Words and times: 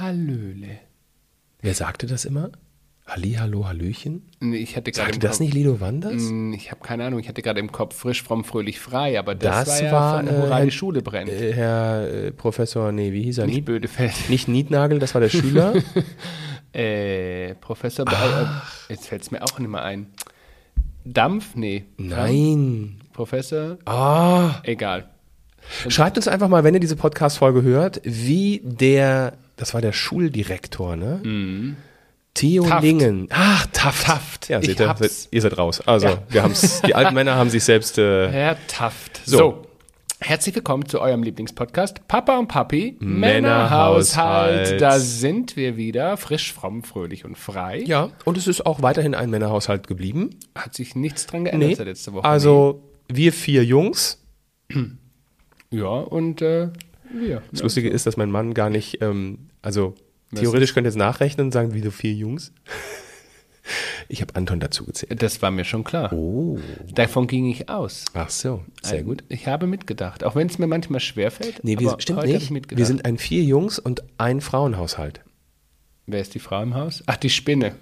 Hallöle. 0.00 0.78
Wer 1.60 1.74
sagte 1.74 2.06
das 2.06 2.24
immer? 2.24 2.50
Halli, 3.06 3.32
hallo, 3.32 3.66
hallöchen? 3.66 4.22
Nee, 4.40 4.58
Ich 4.58 4.76
hatte 4.76 4.92
gerade 4.92 5.06
Sagte 5.08 5.18
das 5.18 5.32
Kopf, 5.32 5.40
nicht 5.40 5.54
Lido 5.54 5.80
Wanders? 5.80 6.12
Hm, 6.28 6.52
Ich 6.52 6.70
habe 6.70 6.80
keine 6.80 7.04
Ahnung, 7.04 7.18
ich 7.18 7.28
hatte 7.28 7.42
gerade 7.42 7.58
im 7.60 7.72
Kopf 7.72 7.96
frisch, 7.96 8.22
fromm, 8.22 8.44
fröhlich, 8.44 8.78
frei, 8.78 9.18
aber 9.18 9.34
das, 9.34 9.66
Das 9.66 9.80
war 9.80 9.84
ja 9.84 9.92
war, 9.92 10.24
von 10.48 10.52
äh, 10.62 10.64
die 10.64 10.70
Schule 10.70 11.02
brennt. 11.02 11.28
Äh, 11.30 11.52
Herr 11.52 12.08
äh, 12.08 12.30
Professor, 12.30 12.92
nee, 12.92 13.12
wie 13.12 13.22
hieß 13.24 13.38
er? 13.38 13.46
Nicht 13.46 13.56
Nicht, 13.56 13.64
Bödefeld. 13.64 14.12
nicht 14.28 14.46
Nietnagel, 14.48 14.98
das 15.00 15.14
war 15.14 15.20
der 15.20 15.28
Schüler. 15.30 15.74
Äh, 16.72 17.56
Professor, 17.56 18.06
äh, 18.06 18.92
jetzt 18.92 19.08
fällt 19.08 19.22
es 19.22 19.32
mir 19.32 19.42
auch 19.42 19.58
nicht 19.58 19.68
mehr 19.68 19.82
ein. 19.82 20.06
Dampf? 21.04 21.56
Nee. 21.56 21.84
Nein. 21.96 23.00
Professor? 23.12 23.76
Ah. 23.86 24.60
Egal. 24.62 25.10
Schreibt 25.88 26.16
uns 26.16 26.28
einfach 26.28 26.48
mal, 26.48 26.62
wenn 26.62 26.74
ihr 26.74 26.78
diese 26.80 26.94
Podcast-Folge 26.94 27.62
hört, 27.62 28.00
wie 28.04 28.60
der, 28.62 29.32
das 29.60 29.74
war 29.74 29.80
der 29.80 29.92
Schuldirektor, 29.92 30.96
ne? 30.96 31.20
Theo 32.34 32.64
Mhm. 32.64 32.68
Taft. 32.68 32.82
Lingen. 32.84 33.26
Ach, 33.30 33.66
Taft. 33.72 34.06
Taft. 34.06 34.48
Ja, 34.48 34.62
seht 34.62 34.80
ihr, 34.80 34.96
ihr 35.30 35.42
seid 35.42 35.58
raus. 35.58 35.80
Also, 35.86 36.06
Ja. 36.08 36.22
wir 36.28 36.42
haben's, 36.42 36.80
die 36.82 36.94
alten 36.94 37.14
Männer 37.14 37.34
haben 37.34 37.50
sich 37.50 37.62
selbst, 37.64 37.98
äh, 37.98 38.30
Herr 38.30 38.56
Taft. 38.68 39.20
So. 39.26 39.36
So. 39.38 39.66
Herzlich 40.22 40.54
willkommen 40.54 40.84
zu 40.86 41.00
eurem 41.00 41.22
Lieblingspodcast 41.22 42.06
Papa 42.06 42.38
und 42.38 42.46
Papi 42.48 42.96
Männerhaushalt. 43.00 44.60
Männerhaushalt. 44.68 44.80
Da 44.80 44.98
sind 44.98 45.56
wir 45.56 45.76
wieder, 45.78 46.16
frisch, 46.18 46.52
fromm, 46.52 46.82
fröhlich 46.82 47.24
und 47.24 47.38
frei. 47.38 47.82
ja, 47.86 48.10
und 48.26 48.36
es 48.36 48.46
ist 48.46 48.66
auch 48.66 48.82
weiterhin 48.82 49.14
ein 49.14 49.30
Männerhaushalt 49.30 49.86
geblieben. 49.86 50.30
Hat 50.54 50.74
sich 50.74 50.94
nichts 50.94 51.26
dran 51.26 51.44
geändert 51.44 51.68
Nee. 51.70 51.74
seit 51.74 51.86
letzter 51.86 52.12
Woche. 52.12 52.24
Also, 52.26 52.82
wir 53.08 53.32
vier 53.32 53.64
Jungs. 53.64 54.22
Ja, 55.70 55.86
und 55.88 56.42
äh, 56.42 56.68
wir. 57.12 57.42
Das 57.50 57.62
Lustige 57.62 57.88
ist, 57.88 58.06
dass 58.06 58.16
mein 58.16 58.30
Mann 58.30 58.54
gar 58.54 58.70
nicht, 58.70 59.02
ähm, 59.02 59.50
also 59.62 59.94
theoretisch 60.34 60.74
könnte 60.74 60.88
jetzt 60.88 60.96
nachrechnen 60.96 61.46
und 61.46 61.52
sagen, 61.52 61.74
wie 61.74 61.80
so 61.80 61.90
vier 61.90 62.12
Jungs. 62.12 62.52
Ich 64.08 64.20
habe 64.20 64.34
Anton 64.34 64.58
dazu 64.58 64.84
gezählt. 64.84 65.22
Das 65.22 65.42
war 65.42 65.50
mir 65.50 65.64
schon 65.64 65.84
klar. 65.84 66.12
Oh. 66.12 66.58
Davon 66.92 67.28
ging 67.28 67.46
ich 67.46 67.68
aus. 67.68 68.06
Ach 68.14 68.30
so, 68.30 68.64
sehr 68.82 69.04
gut. 69.04 69.22
Ich 69.28 69.46
habe 69.46 69.68
mitgedacht, 69.68 70.24
auch 70.24 70.34
wenn 70.34 70.48
es 70.48 70.58
mir 70.58 70.66
manchmal 70.66 70.98
schwerfällt. 70.98 71.62
Nee, 71.62 71.78
wir, 71.78 71.96
stimmt 71.98 72.18
heute 72.18 72.28
habe 72.28 72.36
ich 72.36 72.42
nicht. 72.44 72.50
mitgedacht. 72.50 72.78
Wir 72.78 72.86
sind 72.86 73.04
ein 73.04 73.18
vier 73.18 73.44
Jungs 73.44 73.78
und 73.78 74.02
ein 74.18 74.40
Frauenhaushalt. 74.40 75.20
Wer 76.06 76.20
ist 76.20 76.34
die 76.34 76.40
Frau 76.40 76.62
im 76.62 76.74
Haus? 76.74 77.04
Ach, 77.06 77.16
die 77.16 77.30
Spinne. 77.30 77.76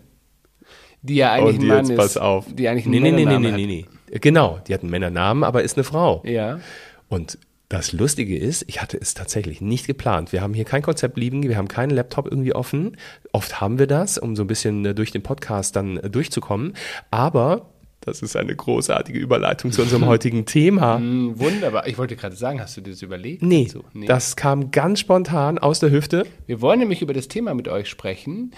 Die 1.01 1.15
ja 1.15 1.33
eigentlich 1.33 1.61
ein 1.61 1.67
Mann 1.67 1.91
ist. 1.91 2.19
Die 2.59 2.69
eigentlich 2.69 2.85
einen 2.87 3.03
nee, 3.03 3.13
nee, 3.13 3.25
nee, 3.25 3.39
nee, 3.39 3.53
nee, 3.53 3.67
nee. 3.67 3.87
Genau, 4.19 4.61
die 4.67 4.75
hat 4.75 4.83
einen 4.83 4.91
Männernamen, 4.91 5.45
aber 5.45 5.63
ist 5.63 5.77
eine 5.77 5.85
Frau. 5.85 6.23
Ja. 6.27 6.61
Und 7.09 7.39
das 7.69 7.93
Lustige 7.93 8.37
ist, 8.37 8.65
ich 8.67 8.81
hatte 8.81 8.99
es 8.99 9.13
tatsächlich 9.13 9.61
nicht 9.61 9.87
geplant. 9.87 10.33
Wir 10.33 10.41
haben 10.41 10.55
hier 10.55 10.65
kein 10.65 10.81
Konzept 10.81 11.19
liegen, 11.19 11.43
wir 11.43 11.57
haben 11.57 11.69
keinen 11.69 11.91
Laptop 11.91 12.27
irgendwie 12.27 12.55
offen. 12.55 12.97
Oft 13.33 13.61
haben 13.61 13.79
wir 13.79 13.87
das, 13.87 14.17
um 14.17 14.37
so 14.37 14.45
ein 14.45 14.47
bisschen 14.47 14.85
äh, 14.87 14.95
durch 14.95 15.11
den 15.11 15.23
Podcast 15.23 15.77
dann 15.77 15.99
äh, 15.99 16.09
durchzukommen. 16.09 16.73
Aber 17.11 17.71
das 18.01 18.23
ist 18.23 18.37
eine 18.37 18.57
großartige 18.57 19.19
Überleitung 19.19 19.71
zu 19.71 19.83
unserem 19.83 20.07
heutigen 20.07 20.47
Thema. 20.47 20.97
Hm, 20.97 21.39
wunderbar. 21.39 21.87
Ich 21.87 21.99
wollte 21.99 22.17
gerade 22.17 22.37
sagen, 22.37 22.59
hast 22.59 22.75
du 22.79 22.81
dir 22.81 22.93
das 22.93 23.03
überlegt? 23.03 23.43
Nee, 23.43 23.67
dazu? 23.67 23.85
das 24.07 24.37
kam 24.37 24.71
ganz 24.71 25.01
spontan 25.01 25.59
aus 25.59 25.81
der 25.81 25.91
Hüfte. 25.91 26.27
Wir 26.47 26.63
wollen 26.63 26.79
nämlich 26.79 27.03
über 27.03 27.13
das 27.13 27.29
Thema 27.29 27.53
mit 27.53 27.69
euch 27.69 27.89
sprechen. 27.89 28.53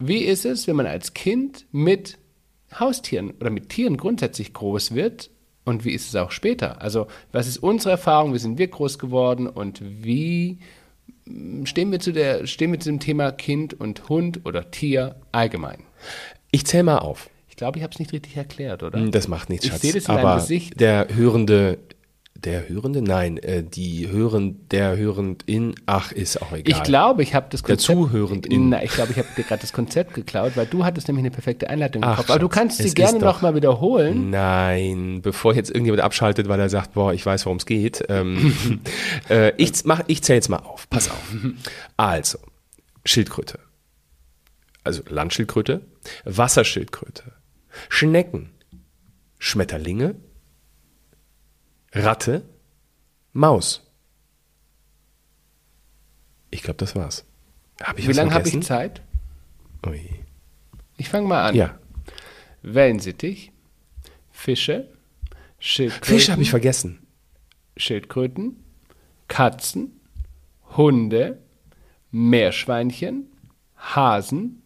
Wie 0.00 0.24
ist 0.24 0.44
es, 0.44 0.66
wenn 0.66 0.74
man 0.74 0.86
als 0.86 1.14
Kind 1.14 1.66
mit 1.70 2.18
Haustieren 2.78 3.30
oder 3.40 3.50
mit 3.50 3.68
Tieren 3.68 3.96
grundsätzlich 3.96 4.52
groß 4.54 4.94
wird? 4.94 5.30
Und 5.70 5.84
wie 5.84 5.92
ist 5.92 6.08
es 6.08 6.16
auch 6.16 6.30
später? 6.32 6.82
Also, 6.82 7.06
was 7.32 7.46
ist 7.46 7.58
unsere 7.58 7.92
Erfahrung? 7.92 8.34
Wie 8.34 8.38
sind 8.38 8.58
wir 8.58 8.68
groß 8.68 8.98
geworden? 8.98 9.46
Und 9.46 9.80
wie 9.82 10.58
mm, 11.26 11.64
stehen 11.64 11.90
wir 11.92 12.00
zu, 12.00 12.12
der, 12.12 12.46
stehen 12.46 12.72
wir 12.72 12.80
zu 12.80 12.90
dem 12.90 13.00
Thema 13.00 13.30
Kind 13.32 13.72
und 13.78 14.08
Hund 14.08 14.40
oder 14.44 14.70
Tier 14.70 15.16
allgemein? 15.32 15.78
Ich 16.50 16.66
zähl 16.66 16.82
mal 16.82 16.98
auf. 16.98 17.30
Ich 17.48 17.56
glaube, 17.56 17.78
ich 17.78 17.82
habe 17.84 17.92
es 17.92 17.98
nicht 17.98 18.12
richtig 18.12 18.36
erklärt, 18.36 18.82
oder? 18.82 18.98
Hm, 18.98 19.10
Das 19.12 19.28
macht 19.28 19.48
nichts, 19.50 19.64
Ich 19.66 19.70
Schatz. 19.72 19.82
sehe 19.82 19.92
das 19.92 20.04
in 20.08 20.14
deinem 20.16 20.26
Aber 20.26 20.40
Gesicht. 20.40 20.80
der 20.80 21.06
Hörende, 21.14 21.78
der 22.44 22.68
Hörende? 22.68 23.02
Nein, 23.02 23.38
äh, 23.38 23.62
die 23.62 24.08
Hören, 24.08 24.66
der 24.68 24.96
Hörendin, 24.96 25.74
ach, 25.86 26.12
ist 26.12 26.40
auch 26.40 26.52
egal. 26.52 26.76
Ich 26.76 26.82
glaube, 26.82 27.22
ich 27.22 27.34
habe 27.34 27.46
das 27.50 27.62
Der 27.62 27.76
Konzept. 27.76 27.98
Zuhörendin. 27.98 28.70
Na, 28.70 28.82
ich 28.82 28.90
glaube, 28.90 29.12
ich 29.12 29.18
habe 29.18 29.28
dir 29.36 29.44
gerade 29.44 29.60
das 29.60 29.72
Konzept 29.72 30.14
geklaut, 30.14 30.52
weil 30.56 30.66
du 30.66 30.84
hattest 30.84 31.08
nämlich 31.08 31.22
eine 31.22 31.30
perfekte 31.30 31.68
Einleitung 31.68 32.02
im 32.02 32.08
Ach, 32.08 32.16
Kopf. 32.18 32.30
Aber 32.30 32.38
du 32.38 32.48
kannst 32.48 32.78
sie 32.78 32.92
gerne 32.94 33.18
nochmal 33.18 33.54
wiederholen. 33.54 34.30
Nein, 34.30 35.20
bevor 35.22 35.54
jetzt 35.54 35.70
irgendjemand 35.70 36.02
abschaltet, 36.02 36.48
weil 36.48 36.60
er 36.60 36.68
sagt, 36.68 36.94
boah, 36.94 37.12
ich 37.12 37.24
weiß, 37.24 37.46
worum 37.46 37.58
es 37.58 37.66
geht. 37.66 38.04
Ähm, 38.08 38.80
äh, 39.28 39.52
ich 39.56 39.84
mach, 39.84 40.02
ich 40.06 40.22
zähle 40.22 40.36
jetzt 40.36 40.48
mal 40.48 40.58
auf. 40.58 40.88
Pass 40.88 41.10
auf. 41.10 41.34
Also, 41.96 42.38
Schildkröte. 43.04 43.58
Also 44.82 45.02
Landschildkröte, 45.08 45.82
Wasserschildkröte, 46.24 47.32
Schnecken, 47.90 48.50
Schmetterlinge, 49.38 50.14
Ratte, 51.92 52.48
Maus. 53.32 53.86
Ich 56.50 56.62
glaube, 56.62 56.78
das 56.78 56.94
war's. 56.96 57.24
Wie 57.96 58.12
lange 58.12 58.32
habe 58.32 58.48
ich? 58.48 58.62
Zeit? 58.62 59.02
Ui. 59.86 60.08
Ich 60.96 61.08
fange 61.08 61.26
mal 61.26 61.48
an. 61.48 61.54
Ja, 61.54 61.78
Wellensittich, 62.62 63.52
Fische, 64.30 64.88
Schildkröten, 65.58 66.06
Fische 66.18 66.32
habe 66.32 66.42
ich 66.42 66.50
vergessen. 66.50 67.06
Schildkröten, 67.76 68.62
Katzen, 69.28 70.00
Hunde, 70.76 71.40
Meerschweinchen, 72.10 73.26
Hasen, 73.76 74.62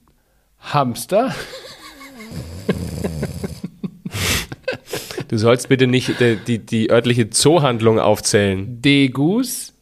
Hamster, 0.58 1.34
Du 5.34 5.38
sollst 5.38 5.68
bitte 5.68 5.88
nicht 5.88 6.20
die, 6.20 6.36
die, 6.36 6.64
die 6.64 6.90
örtliche 6.92 7.28
Zoohandlung 7.28 7.98
aufzählen. 7.98 8.80
Degus. 8.80 9.74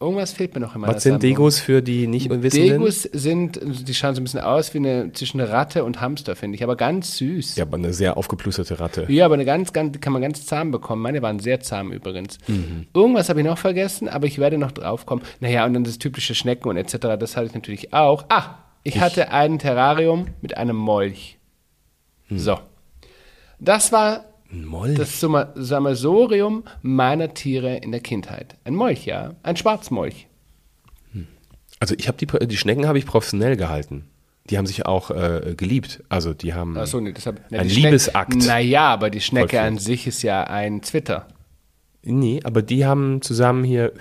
Irgendwas 0.00 0.32
fehlt 0.32 0.54
mir 0.54 0.60
noch 0.60 0.74
in 0.74 0.80
meiner 0.80 0.96
Was 0.96 1.04
sind. 1.04 1.22
Degus 1.22 1.60
für 1.60 1.82
die 1.82 2.08
nicht 2.08 2.28
Unwissenden? 2.28 2.80
Degus 2.80 3.02
sind, 3.02 3.60
die 3.62 3.94
schauen 3.94 4.16
so 4.16 4.20
ein 4.20 4.24
bisschen 4.24 4.40
aus 4.40 4.74
wie 4.74 4.78
eine 4.78 5.12
zwischen 5.12 5.40
Ratte 5.40 5.84
und 5.84 6.00
Hamster, 6.00 6.34
finde 6.34 6.56
ich, 6.56 6.64
aber 6.64 6.74
ganz 6.74 7.16
süß. 7.18 7.54
Ja, 7.54 7.64
aber 7.64 7.76
eine 7.76 7.92
sehr 7.92 8.16
aufgeplusterte 8.16 8.80
Ratte. 8.80 9.06
Ja, 9.08 9.24
aber 9.24 9.34
eine 9.34 9.44
ganz, 9.44 9.72
ganz, 9.72 9.92
die 9.92 10.00
kann 10.00 10.12
man 10.12 10.20
ganz 10.20 10.44
zahm 10.46 10.72
bekommen. 10.72 11.00
Meine 11.00 11.22
waren 11.22 11.38
sehr 11.38 11.60
zahm 11.60 11.92
übrigens. 11.92 12.38
Irgendwas 12.92 13.28
habe 13.28 13.38
ich 13.38 13.46
noch 13.46 13.58
vergessen, 13.58 14.08
aber 14.08 14.26
ich 14.26 14.40
werde 14.40 14.58
noch 14.58 14.72
drauf 14.72 15.06
kommen. 15.06 15.22
Naja, 15.38 15.64
und 15.64 15.74
dann 15.74 15.84
das 15.84 15.98
typische 15.98 16.34
Schnecken 16.34 16.68
und 16.68 16.76
etc., 16.76 16.96
das 17.20 17.36
hatte 17.36 17.46
ich 17.46 17.54
natürlich 17.54 17.92
auch. 17.92 18.24
Ah, 18.30 18.56
ich, 18.82 18.98
hatte 18.98 19.30
ein 19.30 19.60
Terrarium 19.60 20.26
mit 20.40 20.56
einem 20.56 20.74
Molch. 20.74 21.38
So. 22.30 22.58
Das 23.60 23.92
war 23.92 24.24
Moll. 24.50 24.94
das 24.94 25.20
Summa- 25.20 25.52
Sammelsorium 25.54 26.64
meiner 26.82 27.34
Tiere 27.34 27.76
in 27.76 27.90
der 27.92 28.00
Kindheit. 28.00 28.56
Ein 28.64 28.74
Molch, 28.74 29.04
ja. 29.06 29.34
Ein 29.42 29.56
Schwarzmolch. 29.56 30.26
Also 31.80 31.94
ich 31.96 32.08
habe 32.08 32.18
die, 32.18 32.46
die 32.46 32.56
Schnecken 32.56 32.86
habe 32.86 32.98
ich 32.98 33.06
professionell 33.06 33.56
gehalten. 33.56 34.04
Die 34.50 34.56
haben 34.58 34.66
sich 34.66 34.86
auch 34.86 35.10
äh, 35.10 35.54
geliebt. 35.56 36.02
Also 36.08 36.32
die 36.34 36.54
haben. 36.54 36.76
Achso, 36.76 37.00
nee, 37.00 37.12
das 37.12 37.26
hab, 37.26 37.40
na, 37.50 37.58
Ein 37.60 37.68
Liebesakt. 37.68 38.34
Naja, 38.34 38.88
aber 38.88 39.10
die 39.10 39.20
Schnecke 39.20 39.60
an 39.60 39.78
sich 39.78 40.06
ist 40.06 40.22
ja 40.22 40.44
ein 40.44 40.80
Twitter. 40.82 41.28
Nee, 42.02 42.40
aber 42.44 42.62
die 42.62 42.86
haben 42.86 43.20
zusammen 43.22 43.62
hier. 43.64 43.92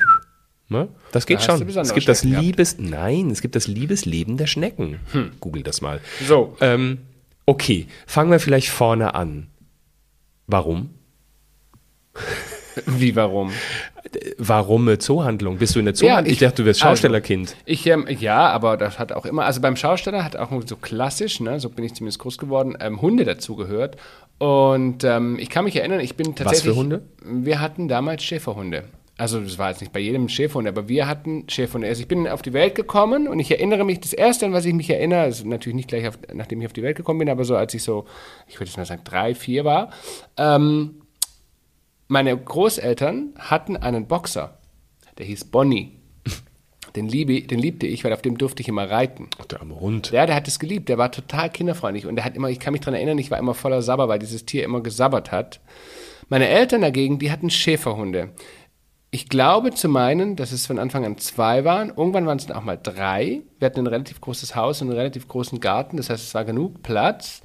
Ne? 0.70 0.88
Das 1.12 1.26
geht 1.26 1.40
Da 1.40 1.44
schon. 1.58 1.68
Es 1.68 1.94
gibt 1.94 2.08
das 2.08 2.20
Schnecken 2.20 2.32
gehabt. 2.32 2.46
Liebes. 2.46 2.78
Nein, 2.80 3.30
es 3.30 3.42
gibt 3.42 3.56
das 3.56 3.68
Liebesleben 3.68 4.38
der 4.38 4.48
Schnecken. 4.48 5.00
Google 5.40 5.64
das 5.64 5.82
mal. 5.82 6.00
So. 6.28 6.56
Ähm, 6.62 7.00
okay, 7.48 7.88
fangen 8.06 8.30
wir 8.30 8.40
vielleicht 8.40 8.70
vorne 8.70 9.16
an. 9.16 9.48
Warum? 10.46 10.92
Wie, 12.86 13.16
warum? 13.16 13.52
Warum 14.38 14.88
eine 14.88 15.00
Zoohandlung? 15.00 15.58
Bist 15.58 15.76
du 15.76 15.80
in 15.80 15.86
der 15.86 15.96
Zoohandlung? 15.96 16.32
ich, 16.32 16.40
dachte, 16.40 16.62
du 16.62 16.66
wärst 16.66 16.82
also, 16.82 16.92
Schaustellerkind. 16.92 17.56
ich, 17.66 17.86
ähm, 17.88 18.06
ja, 18.08 18.50
aber 18.50 18.78
das 18.78 19.00
hat 19.00 19.12
auch 19.12 19.26
immer, 19.26 19.46
also 19.46 19.62
beim 19.62 19.76
Schausteller 19.76 20.24
hat 20.24 20.36
auch 20.36 20.52
so 20.66 20.76
klassisch, 20.76 21.40
ne, 21.40 21.60
so 21.60 21.70
bin 21.70 21.84
ich 21.84 21.96
zumindest 21.96 22.20
groß 22.20 22.38
geworden, 22.38 22.78
ähm, 22.80 23.02
Hunde 23.02 23.26
dazugehört. 23.26 23.98
Und 24.38 25.04
ähm, 25.04 25.40
ich 25.40 25.50
kann 25.50 25.66
mich 25.66 25.76
erinnern, 25.76 26.00
ich 26.00 26.16
bin 26.16 26.36
tatsächlich. 26.36 26.74
für 26.74 26.80
Hunde? 26.80 27.02
Wir 27.24 27.60
hatten 27.60 27.88
damals 27.88 28.24
Schäferhunde. 28.24 28.84
Also 29.18 29.40
das 29.40 29.58
war 29.58 29.72
jetzt 29.72 29.82
nicht 29.82 29.92
bei 29.92 30.00
jedem 30.00 30.30
Schäferhund, 30.30 30.68
aber 30.68 30.88
wir 30.88 31.08
hatten 31.08 31.50
Schäferhunde. 31.50 31.88
Also 31.88 32.02
ich 32.02 32.08
bin 32.08 32.28
auf 32.28 32.44
die 32.44 32.54
Welt 32.54 32.76
gekommen 32.76 33.28
und 33.28 33.40
ich 33.40 33.50
erinnere 33.50 33.84
mich, 33.84 34.00
das 34.00 34.14
erste, 34.14 34.46
an 34.46 34.54
was 34.54 34.66
ich 34.66 34.76
mich 34.76 34.92
erinnere, 34.92 35.28
ist 35.28 35.44
natürlich 35.44 35.76
nicht 35.76 35.88
gleich, 35.88 36.08
auf, 36.08 36.20
nachdem 36.34 36.62
ich 36.62 36.68
auf 36.68 36.74
die 36.74 36.84
Welt 36.84 36.98
gekommen 36.98 37.20
bin, 37.20 37.30
aber 37.30 37.44
so 37.44 37.56
als 37.56 37.74
ich 37.74 37.82
so, 37.82 38.06
ich 38.48 38.56
würde 38.56 38.66
jetzt 38.66 38.78
mal 38.78 38.86
sagen, 38.86 39.02
drei, 39.04 39.34
vier 39.34 39.66
war, 39.66 39.90
ähm, 40.38 41.02
meine 42.08 42.38
Großeltern 42.38 43.34
hatten 43.40 43.76
einen 43.76 44.08
Boxer, 44.08 44.60
der 45.18 45.26
hieß 45.26 45.46
Bonnie. 45.46 45.94
Den, 46.96 47.08
liebe, 47.10 47.42
den 47.42 47.60
liebte 47.60 47.86
ich, 47.86 48.04
weil 48.04 48.14
auf 48.14 48.24
dem 48.24 48.40
durfte 48.40 48.62
ich 48.62 48.70
immer 48.70 48.90
reiten. 48.90 49.30
Ach, 49.40 49.46
der 49.46 49.60
arme 49.60 49.80
Hund. 49.80 50.14
Der, 50.14 50.26
der 50.26 50.36
hat 50.36 50.48
es 50.48 50.58
geliebt, 50.58 50.90
der 50.90 50.98
war 50.98 51.12
total 51.12 51.52
kinderfreundlich 51.52 52.08
und 52.08 52.16
der 52.16 52.26
hat 52.26 52.36
immer, 52.36 52.50
ich 52.50 52.60
kann 52.60 52.72
mich 52.72 52.82
daran 52.82 52.96
erinnern, 52.96 53.20
ich 53.20 53.30
war 53.30 53.38
immer 53.38 53.54
voller 53.54 53.84
Sabber, 53.84 54.08
weil 54.08 54.18
dieses 54.18 54.46
Tier 54.46 54.64
immer 54.64 54.82
gesabbert 54.82 55.32
hat. 55.32 55.60
Meine 56.30 56.48
Eltern 56.48 56.82
dagegen, 56.82 57.20
die 57.20 57.32
hatten 57.32 57.50
Schäferhunde. 57.50 58.30
Ich 59.18 59.30
glaube 59.30 59.74
zu 59.74 59.90
meinen, 59.90 60.36
dass 60.36 60.52
es 60.52 60.68
von 60.68 60.78
Anfang 60.78 61.04
an 61.04 61.18
zwei 61.18 61.66
waren. 61.66 61.90
Irgendwann 61.90 62.28
waren 62.28 62.38
es 62.38 62.46
dann 62.46 62.56
auch 62.56 62.64
mal 62.64 62.78
drei. 62.78 63.42
Wir 63.58 63.66
hatten 63.66 63.80
ein 63.80 63.88
relativ 63.88 64.22
großes 64.22 64.56
Haus 64.56 64.80
und 64.84 64.90
einen 64.90 64.98
relativ 65.00 65.28
großen 65.28 65.60
Garten. 65.60 65.98
Das 65.98 66.12
heißt, 66.12 66.24
es 66.24 66.36
war 66.36 66.46
genug 66.46 66.84
Platz. 66.84 67.42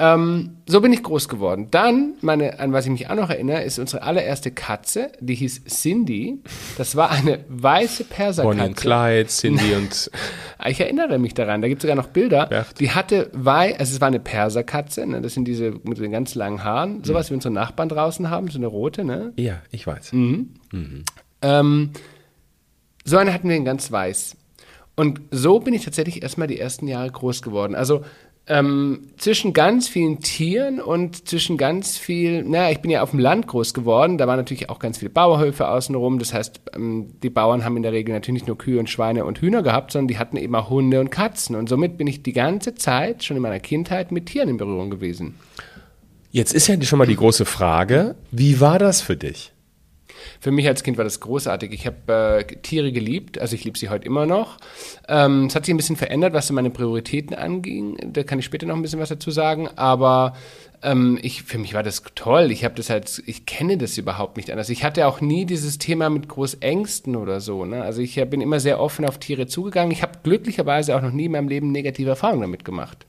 Ähm, 0.00 0.56
so 0.66 0.80
bin 0.80 0.94
ich 0.94 1.02
groß 1.02 1.28
geworden. 1.28 1.68
Dann, 1.70 2.14
meine, 2.22 2.58
an 2.58 2.72
was 2.72 2.86
ich 2.86 2.90
mich 2.90 3.10
auch 3.10 3.16
noch 3.16 3.28
erinnere, 3.28 3.62
ist 3.62 3.78
unsere 3.78 4.02
allererste 4.02 4.50
Katze, 4.50 5.12
die 5.20 5.34
hieß 5.34 5.64
Cindy. 5.66 6.38
Das 6.78 6.96
war 6.96 7.10
eine 7.10 7.44
weiße 7.48 8.04
Perserkatze. 8.04 8.56
Bonnie 8.56 8.68
und 8.70 8.76
Clyde, 8.76 9.28
Cindy 9.28 9.74
und. 9.76 10.10
Ich 10.66 10.80
erinnere 10.80 11.18
mich 11.18 11.34
daran, 11.34 11.60
da 11.60 11.68
gibt 11.68 11.80
es 11.80 11.82
sogar 11.82 11.96
noch 11.96 12.08
Bilder. 12.08 12.46
Bert. 12.46 12.80
Die 12.80 12.90
hatte, 12.90 13.30
wei 13.34 13.78
also 13.78 13.94
es 13.94 14.00
war 14.00 14.08
eine 14.08 14.20
Perserkatze, 14.20 15.06
ne? 15.06 15.20
das 15.20 15.34
sind 15.34 15.44
diese 15.46 15.72
mit 15.82 15.98
den 15.98 16.12
ganz 16.12 16.34
langen 16.34 16.64
Haaren, 16.64 17.04
sowas 17.04 17.30
wie 17.30 17.34
unsere 17.34 17.52
Nachbarn 17.52 17.90
draußen 17.90 18.30
haben, 18.30 18.48
so 18.48 18.58
eine 18.58 18.66
rote, 18.66 19.04
ne? 19.04 19.32
Ja, 19.36 19.60
ich 19.70 19.86
weiß. 19.86 20.12
Ähm, 21.42 21.90
so 23.04 23.16
eine 23.16 23.32
hatten 23.34 23.48
wir 23.48 23.56
in 23.56 23.64
ganz 23.64 23.92
weiß. 23.92 24.36
Und 24.96 25.20
so 25.30 25.60
bin 25.60 25.72
ich 25.72 25.84
tatsächlich 25.84 26.22
erstmal 26.22 26.46
die 26.46 26.58
ersten 26.58 26.86
Jahre 26.86 27.10
groß 27.10 27.40
geworden. 27.40 27.74
Also 27.74 28.02
ähm, 28.50 29.12
zwischen 29.16 29.52
ganz 29.52 29.88
vielen 29.88 30.20
Tieren 30.20 30.80
und 30.80 31.28
zwischen 31.28 31.56
ganz 31.56 31.96
viel, 31.96 32.42
naja, 32.42 32.70
ich 32.72 32.80
bin 32.80 32.90
ja 32.90 33.00
auf 33.00 33.12
dem 33.12 33.20
Land 33.20 33.46
groß 33.46 33.74
geworden, 33.74 34.18
da 34.18 34.26
waren 34.26 34.38
natürlich 34.38 34.68
auch 34.68 34.80
ganz 34.80 34.98
viele 34.98 35.10
Bauerhöfe 35.10 35.68
außenrum. 35.68 36.18
Das 36.18 36.34
heißt, 36.34 36.60
ähm, 36.74 37.12
die 37.22 37.30
Bauern 37.30 37.64
haben 37.64 37.76
in 37.76 37.84
der 37.84 37.92
Regel 37.92 38.12
natürlich 38.12 38.42
nicht 38.42 38.48
nur 38.48 38.58
Kühe 38.58 38.80
und 38.80 38.90
Schweine 38.90 39.24
und 39.24 39.40
Hühner 39.40 39.62
gehabt, 39.62 39.92
sondern 39.92 40.08
die 40.08 40.18
hatten 40.18 40.36
eben 40.36 40.54
auch 40.56 40.68
Hunde 40.68 40.98
und 40.98 41.10
Katzen. 41.10 41.54
Und 41.54 41.68
somit 41.68 41.96
bin 41.96 42.08
ich 42.08 42.24
die 42.24 42.32
ganze 42.32 42.74
Zeit, 42.74 43.22
schon 43.22 43.36
in 43.36 43.42
meiner 43.42 43.60
Kindheit, 43.60 44.10
mit 44.10 44.26
Tieren 44.26 44.48
in 44.48 44.56
Berührung 44.56 44.90
gewesen. 44.90 45.36
Jetzt 46.32 46.52
ist 46.52 46.66
ja 46.66 46.80
schon 46.82 46.98
mal 46.98 47.06
die 47.06 47.16
große 47.16 47.44
Frage, 47.44 48.16
wie 48.32 48.60
war 48.60 48.80
das 48.80 49.00
für 49.00 49.16
dich? 49.16 49.52
Für 50.40 50.50
mich 50.50 50.66
als 50.66 50.82
Kind 50.82 50.96
war 50.96 51.04
das 51.04 51.20
großartig. 51.20 51.72
Ich 51.72 51.86
habe 51.86 52.44
äh, 52.48 52.56
Tiere 52.56 52.92
geliebt, 52.92 53.38
also 53.38 53.54
ich 53.54 53.64
liebe 53.64 53.78
sie 53.78 53.88
heute 53.88 54.06
immer 54.06 54.26
noch. 54.26 54.58
Ähm, 55.08 55.46
es 55.46 55.54
hat 55.54 55.66
sich 55.66 55.74
ein 55.74 55.76
bisschen 55.76 55.96
verändert, 55.96 56.32
was 56.32 56.50
meine 56.50 56.70
Prioritäten 56.70 57.34
anging. 57.34 57.96
Da 58.12 58.22
kann 58.22 58.38
ich 58.38 58.44
später 58.44 58.66
noch 58.66 58.76
ein 58.76 58.82
bisschen 58.82 59.00
was 59.00 59.08
dazu 59.08 59.30
sagen. 59.30 59.68
Aber 59.76 60.34
ähm, 60.82 61.18
ich, 61.22 61.42
für 61.42 61.58
mich 61.58 61.74
war 61.74 61.82
das 61.82 62.02
toll. 62.14 62.50
Ich 62.50 62.64
habe 62.64 62.74
das 62.74 62.90
halt, 62.90 63.22
ich 63.26 63.46
kenne 63.46 63.76
das 63.76 63.98
überhaupt 63.98 64.36
nicht 64.36 64.50
anders. 64.50 64.68
Ich 64.70 64.84
hatte 64.84 65.06
auch 65.06 65.20
nie 65.20 65.44
dieses 65.44 65.78
Thema 65.78 66.10
mit 66.10 66.28
Großängsten 66.28 67.16
oder 67.16 67.40
so. 67.40 67.64
Ne? 67.64 67.82
Also 67.82 68.00
ich 68.00 68.14
bin 68.30 68.40
immer 68.40 68.60
sehr 68.60 68.80
offen 68.80 69.04
auf 69.04 69.18
Tiere 69.18 69.46
zugegangen. 69.46 69.92
Ich 69.92 70.02
habe 70.02 70.18
glücklicherweise 70.22 70.96
auch 70.96 71.02
noch 71.02 71.12
nie 71.12 71.26
in 71.26 71.32
meinem 71.32 71.48
Leben 71.48 71.72
negative 71.72 72.10
Erfahrungen 72.10 72.42
damit 72.42 72.64
gemacht. 72.64 73.06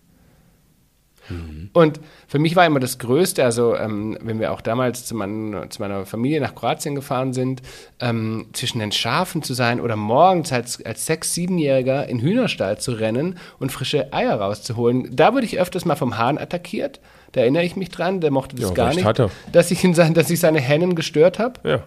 Und 1.73 1.99
für 2.27 2.39
mich 2.39 2.55
war 2.55 2.65
immer 2.65 2.79
das 2.79 2.97
Größte, 2.99 3.43
also 3.43 3.75
ähm, 3.75 4.17
wenn 4.21 4.39
wir 4.39 4.51
auch 4.51 4.61
damals 4.61 5.05
zu, 5.05 5.15
mein, 5.15 5.67
zu, 5.69 5.81
meiner 5.81 6.05
Familie 6.05 6.41
nach 6.41 6.55
Kroatien 6.55 6.95
gefahren 6.95 7.31
sind, 7.33 7.61
ähm, 7.99 8.47
zwischen 8.53 8.79
den 8.79 8.91
Schafen 8.91 9.43
zu 9.43 9.53
sein 9.53 9.79
oder 9.79 9.95
morgens 9.95 10.51
als, 10.51 10.83
als 10.85 11.05
Sechs-, 11.05 11.33
Siebenjähriger 11.33 12.07
in 12.09 12.19
Hühnerstall 12.19 12.79
zu 12.79 12.91
rennen 12.93 13.37
und 13.59 13.71
frische 13.71 14.11
Eier 14.11 14.35
rauszuholen. 14.41 15.15
Da 15.15 15.33
wurde 15.33 15.45
ich 15.45 15.59
öfters 15.59 15.85
mal 15.85 15.95
vom 15.95 16.17
Hahn 16.17 16.37
attackiert. 16.37 16.99
Da 17.33 17.41
erinnere 17.41 17.63
ich 17.63 17.75
mich 17.75 17.89
dran, 17.89 18.19
der 18.19 18.31
mochte 18.31 18.55
das 18.57 18.69
Ja, 18.69 18.73
gar 18.73 18.93
nicht, 18.93 19.05
dass 19.53 19.71
ich, 19.71 19.83
ihn, 19.83 19.93
sein- 19.93 20.13
dass 20.13 20.29
ich 20.29 20.39
seine 20.39 20.59
Hennen 20.59 20.95
gestört 20.95 21.39
habe. 21.39 21.59
Ja. 21.63 21.83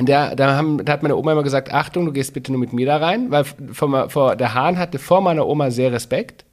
Der, 0.00 0.34
da, 0.36 0.56
haben, 0.56 0.84
da 0.84 0.92
hat 0.92 1.02
meine 1.02 1.16
Oma 1.16 1.32
immer 1.32 1.42
gesagt, 1.44 1.72
Achtung, 1.72 2.04
du 2.06 2.12
gehst 2.12 2.34
bitte 2.34 2.50
nur 2.52 2.60
mit 2.60 2.72
mir 2.72 2.86
da 2.86 2.96
rein, 2.96 3.30
weil 3.30 3.44
vor, 3.72 4.10
vor, 4.10 4.36
der 4.36 4.52
Hahn 4.54 4.76
hatte 4.78 4.98
vor 4.98 5.20
meiner 5.20 5.46
Oma 5.46 5.70
sehr 5.70 5.92
Respekt. 5.92 6.44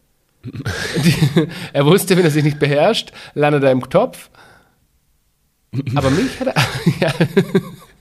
Er 1.73 1.85
wusste, 1.85 2.17
wenn 2.17 2.25
er 2.25 2.31
sich 2.31 2.43
nicht 2.43 2.59
beherrscht, 2.59 3.11
landet 3.33 3.63
er 3.63 3.71
im 3.71 3.87
Topf. 3.89 4.29
Aber 5.95 6.09
mich 6.09 6.39
hat 6.39 6.47
er. 6.47 6.55
ja, 6.99 7.13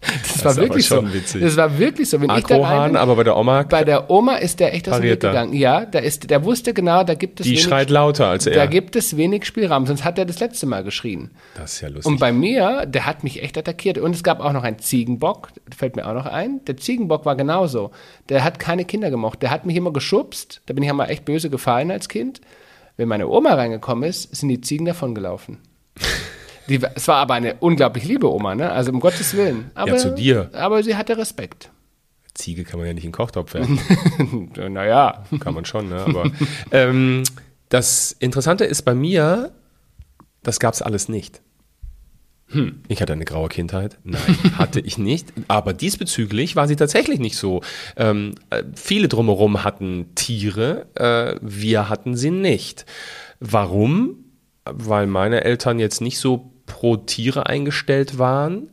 das, 0.01 0.37
ist 0.37 0.45
war 0.45 0.57
wirklich 0.57 0.87
so. 0.87 0.97
schon 0.97 1.13
witzig. 1.13 1.43
Das 1.43 1.57
war 1.57 1.79
wirklich 1.79 2.09
so. 2.09 2.21
Wenn 2.21 2.31
ich 2.31 2.45
da 2.45 2.61
rein 2.61 2.93
bin, 2.93 2.97
aber 2.97 3.17
bei 3.17 3.25
der 3.25 3.37
Oma, 3.37 3.63
bei 3.65 3.85
der 3.85 4.11
Oma 4.11 4.37
ist 4.37 4.59
der 4.59 4.75
echt 4.75 4.89
aus 4.89 4.97
dem 4.97 5.05
Weg 5.05 5.21
gegangen. 5.21 5.53
Ja, 5.53 5.85
der, 5.85 6.03
ist, 6.03 6.31
der 6.31 6.45
wusste 6.45 6.73
genau, 6.73 7.05
da 7.05 7.15
gibt 7.15 7.41
es 7.41 7.45
die 7.45 7.51
wenig, 7.51 7.63
schreit 7.63 7.91
lauter 7.91 8.29
als 8.29 8.45
da 8.45 8.51
er. 8.51 8.67
gibt 8.67 8.97
es 8.97 9.17
wenig 9.17 9.45
Spielraum, 9.45 9.87
sonst 9.87 10.05
hat 10.05 10.19
er 10.19 10.25
das 10.25 10.41
letzte 10.41 10.67
Mal 10.67 10.85
geschrien. 10.85 11.31
Das 11.55 11.75
ist 11.75 11.81
ja 11.83 11.89
lustig. 11.89 12.11
Und 12.11 12.19
bei 12.19 12.33
mir, 12.33 12.87
der 12.87 13.05
hat 13.05 13.25
mich 13.25 13.43
echt 13.43 13.59
attackiert. 13.59 13.99
Und 13.99 14.15
es 14.15 14.23
gab 14.23 14.41
auch 14.41 14.53
noch 14.53 14.65
einen 14.65 14.79
Ziegenbock, 14.79 15.49
fällt 15.77 15.97
mir 15.97 16.07
auch 16.07 16.15
noch 16.15 16.27
ein. 16.27 16.65
Der 16.65 16.79
Ziegenbock 16.79 17.27
war 17.27 17.37
genauso. 17.37 17.91
Der 18.31 18.43
hat 18.43 18.59
keine 18.59 18.87
Kinder 18.87 19.11
gemocht. 19.11 19.43
Der 19.43 19.51
hat 19.51 19.67
mich 19.67 19.77
immer 19.77 19.93
geschubst. 19.93 20.63
Da 20.67 20.73
bin 20.73 20.83
ich 20.83 20.89
einmal 20.89 21.11
echt 21.11 21.27
böse 21.27 21.51
gefallen 21.51 21.91
als 21.91 22.09
Kind. 22.09 22.41
Wenn 22.97 23.09
meine 23.09 23.29
Oma 23.29 23.55
reingekommen 23.55 24.09
ist, 24.09 24.35
sind 24.35 24.49
die 24.49 24.61
Ziegen 24.61 24.87
davongelaufen. 24.87 25.59
Die, 26.71 26.81
es 26.95 27.09
war 27.09 27.17
aber 27.17 27.35
eine 27.35 27.57
unglaublich 27.57 28.05
liebe 28.05 28.33
Oma, 28.33 28.55
ne? 28.55 28.71
Also 28.71 28.93
um 28.93 29.01
Gottes 29.01 29.37
Willen. 29.37 29.71
Aber, 29.75 29.97
zu 29.97 30.15
dir. 30.15 30.51
Aber 30.53 30.83
sie 30.83 30.97
hatte 30.97 31.19
Respekt. 31.19 31.71
Ziege 32.35 32.65
kann 32.65 32.79
man 32.79 32.87
ja 32.87 32.95
nicht 32.95 33.05
in 33.05 33.11
den 33.11 33.15
Kochtopf 33.15 33.55
werfen. 33.55 33.81
naja. 34.73 35.25
kann 35.41 35.53
man 35.53 35.65
schon, 35.65 35.89
ne? 35.89 36.01
Aber 36.01 36.31
ähm, 36.71 37.25
das 37.69 38.13
Interessante 38.13 38.65
ist 38.65 38.83
bei 38.83 38.95
mir, 38.95 39.51
das 40.43 40.61
gab 40.61 40.73
es 40.75 40.81
alles 40.81 41.09
nicht. 41.09 41.43
Ich 42.89 43.01
hatte 43.01 43.13
eine 43.13 43.25
graue 43.25 43.49
Kindheit. 43.49 43.99
Nein, 44.03 44.21
hatte 44.59 44.81
ich 44.81 44.99
nicht. 44.99 45.33
Aber 45.49 45.73
diesbezüglich 45.73 46.57
war 46.57 46.67
sie 46.67 46.77
tatsächlich 46.77 47.21
nicht 47.21 47.37
so. 47.37 47.63
Ähm, 47.97 48.35
äh, 48.51 48.65
viele 48.75 49.09
drumherum 49.09 49.63
hatten 49.63 50.15
Tiere, 50.15 50.87
äh, 50.95 51.39
wir 51.43 51.89
hatten 51.89 52.17
sie 52.17 52.31
nicht. 52.31 52.87
Warum? 53.39 54.25
Weil 54.65 55.07
meine 55.07 55.45
Eltern 55.45 55.79
jetzt 55.79 56.01
nicht 56.01 56.19
so 56.19 56.53
pro 56.71 56.97
Tiere 56.97 57.47
eingestellt 57.47 58.19
waren. 58.19 58.69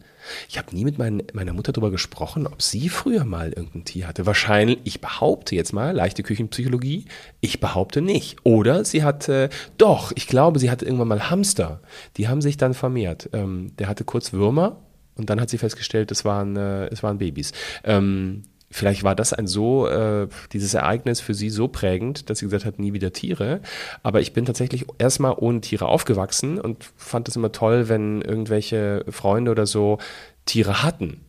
Ich 0.50 0.58
habe 0.58 0.76
nie 0.76 0.84
mit 0.84 0.98
mein, 0.98 1.24
meiner 1.34 1.54
Mutter 1.54 1.72
darüber 1.72 1.90
gesprochen, 1.90 2.48
ob 2.48 2.62
sie 2.62 2.90
früher 2.90 3.26
mal 3.26 3.50
irgendein 3.50 3.86
Tier 3.86 4.08
hatte. 4.08 4.26
Wahrscheinlich, 4.26 4.80
ich 4.84 5.02
behaupte 5.02 5.56
jetzt 5.56 5.74
mal, 5.74 5.96
leichte 5.96 6.22
Küchenpsychologie, 6.22 7.06
ich 7.40 7.60
behaupte 7.60 8.02
nicht. 8.02 8.38
Oder 8.44 8.86
sie 8.86 9.04
hatte, 9.04 9.50
doch, 9.78 10.12
ich 10.16 10.28
glaube, 10.28 10.60
sie 10.60 10.70
hatte 10.70 10.86
irgendwann 10.86 11.08
mal 11.08 11.30
Hamster. 11.30 11.82
Die 12.18 12.28
haben 12.28 12.42
sich 12.42 12.58
dann 12.58 12.74
vermehrt. 12.74 13.30
Ähm, 13.34 13.72
der 13.80 13.88
hatte 13.88 14.04
kurz 14.04 14.34
Würmer 14.34 14.82
und 15.16 15.30
dann 15.30 15.42
hat 15.42 15.50
sie 15.50 15.58
festgestellt, 15.58 16.12
es 16.12 16.26
waren, 16.26 16.56
äh, 16.56 16.88
es 16.88 17.04
waren 17.04 17.18
Babys. 17.18 17.52
Ähm, 17.84 18.44
Vielleicht 18.70 19.04
war 19.04 19.16
das 19.16 19.32
ein 19.32 19.48
so, 19.48 19.88
äh, 19.88 20.28
dieses 20.52 20.74
Ereignis 20.74 21.22
für 21.22 21.34
sie 21.34 21.50
so 21.50 21.70
prägend, 21.70 22.30
dass 22.30 22.40
sie 22.40 22.46
gesagt 22.46 22.66
hat, 22.66 22.80
nie 22.80 22.92
wieder 22.94 23.14
Tiere. 23.14 23.62
Aber 24.04 24.20
ich 24.20 24.34
bin 24.34 24.44
tatsächlich 24.46 24.86
erstmal 24.98 25.36
ohne 25.38 25.62
Tiere 25.62 25.86
aufgewachsen 25.88 26.60
und 26.60 26.92
fand 26.98 27.30
es 27.30 27.38
immer 27.38 27.54
toll, 27.54 27.88
wenn 27.88 28.22
irgendwelche 28.22 29.06
Freunde 29.10 29.52
oder 29.52 29.66
so 29.66 30.00
Tiere 30.46 30.84
hatten. 30.84 31.22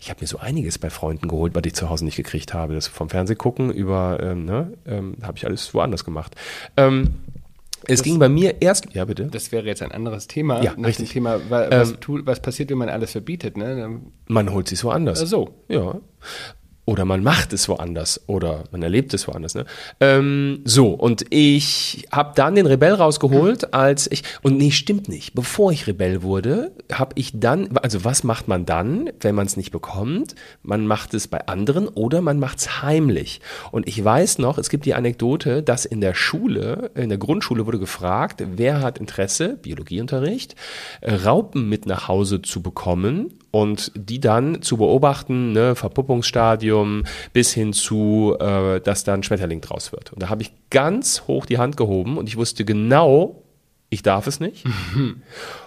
Ich 0.00 0.10
habe 0.10 0.20
mir 0.20 0.26
so 0.26 0.38
einiges 0.38 0.78
bei 0.78 0.90
Freunden 0.90 1.28
geholt, 1.28 1.54
was 1.54 1.62
ich 1.64 1.74
zu 1.74 1.88
Hause 1.88 2.04
nicht 2.04 2.16
gekriegt 2.16 2.52
habe. 2.54 2.74
Das 2.74 2.86
vom 2.88 3.08
Fernseh 3.08 3.34
gucken 3.36 3.72
über, 3.72 4.18
ähm, 4.22 4.44
ne, 4.44 4.74
ähm, 4.86 5.16
habe 5.22 5.38
ich 5.38 5.46
alles 5.46 5.72
woanders 5.74 6.04
gemacht. 6.04 6.36
Ähm, 6.76 7.14
es 7.86 8.04
ging 8.04 8.20
bei 8.20 8.28
mir 8.28 8.60
erst, 8.62 8.94
ja 8.94 9.04
bitte, 9.06 9.24
Das 9.26 9.50
wäre 9.50 9.64
jetzt 9.66 9.82
ein 9.82 9.90
anderes 9.90 10.28
Thema. 10.28 10.62
Ja, 10.62 10.74
nach 10.76 10.86
richtig. 10.88 11.08
Dem 11.08 11.12
Thema, 11.14 11.40
wa- 11.50 11.66
was, 11.70 11.90
Ähm, 11.92 11.96
was 12.26 12.40
passiert, 12.40 12.70
wenn 12.70 12.78
man 12.78 12.90
alles 12.90 13.10
verbietet, 13.12 13.56
ne? 13.56 14.00
Man 14.28 14.52
holt 14.52 14.68
sich 14.68 14.84
woanders. 14.84 15.20
Ach 15.22 15.26
so. 15.26 15.54
Ja. 15.68 15.96
Oder 16.84 17.04
man 17.04 17.22
macht 17.22 17.52
es 17.52 17.68
woanders 17.68 18.22
oder 18.26 18.64
man 18.72 18.82
erlebt 18.82 19.14
es 19.14 19.28
woanders. 19.28 19.54
Ne? 19.54 19.66
Ähm, 20.00 20.62
so, 20.64 20.88
und 20.88 21.24
ich 21.30 22.08
habe 22.10 22.32
dann 22.34 22.56
den 22.56 22.66
Rebell 22.66 22.94
rausgeholt, 22.94 23.72
als 23.72 24.10
ich, 24.10 24.24
und 24.42 24.56
nee, 24.56 24.72
stimmt 24.72 25.08
nicht, 25.08 25.32
bevor 25.32 25.70
ich 25.70 25.86
Rebell 25.86 26.24
wurde, 26.24 26.72
habe 26.92 27.12
ich 27.14 27.38
dann, 27.38 27.76
also 27.76 28.04
was 28.04 28.24
macht 28.24 28.48
man 28.48 28.66
dann, 28.66 29.10
wenn 29.20 29.36
man 29.36 29.46
es 29.46 29.56
nicht 29.56 29.70
bekommt? 29.70 30.34
Man 30.64 30.88
macht 30.88 31.14
es 31.14 31.28
bei 31.28 31.46
anderen 31.46 31.86
oder 31.86 32.20
man 32.20 32.40
macht 32.40 32.58
es 32.58 32.82
heimlich. 32.82 33.40
Und 33.70 33.86
ich 33.86 34.02
weiß 34.02 34.38
noch, 34.38 34.58
es 34.58 34.68
gibt 34.68 34.84
die 34.84 34.94
Anekdote, 34.94 35.62
dass 35.62 35.84
in 35.84 36.00
der 36.00 36.14
Schule, 36.14 36.90
in 36.96 37.10
der 37.10 37.18
Grundschule 37.18 37.64
wurde 37.64 37.78
gefragt, 37.78 38.42
wer 38.56 38.80
hat 38.80 38.98
Interesse, 38.98 39.56
Biologieunterricht, 39.62 40.56
Raupen 41.00 41.68
mit 41.68 41.86
nach 41.86 42.08
Hause 42.08 42.42
zu 42.42 42.60
bekommen 42.60 43.38
und 43.52 43.92
die 43.94 44.18
dann 44.18 44.62
zu 44.62 44.78
beobachten, 44.78 45.52
ne, 45.52 45.76
Verpuppungsstadium 45.76 47.04
bis 47.32 47.52
hin 47.52 47.72
zu, 47.72 48.34
äh, 48.40 48.80
dass 48.80 49.04
dann 49.04 49.22
Schmetterling 49.22 49.60
draus 49.60 49.92
wird. 49.92 50.12
Und 50.12 50.22
da 50.22 50.30
habe 50.30 50.42
ich 50.42 50.52
ganz 50.70 51.24
hoch 51.28 51.46
die 51.46 51.58
Hand 51.58 51.76
gehoben 51.76 52.16
und 52.16 52.28
ich 52.28 52.36
wusste 52.36 52.64
genau, 52.64 53.42
ich 53.90 54.02
darf 54.02 54.26
es 54.26 54.40
nicht. 54.40 54.64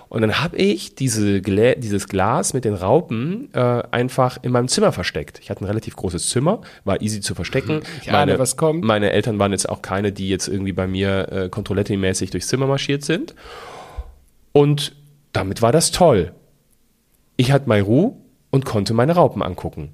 Und 0.07 0.21
dann 0.21 0.39
habe 0.41 0.55
ich 0.55 0.95
diese 0.95 1.41
Glä 1.41 1.75
dieses 1.75 2.07
Glas 2.07 2.53
mit 2.53 2.63
den 2.63 2.75
Raupen 2.75 3.49
äh, 3.53 3.83
einfach 3.91 4.37
in 4.43 4.51
meinem 4.51 4.67
Zimmer 4.67 4.91
versteckt. 4.91 5.39
Ich 5.41 5.49
hatte 5.49 5.61
ein 5.61 5.67
relativ 5.67 5.95
großes 5.95 6.29
Zimmer, 6.29 6.61
war 6.85 7.01
easy 7.01 7.21
zu 7.21 7.35
verstecken. 7.35 7.81
Ich 8.01 8.11
ahne, 8.11 8.39
was 8.39 8.55
kommt. 8.55 8.83
Meine 8.83 9.11
Eltern 9.11 9.39
waren 9.39 9.51
jetzt 9.51 9.67
auch 9.67 9.81
keine, 9.81 10.11
die 10.11 10.29
jetzt 10.29 10.47
irgendwie 10.47 10.73
bei 10.73 10.87
mir 10.87 11.27
äh, 11.31 11.49
Controletti-mäßig 11.49 12.29
durchs 12.29 12.47
Zimmer 12.47 12.67
marschiert 12.67 13.03
sind. 13.03 13.35
Und 14.53 14.95
damit 15.33 15.61
war 15.61 15.71
das 15.71 15.91
toll. 15.91 16.31
Ich 17.37 17.51
hatte 17.51 17.67
meine 17.67 17.83
Ruhe 17.83 18.13
und 18.51 18.65
konnte 18.65 18.93
meine 18.93 19.13
Raupen 19.13 19.41
angucken. 19.41 19.93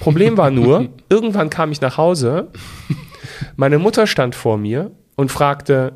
Problem 0.00 0.36
war 0.36 0.50
nur, 0.50 0.88
irgendwann 1.08 1.50
kam 1.50 1.70
ich 1.72 1.80
nach 1.80 1.96
Hause, 1.96 2.48
meine 3.56 3.78
Mutter 3.78 4.06
stand 4.06 4.34
vor 4.34 4.58
mir 4.58 4.90
und 5.16 5.30
fragte, 5.30 5.94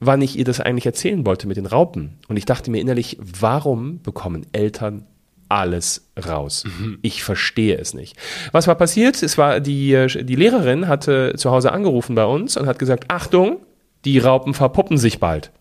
wann 0.00 0.22
ich 0.22 0.38
ihr 0.38 0.44
das 0.44 0.60
eigentlich 0.60 0.86
erzählen 0.86 1.24
wollte 1.26 1.46
mit 1.46 1.56
den 1.56 1.66
Raupen. 1.66 2.18
Und 2.28 2.36
ich 2.36 2.44
dachte 2.44 2.70
mir 2.70 2.80
innerlich, 2.80 3.18
warum 3.20 4.02
bekommen 4.02 4.46
Eltern 4.52 5.06
alles 5.48 6.08
raus. 6.26 6.64
Ich 7.02 7.22
verstehe 7.22 7.76
es 7.76 7.92
nicht. 7.92 8.16
Was 8.52 8.66
war 8.66 8.74
passiert? 8.74 9.22
Es 9.22 9.36
war 9.36 9.60
die, 9.60 9.92
äh, 9.92 10.24
die 10.24 10.34
Lehrerin 10.34 10.88
hatte 10.88 11.34
zu 11.36 11.50
Hause 11.50 11.72
angerufen 11.72 12.14
bei 12.14 12.24
uns 12.24 12.56
und 12.56 12.66
hat 12.66 12.78
gesagt, 12.78 13.04
Achtung, 13.08 13.58
die 14.06 14.18
Raupen 14.18 14.54
verpuppen 14.54 14.96
sich 14.96 15.20
bald. 15.20 15.52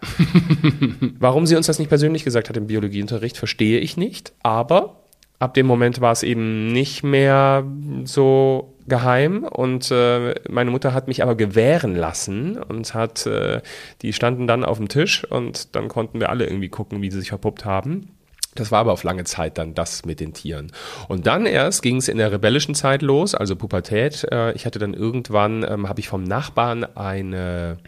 Warum 1.18 1.46
sie 1.46 1.56
uns 1.56 1.66
das 1.66 1.78
nicht 1.78 1.88
persönlich 1.88 2.24
gesagt 2.24 2.48
hat 2.48 2.56
im 2.56 2.66
Biologieunterricht, 2.66 3.36
verstehe 3.36 3.80
ich 3.80 3.96
nicht. 3.96 4.32
Aber 4.42 5.04
ab 5.38 5.54
dem 5.54 5.66
Moment 5.66 6.00
war 6.00 6.12
es 6.12 6.22
eben 6.22 6.68
nicht 6.72 7.02
mehr 7.02 7.64
so 8.04 8.74
geheim 8.86 9.44
und 9.44 9.90
äh, 9.90 10.34
meine 10.48 10.70
Mutter 10.70 10.94
hat 10.94 11.08
mich 11.08 11.22
aber 11.22 11.34
gewähren 11.34 11.94
lassen 11.94 12.56
und 12.56 12.94
hat, 12.94 13.26
äh, 13.26 13.60
die 14.02 14.12
standen 14.12 14.46
dann 14.46 14.64
auf 14.64 14.78
dem 14.78 14.88
Tisch 14.88 15.24
und 15.24 15.76
dann 15.76 15.88
konnten 15.88 16.20
wir 16.20 16.30
alle 16.30 16.46
irgendwie 16.46 16.70
gucken, 16.70 17.02
wie 17.02 17.10
sie 17.10 17.20
sich 17.20 17.28
verpuppt 17.28 17.64
haben. 17.64 18.10
Das 18.54 18.72
war 18.72 18.80
aber 18.80 18.92
auf 18.92 19.04
lange 19.04 19.24
Zeit 19.24 19.58
dann 19.58 19.74
das 19.74 20.04
mit 20.04 20.20
den 20.20 20.32
Tieren. 20.32 20.72
Und 21.06 21.26
dann 21.26 21.46
erst 21.46 21.82
ging 21.82 21.96
es 21.96 22.08
in 22.08 22.18
der 22.18 22.32
rebellischen 22.32 22.74
Zeit 22.74 23.02
los, 23.02 23.34
also 23.34 23.54
Pubertät. 23.54 24.26
Äh, 24.32 24.52
ich 24.52 24.66
hatte 24.66 24.78
dann 24.78 24.94
irgendwann, 24.94 25.64
ähm, 25.68 25.88
habe 25.88 26.00
ich 26.00 26.08
vom 26.08 26.24
Nachbarn 26.24 26.84
eine 26.84 27.78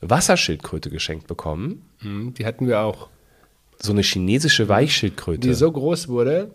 Wasserschildkröte 0.00 0.90
geschenkt 0.90 1.26
bekommen. 1.26 1.82
Hm, 2.00 2.34
Die 2.34 2.44
hatten 2.46 2.66
wir 2.66 2.80
auch. 2.80 3.08
So 3.78 3.92
eine 3.92 4.02
chinesische 4.02 4.68
Weichschildkröte. 4.68 5.40
Die 5.48 5.54
so 5.54 5.70
groß 5.70 6.08
wurde, 6.08 6.50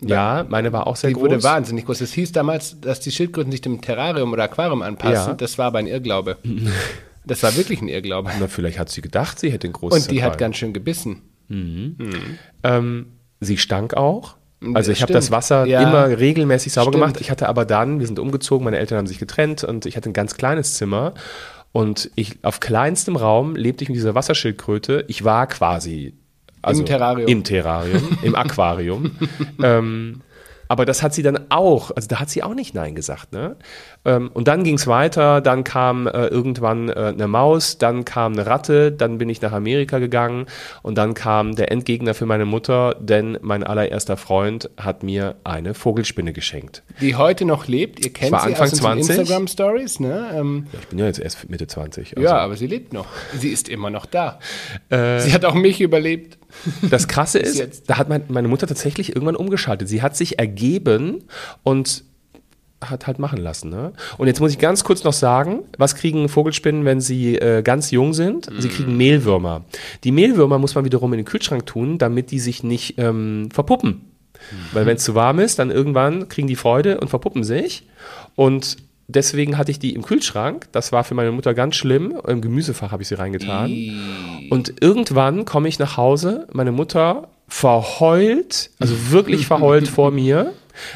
ja, 0.00 0.44
meine 0.48 0.72
war 0.72 0.86
auch 0.86 0.96
sehr 0.96 1.08
die 1.08 1.14
groß. 1.14 1.22
wurde 1.22 1.42
wahnsinnig 1.42 1.84
groß. 1.86 2.00
Es 2.00 2.12
hieß 2.12 2.32
damals, 2.32 2.80
dass 2.80 3.00
die 3.00 3.10
Schildkröten 3.12 3.50
sich 3.52 3.60
dem 3.60 3.80
Terrarium 3.80 4.32
oder 4.32 4.44
Aquarium 4.44 4.82
anpassen. 4.82 5.30
Ja. 5.30 5.34
Das 5.34 5.58
war 5.58 5.66
aber 5.66 5.78
ein 5.78 5.86
Irrglaube. 5.86 6.38
Das 7.24 7.40
war 7.44 7.56
wirklich 7.56 7.80
ein 7.80 7.86
Irrglaube. 7.86 8.32
Na, 8.40 8.48
vielleicht 8.48 8.80
hat 8.80 8.88
sie 8.88 9.00
gedacht, 9.00 9.38
sie 9.38 9.52
hätte 9.52 9.68
ein 9.68 9.72
großes 9.72 10.06
Und 10.06 10.10
die 10.10 10.24
hat 10.24 10.30
Aquarium. 10.32 10.38
ganz 10.40 10.56
schön 10.56 10.72
gebissen. 10.72 11.22
Ähm, 12.64 13.06
sie 13.40 13.58
stank 13.58 13.94
auch. 13.94 14.34
Also 14.74 14.90
ich 14.90 15.02
habe 15.02 15.12
das 15.12 15.30
Wasser 15.30 15.64
Ja. 15.66 15.82
immer 15.82 16.06
regelmäßig 16.18 16.72
sauber 16.72 16.90
Stimmt. 16.90 17.02
gemacht. 17.04 17.20
Ich 17.20 17.30
hatte 17.30 17.48
aber 17.48 17.64
dann, 17.64 18.00
wir 18.00 18.06
sind 18.08 18.18
umgezogen, 18.18 18.64
meine 18.64 18.78
Eltern 18.78 18.98
haben 18.98 19.06
sich 19.06 19.18
getrennt 19.20 19.62
und 19.64 19.86
ich 19.86 19.96
hatte 19.96 20.10
ein 20.10 20.12
ganz 20.12 20.36
kleines 20.36 20.74
Zimmer. 20.74 21.14
Und 21.72 22.10
ich 22.14 22.44
auf 22.44 22.60
kleinstem 22.60 23.16
Raum 23.16 23.56
lebte 23.56 23.82
ich 23.84 23.88
mit 23.88 23.96
dieser 23.96 24.14
Wasserschildkröte. 24.14 25.04
Ich 25.08 25.24
war 25.24 25.46
quasi 25.46 26.14
also 26.60 26.82
Terrarium. 26.84 27.28
Im 27.28 27.44
Terrarium, 27.44 28.18
im 28.22 28.34
Aquarium. 28.36 29.10
ähm, 29.62 30.20
aber 30.72 30.86
das 30.86 31.02
hat 31.02 31.12
sie 31.12 31.22
dann 31.22 31.38
auch, 31.50 31.90
also 31.94 32.08
da 32.08 32.18
hat 32.18 32.30
sie 32.30 32.42
auch 32.42 32.54
nicht 32.54 32.74
Nein 32.74 32.94
gesagt. 32.94 33.32
Ne? 33.34 33.56
Ähm, 34.06 34.30
und 34.32 34.48
dann 34.48 34.64
ging 34.64 34.76
es 34.76 34.86
weiter, 34.86 35.42
dann 35.42 35.64
kam 35.64 36.06
äh, 36.06 36.28
irgendwann 36.28 36.88
äh, 36.88 36.92
eine 37.14 37.28
Maus, 37.28 37.76
dann 37.76 38.06
kam 38.06 38.32
eine 38.32 38.46
Ratte, 38.46 38.90
dann 38.90 39.18
bin 39.18 39.28
ich 39.28 39.42
nach 39.42 39.52
Amerika 39.52 39.98
gegangen 39.98 40.46
und 40.80 40.96
dann 40.96 41.12
kam 41.12 41.56
der 41.56 41.70
Endgegner 41.70 42.14
für 42.14 42.24
meine 42.24 42.46
Mutter, 42.46 42.96
denn 42.98 43.36
mein 43.42 43.64
allererster 43.64 44.16
Freund 44.16 44.70
hat 44.78 45.02
mir 45.02 45.34
eine 45.44 45.74
Vogelspinne 45.74 46.32
geschenkt. 46.32 46.82
Die 47.02 47.16
heute 47.16 47.44
noch 47.44 47.66
lebt. 47.68 48.02
Ihr 48.02 48.10
kennt 48.10 48.30
sie 48.30 48.36
Anfang 48.48 48.62
aus 48.64 48.72
unseren 48.72 48.92
20. 49.02 49.18
Instagram-Stories. 49.18 50.00
Ne? 50.00 50.30
Ähm, 50.34 50.66
Ich 50.72 50.88
bin 50.88 50.98
ja 51.00 51.04
jetzt 51.04 51.18
erst 51.20 51.50
Mitte 51.50 51.66
20. 51.66 52.16
also- 52.16 52.26
ja, 52.26 52.38
aber 52.38 52.56
sie 52.56 52.66
lebt 52.66 52.94
noch. 52.94 53.08
Sie 53.38 53.50
ist 53.50 53.68
immer 53.68 53.90
noch 53.90 54.06
da. 54.06 54.38
Äh, 54.88 55.20
sie 55.20 55.34
hat 55.34 55.44
auch 55.44 55.54
mich 55.54 55.82
überlebt. 55.82 56.38
Das 56.90 57.08
Krasse 57.08 57.38
ist, 57.38 57.88
da 57.88 57.98
hat 57.98 58.08
mein, 58.08 58.24
meine 58.28 58.48
Mutter 58.48 58.66
tatsächlich 58.66 59.14
irgendwann 59.14 59.36
umgeschaltet. 59.36 59.88
Sie 59.88 60.02
hat 60.02 60.16
sich 60.16 60.38
ergeben 60.38 61.24
und 61.62 62.04
hat 62.80 63.06
halt 63.06 63.18
machen 63.18 63.38
lassen. 63.38 63.70
Ne? 63.70 63.92
Und 64.18 64.26
jetzt 64.26 64.40
muss 64.40 64.52
ich 64.52 64.58
ganz 64.58 64.84
kurz 64.84 65.04
noch 65.04 65.12
sagen, 65.12 65.60
was 65.78 65.94
kriegen 65.94 66.28
Vogelspinnen, 66.28 66.84
wenn 66.84 67.00
sie 67.00 67.36
äh, 67.36 67.62
ganz 67.62 67.90
jung 67.90 68.12
sind? 68.12 68.48
Sie 68.58 68.68
kriegen 68.68 68.96
Mehlwürmer. 68.96 69.64
Die 70.04 70.12
Mehlwürmer 70.12 70.58
muss 70.58 70.74
man 70.74 70.84
wiederum 70.84 71.12
in 71.12 71.18
den 71.18 71.26
Kühlschrank 71.26 71.66
tun, 71.66 71.98
damit 71.98 72.30
die 72.30 72.40
sich 72.40 72.62
nicht 72.62 72.98
ähm, 72.98 73.48
verpuppen. 73.52 74.12
Weil 74.72 74.86
wenn 74.86 74.96
es 74.96 75.04
zu 75.04 75.14
warm 75.14 75.38
ist, 75.38 75.58
dann 75.58 75.70
irgendwann 75.70 76.28
kriegen 76.28 76.48
die 76.48 76.56
Freude 76.56 76.98
und 76.98 77.08
verpuppen 77.08 77.44
sich. 77.44 77.86
Und 78.34 78.76
deswegen 79.08 79.58
hatte 79.58 79.70
ich 79.70 79.78
die 79.78 79.94
im 79.94 80.02
Kühlschrank. 80.02 80.68
Das 80.72 80.92
war 80.92 81.04
für 81.04 81.14
meine 81.14 81.32
Mutter 81.32 81.54
ganz 81.54 81.76
schlimm. 81.76 82.14
Im 82.26 82.40
Gemüsefach 82.40 82.92
habe 82.92 83.02
ich 83.02 83.08
sie 83.08 83.14
reingetan. 83.14 83.70
Und 84.50 84.74
irgendwann 84.80 85.44
komme 85.44 85.68
ich 85.68 85.78
nach 85.78 85.96
Hause, 85.96 86.46
meine 86.52 86.72
Mutter 86.72 87.28
verheult, 87.48 88.70
also 88.78 89.10
wirklich 89.10 89.46
verheult 89.46 89.86
vor 89.88 90.10
mir. 90.10 90.52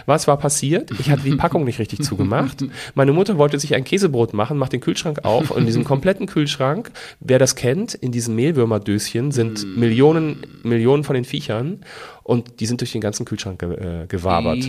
Was 0.06 0.26
war 0.26 0.36
passiert? 0.38 0.90
Ich 0.98 1.10
hatte 1.10 1.22
die 1.22 1.36
Packung 1.36 1.64
nicht 1.64 1.78
richtig 1.78 2.02
zugemacht. 2.02 2.64
Meine 2.94 3.12
Mutter 3.12 3.38
wollte 3.38 3.58
sich 3.58 3.74
ein 3.74 3.84
Käsebrot 3.84 4.34
machen, 4.34 4.58
macht 4.58 4.72
den 4.72 4.80
Kühlschrank 4.80 5.24
auf 5.24 5.50
und 5.50 5.60
in 5.60 5.66
diesem 5.66 5.84
kompletten 5.84 6.26
Kühlschrank, 6.26 6.90
wer 7.20 7.38
das 7.38 7.54
kennt, 7.54 7.94
in 7.94 8.12
diesen 8.12 8.34
Mehlwürmerdöschen 8.34 9.32
sind 9.32 9.76
Millionen, 9.76 10.46
Millionen 10.62 11.04
von 11.04 11.14
den 11.14 11.24
Viechern 11.24 11.80
und 12.22 12.60
die 12.60 12.66
sind 12.66 12.80
durch 12.80 12.92
den 12.92 13.00
ganzen 13.00 13.24
Kühlschrank 13.24 13.60
ge 13.60 13.72
äh, 13.72 14.06
gewabert. 14.06 14.64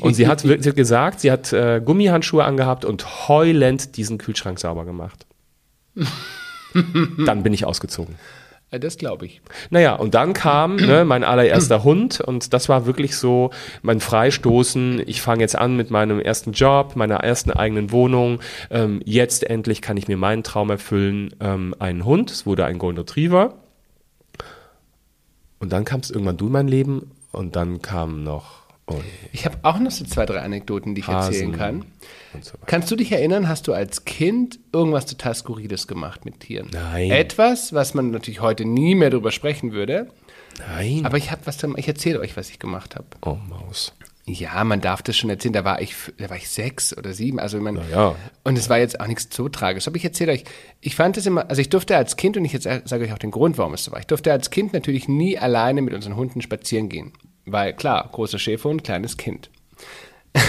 Und 0.00 0.14
sie 0.14 0.26
hat, 0.28 0.40
sie 0.40 0.52
hat 0.52 0.76
gesagt, 0.76 1.20
sie 1.20 1.32
hat 1.32 1.52
äh, 1.52 1.80
Gummihandschuhe 1.84 2.44
angehabt 2.44 2.84
und 2.84 3.28
heulend 3.28 3.96
diesen 3.96 4.18
Kühlschrank 4.18 4.58
sauber 4.58 4.84
gemacht. 4.84 5.26
Dann 7.24 7.42
bin 7.42 7.54
ich 7.54 7.64
ausgezogen. 7.64 8.16
Äh, 8.70 8.80
Das 8.80 8.96
glaube 8.98 9.26
ich. 9.26 9.40
Naja, 9.70 9.94
und 9.94 10.14
dann 10.14 10.32
kam 10.32 10.76
ne, 10.76 11.04
mein 11.04 11.24
allererster 11.24 11.84
Hund 11.84 12.20
und 12.20 12.52
das 12.52 12.68
war 12.68 12.86
wirklich 12.86 13.16
so 13.16 13.50
mein 13.82 14.00
Freistoßen. 14.00 15.02
Ich 15.06 15.22
fange 15.22 15.40
jetzt 15.42 15.56
an 15.56 15.76
mit 15.76 15.90
meinem 15.90 16.20
ersten 16.20 16.52
Job, 16.52 16.96
meiner 16.96 17.16
ersten 17.16 17.50
eigenen 17.50 17.92
Wohnung. 17.92 18.40
Ähm, 18.70 19.00
jetzt 19.04 19.48
endlich 19.48 19.82
kann 19.82 19.96
ich 19.96 20.08
mir 20.08 20.16
meinen 20.16 20.42
Traum 20.42 20.70
erfüllen, 20.70 21.34
ähm, 21.40 21.74
einen 21.78 22.04
Hund. 22.04 22.30
Es 22.30 22.46
wurde 22.46 22.64
ein 22.64 22.78
Golden 22.78 22.98
Retriever. 22.98 23.54
Und 25.58 25.72
dann 25.72 25.84
kamst 25.84 26.10
irgendwann 26.10 26.36
du 26.36 26.46
in 26.46 26.52
mein 26.52 26.68
Leben 26.68 27.10
und 27.32 27.56
dann 27.56 27.80
kam 27.80 28.22
noch 28.24 28.62
oh, 28.86 29.00
Ich 29.32 29.46
habe 29.46 29.56
auch 29.62 29.78
noch 29.78 29.90
so 29.90 30.04
zwei, 30.04 30.26
drei 30.26 30.40
Anekdoten, 30.40 30.94
die 30.94 31.00
ich 31.00 31.08
erzählen 31.08 31.52
Hasen 31.52 31.52
kann. 31.52 31.84
Und 32.36 32.44
so 32.44 32.54
weiter. 32.54 32.66
Kannst 32.66 32.90
du 32.90 32.96
dich 32.96 33.12
erinnern, 33.12 33.48
hast 33.48 33.66
du 33.68 33.72
als 33.72 34.04
Kind 34.04 34.58
irgendwas 34.72 35.06
total 35.06 35.34
Skurriles 35.34 35.86
gemacht 35.86 36.24
mit 36.24 36.40
Tieren? 36.40 36.68
Nein. 36.72 37.10
Etwas, 37.10 37.72
was 37.72 37.94
man 37.94 38.10
natürlich 38.10 38.40
heute 38.40 38.64
nie 38.64 38.94
mehr 38.94 39.10
drüber 39.10 39.32
sprechen 39.32 39.72
würde. 39.72 40.08
Nein. 40.58 41.04
Aber 41.04 41.16
ich 41.16 41.30
habe 41.30 41.42
was, 41.44 41.58
ich 41.76 41.88
erzähle 41.88 42.20
euch, 42.20 42.36
was 42.36 42.50
ich 42.50 42.58
gemacht 42.58 42.96
habe. 42.96 43.06
oh, 43.22 43.36
Maus. 43.48 43.92
Ja, 44.28 44.64
man 44.64 44.80
darf 44.80 45.02
das 45.02 45.16
schon 45.16 45.30
erzählen. 45.30 45.52
Da 45.52 45.64
war 45.64 45.80
ich, 45.80 45.94
da 46.18 46.28
war 46.28 46.36
ich 46.36 46.48
sechs 46.48 46.96
oder 46.96 47.12
sieben. 47.12 47.38
Also 47.38 47.60
man, 47.60 47.78
ja. 47.92 48.16
Und 48.42 48.58
es 48.58 48.68
war 48.68 48.78
jetzt 48.78 48.98
auch 48.98 49.06
nichts 49.06 49.28
so 49.34 49.48
tragisch. 49.48 49.86
Aber 49.86 49.96
ich 49.96 50.04
erzähle 50.04 50.32
euch, 50.32 50.42
ich 50.80 50.96
fand 50.96 51.16
es 51.16 51.26
immer, 51.26 51.48
also 51.48 51.62
ich 51.62 51.68
durfte 51.68 51.96
als 51.96 52.16
Kind, 52.16 52.36
und 52.36 52.44
ich 52.44 52.52
jetzt 52.52 52.64
sage 52.64 53.04
euch 53.04 53.12
auch 53.12 53.18
den 53.18 53.30
Grund, 53.30 53.56
warum 53.56 53.74
es 53.74 53.84
so 53.84 53.92
war. 53.92 54.00
Ich 54.00 54.06
durfte 54.08 54.32
als 54.32 54.50
Kind 54.50 54.72
natürlich 54.72 55.06
nie 55.06 55.38
alleine 55.38 55.80
mit 55.80 55.94
unseren 55.94 56.16
Hunden 56.16 56.42
spazieren 56.42 56.88
gehen. 56.88 57.12
Weil 57.44 57.74
klar, 57.74 58.08
großer 58.10 58.40
Schäferhund, 58.40 58.82
kleines 58.82 59.16
Kind. 59.16 59.48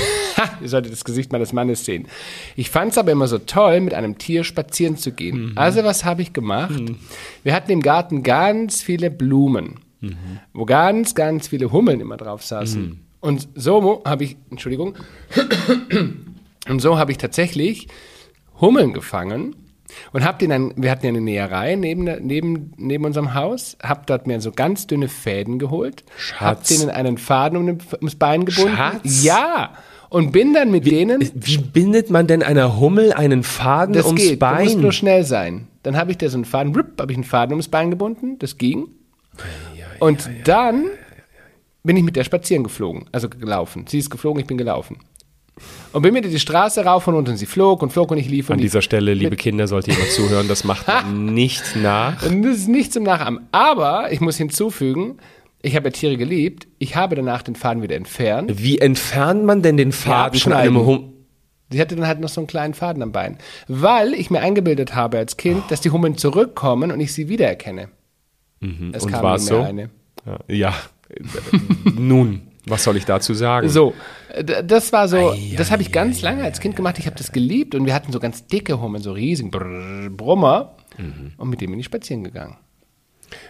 Ihr 0.61 0.69
solltet 0.69 0.91
das 0.91 1.03
Gesicht 1.03 1.31
meines 1.31 1.53
Mannes 1.53 1.85
sehen. 1.85 2.07
Ich 2.55 2.69
fand 2.69 2.91
es 2.91 2.97
aber 2.97 3.11
immer 3.11 3.27
so 3.27 3.37
toll, 3.37 3.81
mit 3.81 3.93
einem 3.93 4.17
Tier 4.17 4.43
spazieren 4.43 4.97
zu 4.97 5.11
gehen. 5.11 5.53
Also 5.55 5.83
was 5.83 6.05
habe 6.05 6.21
ich 6.21 6.33
gemacht? 6.33 6.81
Wir 7.43 7.53
hatten 7.53 7.71
im 7.71 7.81
Garten 7.81 8.23
ganz 8.23 8.81
viele 8.81 9.09
Blumen, 9.11 9.79
wo 10.53 10.65
ganz, 10.65 11.15
ganz 11.15 11.47
viele 11.47 11.71
Hummeln 11.71 11.99
immer 11.99 12.17
drauf 12.17 12.43
saßen. 12.43 12.99
Und 13.19 13.47
so 13.55 14.03
habe 14.05 14.23
ich, 14.23 14.37
Entschuldigung, 14.51 14.95
und 16.69 16.81
so 16.81 16.97
habe 16.97 17.11
ich 17.11 17.17
tatsächlich 17.17 17.87
Hummeln 18.59 18.93
gefangen 18.93 19.55
und 20.11 20.23
hab 20.23 20.39
den 20.39 20.49
dann, 20.49 20.73
wir 20.75 20.91
hatten 20.91 21.05
ja 21.05 21.09
eine 21.09 21.21
Näherei 21.21 21.75
neben, 21.75 22.03
neben, 22.25 22.73
neben 22.77 23.05
unserem 23.05 23.33
Haus, 23.33 23.77
hab 23.81 24.07
dort 24.07 24.27
mir 24.27 24.41
so 24.41 24.51
ganz 24.51 24.87
dünne 24.87 25.07
Fäden 25.07 25.59
geholt, 25.59 26.03
hab 26.39 26.57
Schatz. 26.57 26.67
denen 26.69 26.89
einen 26.89 27.17
Faden 27.17 27.57
um 27.57 27.65
den, 27.65 27.79
ums 27.99 28.15
Bein 28.15 28.45
gebunden. 28.45 28.75
Schatz. 28.75 29.23
Ja. 29.23 29.73
Und 30.09 30.31
bin 30.31 30.53
dann 30.53 30.71
mit 30.71 30.85
denen, 30.85 31.29
Wie 31.33 31.57
bindet 31.57 32.09
man 32.09 32.27
denn 32.27 32.41
einer 32.43 32.79
Hummel 32.79 33.13
einen 33.13 33.43
Faden 33.43 33.93
das 33.93 34.05
ums 34.05 34.21
geht, 34.21 34.39
Bein? 34.39 34.63
musst 34.65 34.77
nur 34.77 34.91
schnell 34.91 35.23
sein. 35.23 35.67
Dann 35.83 35.97
habe 35.97 36.11
ich 36.11 36.17
dir 36.17 36.29
so 36.29 36.37
einen 36.37 36.45
Faden, 36.45 36.75
habe 36.75 37.11
ich 37.11 37.17
einen 37.17 37.23
Faden 37.23 37.53
ums 37.53 37.67
Bein 37.67 37.89
gebunden, 37.89 38.39
das 38.39 38.57
ging. 38.57 38.87
Und 39.99 40.29
dann 40.45 40.85
bin 41.83 41.97
ich 41.97 42.03
mit 42.03 42.15
der 42.15 42.23
spazieren 42.23 42.63
geflogen, 42.63 43.05
also 43.11 43.29
gelaufen. 43.29 43.85
Sie 43.87 43.99
ist 43.99 44.09
geflogen, 44.09 44.41
ich 44.41 44.47
bin 44.47 44.57
gelaufen. 44.57 44.97
Und 45.91 46.03
bin 46.03 46.13
mit 46.13 46.23
ihr 46.25 46.31
die 46.31 46.39
Straße 46.39 46.85
rauf 46.85 47.07
und 47.07 47.15
runter 47.15 47.31
und 47.31 47.37
sie 47.37 47.45
flog 47.47 47.81
und 47.81 47.91
flog 47.91 48.11
und 48.11 48.17
ich 48.17 48.29
lief 48.29 48.51
An 48.51 48.59
dieser 48.59 48.81
Stelle, 48.83 49.13
liebe 49.13 49.35
Kinder, 49.35 49.67
sollte 49.67 49.91
jemand 49.91 50.11
zuhören, 50.11 50.47
das 50.47 50.63
macht 50.63 50.87
man 50.87 51.25
nicht 51.33 51.75
nach. 51.75 52.23
Und 52.23 52.43
das 52.43 52.57
ist 52.57 52.67
nicht 52.67 52.93
zum 52.93 53.03
Nachahmen. 53.03 53.47
Aber 53.51 54.11
ich 54.11 54.21
muss 54.21 54.37
hinzufügen, 54.37 55.17
ich 55.61 55.75
habe 55.75 55.87
ja 55.87 55.91
Tiere 55.91 56.17
geliebt. 56.17 56.67
Ich 56.79 56.95
habe 56.95 57.15
danach 57.15 57.41
den 57.41 57.55
Faden 57.55 57.81
wieder 57.83 57.95
entfernt. 57.95 58.51
Wie 58.61 58.79
entfernt 58.79 59.43
man 59.43 59.61
denn 59.61 59.77
den 59.77 59.91
Faden 59.91 60.39
von 60.39 60.53
einem 60.53 60.77
abschneiden. 60.77 60.87
Hum 60.87 61.13
Sie 61.69 61.81
hatte 61.81 61.95
dann 61.95 62.07
halt 62.07 62.19
noch 62.19 62.29
so 62.29 62.39
einen 62.39 62.47
kleinen 62.47 62.73
Faden 62.73 63.03
am 63.03 63.11
Bein. 63.11 63.37
Weil 63.67 64.13
ich 64.13 64.29
mir 64.29 64.39
eingebildet 64.39 64.95
habe 64.95 65.17
als 65.17 65.35
Kind, 65.35 65.69
dass 65.69 65.81
die 65.81 65.89
Hummeln 65.89 66.17
zurückkommen 66.17 66.91
und 66.91 66.99
ich 67.01 67.13
sie 67.13 67.27
wiedererkenne. 67.27 67.89
Es 68.93 69.03
Und 69.03 69.11
kam 69.11 69.21
war 69.21 69.39
so? 69.39 69.61
eine. 69.61 69.89
Ja, 70.25 70.39
ja. 70.47 70.73
nun, 71.83 72.47
was 72.65 72.83
soll 72.83 72.97
ich 72.97 73.05
dazu 73.05 73.33
sagen? 73.33 73.69
So, 73.69 73.93
das 74.63 74.91
war 74.93 75.07
so, 75.07 75.31
Ei, 75.31 75.55
das 75.57 75.71
habe 75.71 75.81
ich 75.81 75.91
ganz 75.91 76.21
lange 76.21 76.43
als 76.43 76.59
Kind 76.59 76.75
gemacht. 76.75 76.99
Ich 76.99 77.05
habe 77.05 77.15
das 77.15 77.31
geliebt 77.31 77.75
und 77.75 77.85
wir 77.85 77.93
hatten 77.93 78.11
so 78.11 78.19
ganz 78.19 78.47
dicke 78.47 78.81
Hummeln, 78.81 79.03
so 79.03 79.11
riesigen 79.11 79.51
Brrr, 79.51 80.09
Brummer. 80.09 80.75
Mhm. 80.97 81.33
Und 81.37 81.49
mit 81.49 81.61
dem 81.61 81.71
bin 81.71 81.79
ich 81.79 81.85
spazieren 81.85 82.23
gegangen. 82.23 82.57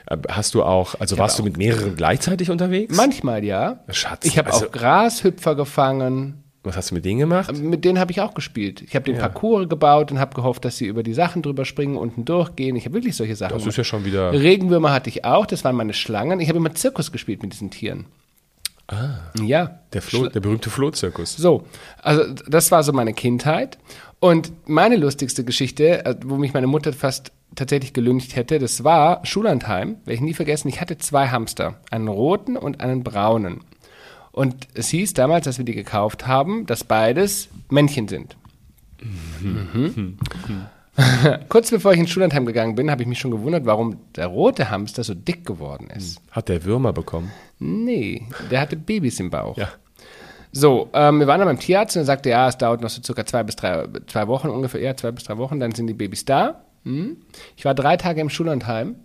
Äh, 0.07 0.17
Hast 0.29 0.53
du 0.53 0.63
auch, 0.63 0.95
also 0.99 1.17
warst 1.17 1.37
du 1.39 1.43
mit 1.43 1.57
mehreren 1.57 1.95
gleichzeitig 1.95 2.49
unterwegs? 2.49 2.95
Manchmal 2.95 3.43
ja. 3.43 3.79
Schatz, 3.89 4.25
Ich 4.25 4.37
habe 4.37 4.51
also- 4.51 4.67
auch 4.67 4.71
Grashüpfer 4.71 5.55
gefangen. 5.55 6.43
Was 6.63 6.75
hast 6.75 6.91
du 6.91 6.95
mit 6.95 7.05
denen 7.05 7.19
gemacht? 7.19 7.55
Mit 7.57 7.85
denen 7.85 7.97
habe 7.97 8.11
ich 8.11 8.19
auch 8.19 8.33
gespielt. 8.33 8.81
Ich 8.81 8.93
habe 8.93 9.05
den 9.05 9.17
Parcours 9.17 9.69
gebaut 9.69 10.11
und 10.11 10.19
habe 10.19 10.35
gehofft, 10.35 10.65
dass 10.65 10.75
sie 10.75 10.85
über 10.87 11.01
die 11.01 11.13
Sachen 11.13 11.41
drüber 11.41 11.63
springen, 11.63 11.95
unten 11.95 12.25
durchgehen. 12.25 12.75
Ich 12.75 12.83
habe 12.83 12.95
wirklich 12.95 13.15
solche 13.15 13.37
Sachen 13.37 13.53
Das 13.53 13.59
gemacht. 13.61 13.69
ist 13.69 13.77
ja 13.77 13.83
schon 13.85 14.03
wieder. 14.03 14.33
Regenwürmer 14.33 14.91
hatte 14.91 15.09
ich 15.09 15.23
auch, 15.23 15.45
das 15.45 15.63
waren 15.63 15.77
meine 15.77 15.93
Schlangen. 15.93 16.41
Ich 16.41 16.49
habe 16.49 16.57
immer 16.57 16.73
Zirkus 16.75 17.13
gespielt 17.13 17.41
mit 17.41 17.53
diesen 17.53 17.69
Tieren. 17.71 18.05
Ah. 18.89 19.19
Ja. 19.41 19.79
Der, 19.93 20.01
Flo, 20.01 20.27
der 20.27 20.39
berühmte 20.41 20.69
Flohzirkus. 20.69 21.37
So, 21.37 21.63
also 22.01 22.23
das 22.47 22.69
war 22.71 22.83
so 22.83 22.91
meine 22.91 23.13
Kindheit. 23.13 23.77
Und 24.19 24.51
meine 24.67 24.97
lustigste 24.97 25.45
Geschichte, 25.45 26.05
äh, 26.05 26.15
wo 26.25 26.35
mich 26.37 26.53
meine 26.53 26.67
Mutter 26.67 26.91
fast 26.91 27.31
tatsächlich 27.55 27.93
gelüncht 27.93 28.35
hätte, 28.35 28.59
das 28.59 28.83
war 28.83 29.25
Schullandheim. 29.25 29.97
Werde 30.05 30.13
ich 30.13 30.21
nie 30.21 30.33
vergessen. 30.33 30.67
Ich 30.67 30.81
hatte 30.81 30.97
zwei 30.97 31.27
Hamster, 31.29 31.75
einen 31.91 32.07
roten 32.07 32.57
und 32.57 32.81
einen 32.81 33.03
braunen. 33.03 33.61
Und 34.31 34.67
es 34.75 34.89
hieß 34.89 35.13
damals, 35.13 35.47
als 35.47 35.57
wir 35.57 35.65
die 35.65 35.73
gekauft 35.73 36.27
haben, 36.27 36.65
dass 36.67 36.83
beides 36.83 37.49
Männchen 37.69 38.07
sind. 38.07 38.37
Mhm. 39.41 40.17
Kurz 41.49 41.69
bevor 41.69 41.93
ich 41.93 41.99
ins 41.99 42.09
Schullandheim 42.09 42.45
gegangen 42.45 42.75
bin, 42.75 42.89
habe 42.89 43.01
ich 43.03 43.07
mich 43.07 43.19
schon 43.19 43.31
gewundert, 43.31 43.65
warum 43.65 43.97
der 44.15 44.27
rote 44.27 44.69
Hamster 44.69 45.03
so 45.03 45.13
dick 45.13 45.45
geworden 45.45 45.89
ist. 45.95 46.19
Hat 46.31 46.49
der 46.49 46.65
Würmer 46.65 46.93
bekommen? 46.93 47.31
Nee, 47.59 48.27
der 48.49 48.61
hatte 48.61 48.75
Babys 48.75 49.19
im 49.19 49.29
Bauch. 49.29 49.57
Ja. 49.57 49.69
So, 50.51 50.89
ähm, 50.93 51.19
wir 51.19 51.27
waren 51.27 51.39
dann 51.39 51.47
beim 51.47 51.59
Tierarzt 51.59 51.95
und 51.95 52.01
er 52.03 52.05
sagte, 52.05 52.29
ja, 52.29 52.47
es 52.47 52.57
dauert 52.57 52.81
noch 52.81 52.89
so 52.89 53.01
circa 53.03 53.25
zwei 53.25 53.43
bis 53.43 53.55
drei, 53.55 53.85
zwei 54.07 54.27
Wochen 54.27 54.49
ungefähr, 54.49 54.81
ja, 54.81 54.95
zwei 54.95 55.11
bis 55.11 55.25
drei 55.25 55.37
Wochen, 55.37 55.59
dann 55.59 55.71
sind 55.73 55.87
die 55.87 55.93
Babys 55.93 56.25
da. 56.25 56.63
Hm. 56.83 57.17
Ich 57.55 57.65
war 57.65 57.75
drei 57.75 57.97
Tage 57.97 58.21
im 58.21 58.29
Schullandheim, 58.29 58.95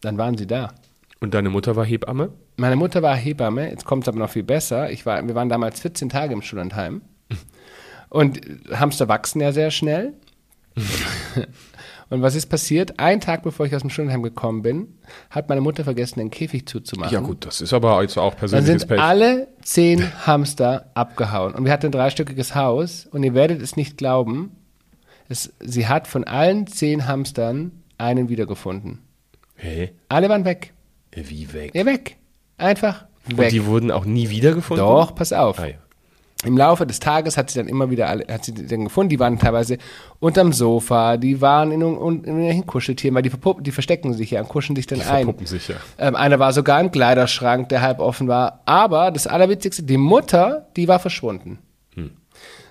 dann 0.00 0.18
waren 0.18 0.36
sie 0.36 0.46
da. 0.46 0.74
Und 1.20 1.34
deine 1.34 1.50
Mutter 1.50 1.76
war 1.76 1.84
Hebamme? 1.84 2.32
Meine 2.56 2.76
Mutter 2.76 3.02
war 3.02 3.16
Hebamme, 3.16 3.70
jetzt 3.70 3.84
kommt 3.84 4.04
es 4.04 4.08
aber 4.08 4.18
noch 4.18 4.30
viel 4.30 4.44
besser. 4.44 4.90
Ich 4.90 5.06
war, 5.06 5.26
wir 5.26 5.34
waren 5.34 5.48
damals 5.48 5.80
14 5.80 6.08
Tage 6.08 6.32
im 6.32 6.42
Schullandheim. 6.42 7.02
Und 8.10 8.40
Hamster 8.72 9.08
wachsen 9.08 9.40
ja 9.40 9.52
sehr 9.52 9.70
schnell. 9.70 10.14
Und 12.10 12.22
was 12.22 12.34
ist 12.34 12.46
passiert? 12.46 12.98
Ein 12.98 13.20
Tag 13.20 13.42
bevor 13.42 13.66
ich 13.66 13.74
aus 13.74 13.82
dem 13.82 13.90
Schullandheim 13.90 14.22
gekommen 14.22 14.62
bin, 14.62 14.98
hat 15.28 15.50
meine 15.50 15.60
Mutter 15.60 15.84
vergessen, 15.84 16.20
den 16.20 16.30
Käfig 16.30 16.66
zuzumachen. 16.66 17.12
Ja, 17.12 17.20
gut, 17.20 17.44
das 17.44 17.60
ist 17.60 17.74
aber 17.74 18.00
jetzt 18.00 18.16
auch 18.16 18.30
Dann 18.30 18.38
persönliches 18.38 18.82
sind 18.82 18.88
Pech. 18.88 19.00
alle 19.00 19.48
zehn 19.62 20.26
Hamster 20.26 20.90
abgehauen. 20.94 21.54
Und 21.54 21.66
wir 21.66 21.72
hatten 21.72 21.86
ein 21.86 21.92
dreistöckiges 21.92 22.54
Haus. 22.54 23.06
Und 23.10 23.24
ihr 23.24 23.34
werdet 23.34 23.60
es 23.60 23.76
nicht 23.76 23.98
glauben, 23.98 24.52
es, 25.28 25.52
sie 25.60 25.86
hat 25.88 26.06
von 26.06 26.24
allen 26.24 26.66
zehn 26.66 27.06
Hamstern 27.06 27.72
einen 27.98 28.28
wiedergefunden. 28.28 28.98
Hey, 29.54 29.92
Alle 30.08 30.28
waren 30.28 30.44
weg. 30.44 30.72
wie 31.14 31.52
weg? 31.52 31.74
Ja, 31.74 31.84
weg. 31.84 32.16
Einfach 32.56 33.06
Und 33.28 33.38
weg. 33.38 33.50
die 33.50 33.66
wurden 33.66 33.90
auch 33.90 34.04
nie 34.04 34.30
wiedergefunden? 34.30 34.84
Doch, 34.86 35.14
pass 35.14 35.32
auf. 35.32 35.58
Ah, 35.58 35.66
ja. 35.66 35.74
Im 36.44 36.56
Laufe 36.56 36.86
des 36.86 37.00
Tages 37.00 37.36
hat 37.36 37.50
sie 37.50 37.58
dann 37.58 37.66
immer 37.66 37.90
wieder 37.90 38.08
alle, 38.08 38.24
hat 38.32 38.44
sie 38.44 38.54
dann 38.54 38.84
gefunden. 38.84 39.08
Die 39.10 39.18
waren 39.18 39.40
teilweise 39.40 39.76
unterm 40.20 40.52
Sofa, 40.52 41.16
die 41.16 41.40
waren 41.40 41.72
in, 41.72 41.80
in, 41.82 42.24
in 42.48 42.64
Kuscheltieren, 42.66 43.16
weil 43.16 43.22
die, 43.22 43.30
verpuppen, 43.30 43.64
die 43.64 43.72
verstecken 43.72 44.14
sich 44.14 44.30
ja 44.30 44.40
und 44.40 44.48
kuscheln 44.48 44.76
sich 44.76 44.86
dann 44.86 45.00
Die 45.00 45.04
ein. 45.04 45.24
verpuppen 45.24 45.46
sich 45.46 45.66
ja. 45.66 45.74
Ähm, 45.98 46.14
einer 46.14 46.38
war 46.38 46.52
sogar 46.52 46.80
im 46.80 46.92
Kleiderschrank, 46.92 47.68
der 47.70 47.82
halb 47.82 47.98
offen 47.98 48.28
war. 48.28 48.60
Aber 48.66 49.10
das 49.10 49.26
Allerwitzigste, 49.26 49.82
die 49.82 49.96
Mutter, 49.96 50.68
die 50.76 50.86
war 50.86 51.00
verschwunden. 51.00 51.58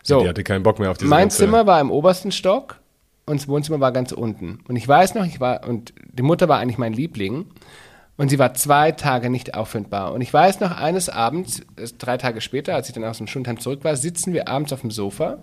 So, 0.07 0.21
Die 0.21 0.29
hatte 0.29 0.43
keinen 0.43 0.63
Bock 0.63 0.79
mehr 0.79 0.89
auf 0.89 0.97
diese 0.97 1.09
mein. 1.09 1.29
Zimmer 1.29 1.67
war 1.67 1.81
im 1.81 1.91
obersten 1.91 2.31
Stock 2.31 2.79
und 3.25 3.41
das 3.41 3.47
Wohnzimmer 3.49 3.81
war 3.81 3.91
ganz 3.91 4.13
unten. 4.13 4.59
Und 4.67 4.77
ich 4.77 4.87
weiß 4.87 5.15
noch, 5.15 5.25
ich 5.25 5.41
war, 5.41 5.67
und 5.67 5.93
die 6.13 6.23
Mutter 6.23 6.47
war 6.47 6.59
eigentlich 6.59 6.77
mein 6.77 6.93
Liebling. 6.93 7.45
Und 8.15 8.29
sie 8.29 8.39
war 8.39 8.55
zwei 8.55 8.93
Tage 8.93 9.29
nicht 9.29 9.53
auffindbar. 9.53 10.13
Und 10.13 10.21
ich 10.21 10.33
weiß 10.33 10.59
noch, 10.59 10.71
eines 10.71 11.07
Abends, 11.07 11.61
drei 11.99 12.17
Tage 12.17 12.41
später, 12.41 12.73
als 12.73 12.87
ich 12.87 12.95
dann 12.95 13.03
aus 13.03 13.19
dem 13.19 13.27
Schulheim 13.27 13.59
zurück 13.59 13.83
war, 13.83 13.95
sitzen 13.95 14.33
wir 14.33 14.47
abends 14.47 14.73
auf 14.73 14.81
dem 14.81 14.91
Sofa. 14.91 15.37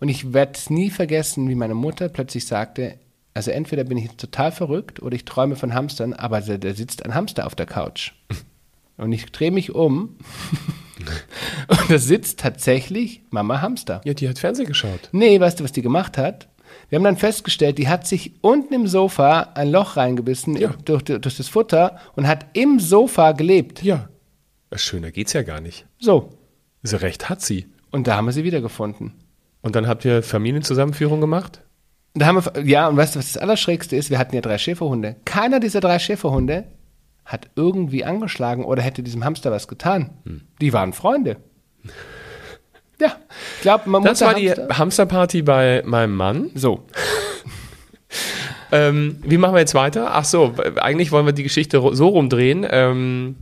Und 0.00 0.08
ich 0.08 0.32
werde 0.32 0.52
es 0.54 0.68
nie 0.68 0.90
vergessen, 0.90 1.48
wie 1.48 1.54
meine 1.54 1.74
Mutter 1.74 2.08
plötzlich 2.08 2.46
sagte, 2.46 2.98
also 3.34 3.50
entweder 3.50 3.84
bin 3.84 3.98
ich 3.98 4.10
total 4.16 4.50
verrückt 4.50 5.00
oder 5.00 5.14
ich 5.14 5.26
träume 5.26 5.54
von 5.54 5.74
Hamstern, 5.74 6.14
aber 6.14 6.40
da, 6.40 6.56
da 6.56 6.72
sitzt 6.72 7.04
ein 7.04 7.14
Hamster 7.14 7.46
auf 7.46 7.54
der 7.54 7.66
Couch. 7.66 8.12
Und 8.96 9.12
ich 9.12 9.26
drehe 9.32 9.50
mich 9.50 9.74
um 9.74 10.16
und 11.68 11.90
da 11.90 11.98
sitzt 11.98 12.40
tatsächlich 12.40 13.22
Mama 13.30 13.60
Hamster. 13.60 14.00
Ja, 14.04 14.14
die 14.14 14.28
hat 14.28 14.38
Fernsehen 14.38 14.66
geschaut. 14.66 15.08
Nee, 15.12 15.38
weißt 15.38 15.60
du, 15.60 15.64
was 15.64 15.72
die 15.72 15.82
gemacht 15.82 16.18
hat? 16.18 16.48
Wir 16.88 16.96
haben 16.96 17.04
dann 17.04 17.16
festgestellt, 17.16 17.78
die 17.78 17.88
hat 17.88 18.06
sich 18.06 18.32
unten 18.42 18.74
im 18.74 18.86
Sofa 18.86 19.52
ein 19.54 19.70
Loch 19.70 19.96
reingebissen 19.96 20.56
Ja. 20.56 20.74
durch, 20.84 21.04
durch 21.04 21.36
das 21.36 21.48
Futter 21.48 21.98
und 22.14 22.26
hat 22.26 22.46
im 22.54 22.80
Sofa 22.80 23.32
gelebt. 23.32 23.82
Ja. 23.82 24.08
Schöner 24.74 25.10
geht's 25.10 25.32
ja 25.32 25.42
gar 25.42 25.60
nicht. 25.60 25.86
So. 25.98 26.32
So 26.82 26.96
recht 26.98 27.28
hat 27.28 27.40
sie. 27.42 27.66
Und 27.90 28.06
da 28.06 28.16
haben 28.16 28.26
wir 28.26 28.32
sie 28.32 28.44
wiedergefunden. 28.44 29.12
Und 29.62 29.74
dann 29.74 29.88
habt 29.88 30.04
ihr 30.04 30.22
Familienzusammenführung 30.22 31.20
gemacht? 31.20 31.62
Da 32.14 32.26
haben 32.26 32.44
wir, 32.44 32.64
ja, 32.64 32.88
und 32.88 32.96
weißt 32.96 33.14
du, 33.14 33.18
was 33.18 33.32
das 33.32 33.42
Allerschrägste 33.42 33.96
ist? 33.96 34.10
Wir 34.10 34.18
hatten 34.18 34.34
ja 34.34 34.40
drei 34.40 34.58
Schäferhunde. 34.58 35.16
Keiner 35.24 35.60
dieser 35.60 35.80
drei 35.80 35.98
Schäferhunde 35.98 36.64
hat 37.26 37.50
irgendwie 37.56 38.04
angeschlagen 38.04 38.64
oder 38.64 38.82
hätte 38.82 39.02
diesem 39.02 39.24
Hamster 39.24 39.50
was 39.50 39.68
getan. 39.68 40.10
Hm. 40.24 40.42
Die 40.60 40.72
waren 40.72 40.92
Freunde. 40.92 41.36
Ja, 42.98 43.16
ich 43.56 43.62
glaube, 43.62 43.90
man 43.90 44.02
Das 44.02 44.20
muss 44.20 44.28
war 44.28 44.34
die 44.34 44.50
Hamsterparty 44.50 45.42
bei 45.42 45.82
meinem 45.84 46.14
Mann. 46.16 46.50
So, 46.54 46.86
Ähm, 48.72 49.18
wie 49.22 49.38
machen 49.38 49.54
wir 49.54 49.60
jetzt 49.60 49.74
weiter? 49.74 50.08
Ach 50.12 50.24
so, 50.24 50.54
eigentlich 50.76 51.12
wollen 51.12 51.26
wir 51.26 51.32
die 51.32 51.42
Geschichte 51.42 51.82
so 51.92 52.08
rumdrehen. 52.08 52.66
Ähm, 52.68 53.36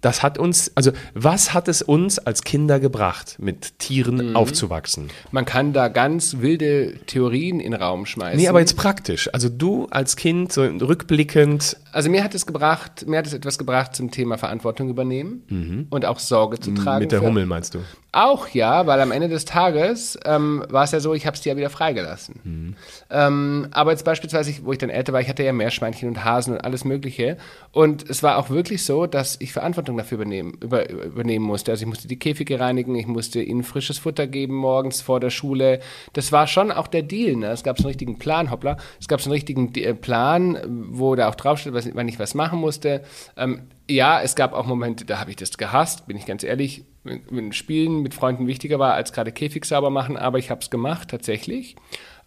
das 0.00 0.22
hat 0.22 0.38
uns, 0.38 0.70
also 0.74 0.92
was 1.14 1.54
hat 1.54 1.68
es 1.68 1.82
uns 1.82 2.18
als 2.18 2.42
Kinder 2.42 2.78
gebracht, 2.80 3.36
mit 3.38 3.72
Mhm. 3.72 3.78
Tieren 3.78 4.36
aufzuwachsen? 4.36 5.08
man 5.32 5.44
kann 5.44 5.72
da 5.72 5.88
ganz 5.88 6.36
wilde 6.40 6.94
Theorien 7.06 7.60
in 7.60 7.72
den 7.72 7.80
Raum 7.80 8.06
schmeißen. 8.06 8.38
Nee, 8.38 8.48
aber 8.48 8.60
jetzt 8.60 8.76
praktisch. 8.76 9.28
Also 9.32 9.48
du 9.48 9.86
als 9.90 10.16
Kind, 10.16 10.52
so 10.52 10.62
rückblickend, 10.62 11.76
Also 11.92 12.10
mir 12.10 12.22
hat 12.22 12.34
es 12.34 12.46
gebracht, 12.46 13.06
mir 13.06 13.18
hat 13.18 13.26
es 13.26 13.32
etwas 13.32 13.58
gebracht 13.58 13.94
zum 13.96 14.10
Thema 14.10 14.36
Verantwortung 14.38 14.88
übernehmen 14.90 15.86
und 15.90 16.04
auch 16.04 16.18
Sorge 16.18 16.60
zu 16.60 16.72
tragen. 16.72 16.96
Mhm. 16.98 17.02
mit 17.02 17.12
der 17.12 17.22
Hummel 17.22 17.46
meinst 17.46 17.74
du? 17.74 17.78
Auch 18.12 18.48
ja, 18.48 18.86
weil 18.86 19.00
am 19.00 19.10
Ende 19.12 19.28
des 19.28 19.44
Tages 19.44 20.18
ähm, 20.24 20.64
war 20.70 20.84
es 20.84 20.92
ja 20.92 21.00
so, 21.00 21.12
ich 21.14 21.26
habe 21.26 21.34
es 21.34 21.42
dir 21.42 21.50
ja 21.52 21.56
wieder 21.56 21.70
freigelassen. 21.70 22.40
Mhm. 22.44 22.76
Ähm, 23.10 23.68
aber 23.70 23.90
jetzt 23.92 24.04
beispielsweise, 24.04 24.52
wo 24.62 24.72
ich 24.72 24.78
dann 24.78 24.90
älter 24.90 25.12
war, 25.12 25.20
ich 25.20 25.28
hatte 25.28 25.42
ja 25.42 25.52
Meerschweinchen 25.52 26.08
und 26.08 26.24
Hasen 26.24 26.54
und 26.54 26.60
alles 26.64 26.84
Mögliche. 26.84 27.36
Und 27.72 28.08
es 28.08 28.22
war 28.22 28.38
auch 28.38 28.50
wirklich 28.50 28.84
so, 28.84 29.06
dass 29.06 29.36
ich 29.40 29.52
Verantwortung 29.52 29.87
dafür 29.96 30.16
übernehmen, 30.16 30.54
über, 30.60 30.88
übernehmen 30.90 31.44
musste. 31.44 31.70
Also 31.70 31.82
ich 31.82 31.88
musste 31.88 32.08
die 32.08 32.18
Käfige 32.18 32.60
reinigen, 32.60 32.94
ich 32.94 33.06
musste 33.06 33.42
ihnen 33.42 33.62
frisches 33.62 33.98
Futter 33.98 34.26
geben 34.26 34.54
morgens 34.54 35.00
vor 35.00 35.20
der 35.20 35.30
Schule. 35.30 35.80
Das 36.12 36.32
war 36.32 36.46
schon 36.46 36.70
auch 36.70 36.86
der 36.86 37.02
Deal. 37.02 37.36
Ne? 37.36 37.46
Es 37.46 37.62
gab 37.62 37.78
so 37.78 37.84
einen 37.84 37.88
richtigen 37.88 38.18
Plan, 38.18 38.50
hoppla. 38.50 38.76
Es 39.00 39.08
gab 39.08 39.20
so 39.20 39.30
einen 39.30 39.34
richtigen 39.34 39.74
äh, 39.74 39.94
Plan, 39.94 40.58
wo 40.90 41.14
da 41.14 41.28
auch 41.28 41.34
draufsteht, 41.34 41.72
was, 41.72 41.88
wann 41.94 42.08
ich 42.08 42.18
was 42.18 42.34
machen 42.34 42.58
musste. 42.58 43.02
Ähm, 43.36 43.62
ja, 43.90 44.20
es 44.20 44.34
gab 44.34 44.52
auch 44.52 44.66
Momente, 44.66 45.04
da 45.04 45.18
habe 45.18 45.30
ich 45.30 45.36
das 45.36 45.56
gehasst, 45.56 46.06
bin 46.06 46.16
ich 46.16 46.26
ganz 46.26 46.42
ehrlich. 46.42 46.84
Wenn 47.04 47.52
Spielen 47.52 48.02
mit 48.02 48.12
Freunden 48.12 48.46
wichtiger 48.46 48.78
war 48.78 48.94
als 48.94 49.12
gerade 49.12 49.32
Käfig 49.32 49.64
sauber 49.64 49.88
machen, 49.88 50.16
aber 50.16 50.38
ich 50.38 50.50
habe 50.50 50.60
es 50.60 50.68
gemacht 50.68 51.08
tatsächlich. 51.08 51.76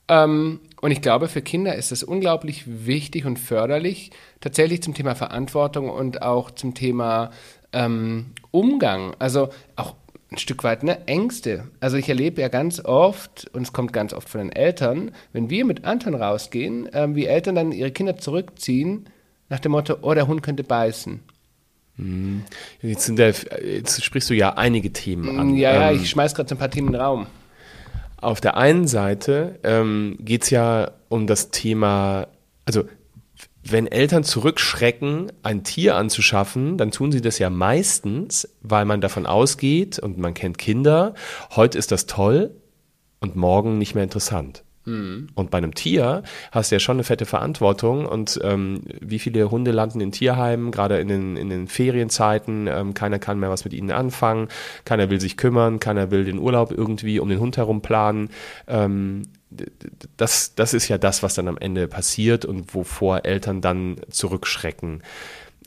Ähm, 0.07 0.59
und 0.81 0.91
ich 0.91 1.01
glaube, 1.01 1.27
für 1.27 1.41
Kinder 1.41 1.75
ist 1.75 1.91
es 1.91 2.03
unglaublich 2.03 2.63
wichtig 2.65 3.25
und 3.25 3.37
förderlich, 3.37 4.11
tatsächlich 4.41 4.81
zum 4.81 4.93
Thema 4.93 5.15
Verantwortung 5.15 5.89
und 5.89 6.23
auch 6.23 6.51
zum 6.51 6.73
Thema 6.73 7.31
ähm, 7.71 8.31
Umgang. 8.49 9.13
Also 9.19 9.49
auch 9.75 9.95
ein 10.31 10.37
Stück 10.37 10.63
weit 10.63 10.83
ne, 10.83 11.07
Ängste. 11.07 11.65
Also 11.79 11.97
ich 11.97 12.09
erlebe 12.09 12.41
ja 12.41 12.47
ganz 12.47 12.83
oft, 12.83 13.49
und 13.53 13.61
es 13.61 13.73
kommt 13.73 13.93
ganz 13.93 14.13
oft 14.13 14.27
von 14.27 14.39
den 14.39 14.51
Eltern, 14.51 15.11
wenn 15.33 15.49
wir 15.49 15.65
mit 15.65 15.85
Anton 15.85 16.15
rausgehen, 16.15 16.89
ähm, 16.93 17.15
wie 17.15 17.25
Eltern 17.25 17.55
dann 17.55 17.71
ihre 17.71 17.91
Kinder 17.91 18.17
zurückziehen, 18.17 19.07
nach 19.49 19.59
dem 19.59 19.73
Motto, 19.73 19.97
oh, 20.01 20.13
der 20.13 20.27
Hund 20.27 20.41
könnte 20.41 20.63
beißen. 20.63 21.19
Jetzt, 22.81 23.05
sind 23.05 23.19
der, 23.19 23.35
jetzt 23.63 24.03
sprichst 24.03 24.29
du 24.29 24.33
ja 24.33 24.53
einige 24.53 24.91
Themen 24.91 25.39
an. 25.39 25.55
Ja, 25.55 25.73
ja, 25.73 25.91
Ähm, 25.91 26.01
ich 26.01 26.09
schmeiß 26.09 26.33
gerade 26.33 26.49
so 26.49 26.55
ein 26.55 26.57
paar 26.57 26.71
Themen 26.71 26.87
in 26.87 26.93
den 26.93 27.01
Raum. 27.01 27.27
Auf 28.21 28.39
der 28.39 28.55
einen 28.55 28.87
Seite 28.87 29.59
ähm, 29.63 30.17
geht 30.19 30.43
es 30.43 30.51
ja 30.51 30.91
um 31.09 31.25
das 31.27 31.49
Thema, 31.49 32.27
also 32.65 32.83
wenn 33.63 33.87
Eltern 33.87 34.23
zurückschrecken, 34.23 35.31
ein 35.43 35.63
Tier 35.63 35.95
anzuschaffen, 35.95 36.77
dann 36.77 36.91
tun 36.91 37.11
sie 37.11 37.21
das 37.21 37.39
ja 37.39 37.49
meistens, 37.49 38.47
weil 38.61 38.85
man 38.85 39.01
davon 39.01 39.25
ausgeht 39.25 39.99
und 39.99 40.17
man 40.17 40.33
kennt 40.33 40.57
Kinder, 40.57 41.15
heute 41.55 41.77
ist 41.77 41.91
das 41.91 42.05
toll 42.05 42.51
und 43.19 43.35
morgen 43.35 43.77
nicht 43.77 43.95
mehr 43.95 44.03
interessant. 44.03 44.63
Und 45.35 45.51
bei 45.51 45.59
einem 45.59 45.75
Tier 45.75 46.23
hast 46.51 46.71
du 46.71 46.75
ja 46.75 46.79
schon 46.79 46.97
eine 46.97 47.03
fette 47.03 47.25
Verantwortung. 47.25 48.05
Und 48.05 48.39
ähm, 48.43 48.81
wie 48.99 49.19
viele 49.19 49.51
Hunde 49.51 49.71
landen 49.71 50.01
in 50.01 50.11
Tierheimen, 50.11 50.71
gerade 50.71 50.99
in 50.99 51.07
den, 51.07 51.37
in 51.37 51.49
den 51.49 51.67
Ferienzeiten, 51.67 52.67
ähm, 52.67 52.93
keiner 52.93 53.19
kann 53.19 53.39
mehr 53.39 53.49
was 53.49 53.63
mit 53.63 53.73
ihnen 53.73 53.91
anfangen, 53.91 54.47
keiner 54.85 55.09
will 55.09 55.19
sich 55.19 55.37
kümmern, 55.37 55.79
keiner 55.79 56.11
will 56.11 56.25
den 56.25 56.39
Urlaub 56.39 56.71
irgendwie 56.71 57.19
um 57.19 57.29
den 57.29 57.39
Hund 57.39 57.57
herum 57.57 57.81
planen. 57.81 58.29
Ähm, 58.67 59.23
das, 60.17 60.55
das 60.55 60.73
ist 60.73 60.87
ja 60.87 60.97
das, 60.97 61.23
was 61.23 61.35
dann 61.35 61.47
am 61.47 61.57
Ende 61.57 61.87
passiert 61.87 62.45
und 62.45 62.73
wovor 62.73 63.25
Eltern 63.25 63.61
dann 63.61 63.97
zurückschrecken. 64.09 65.03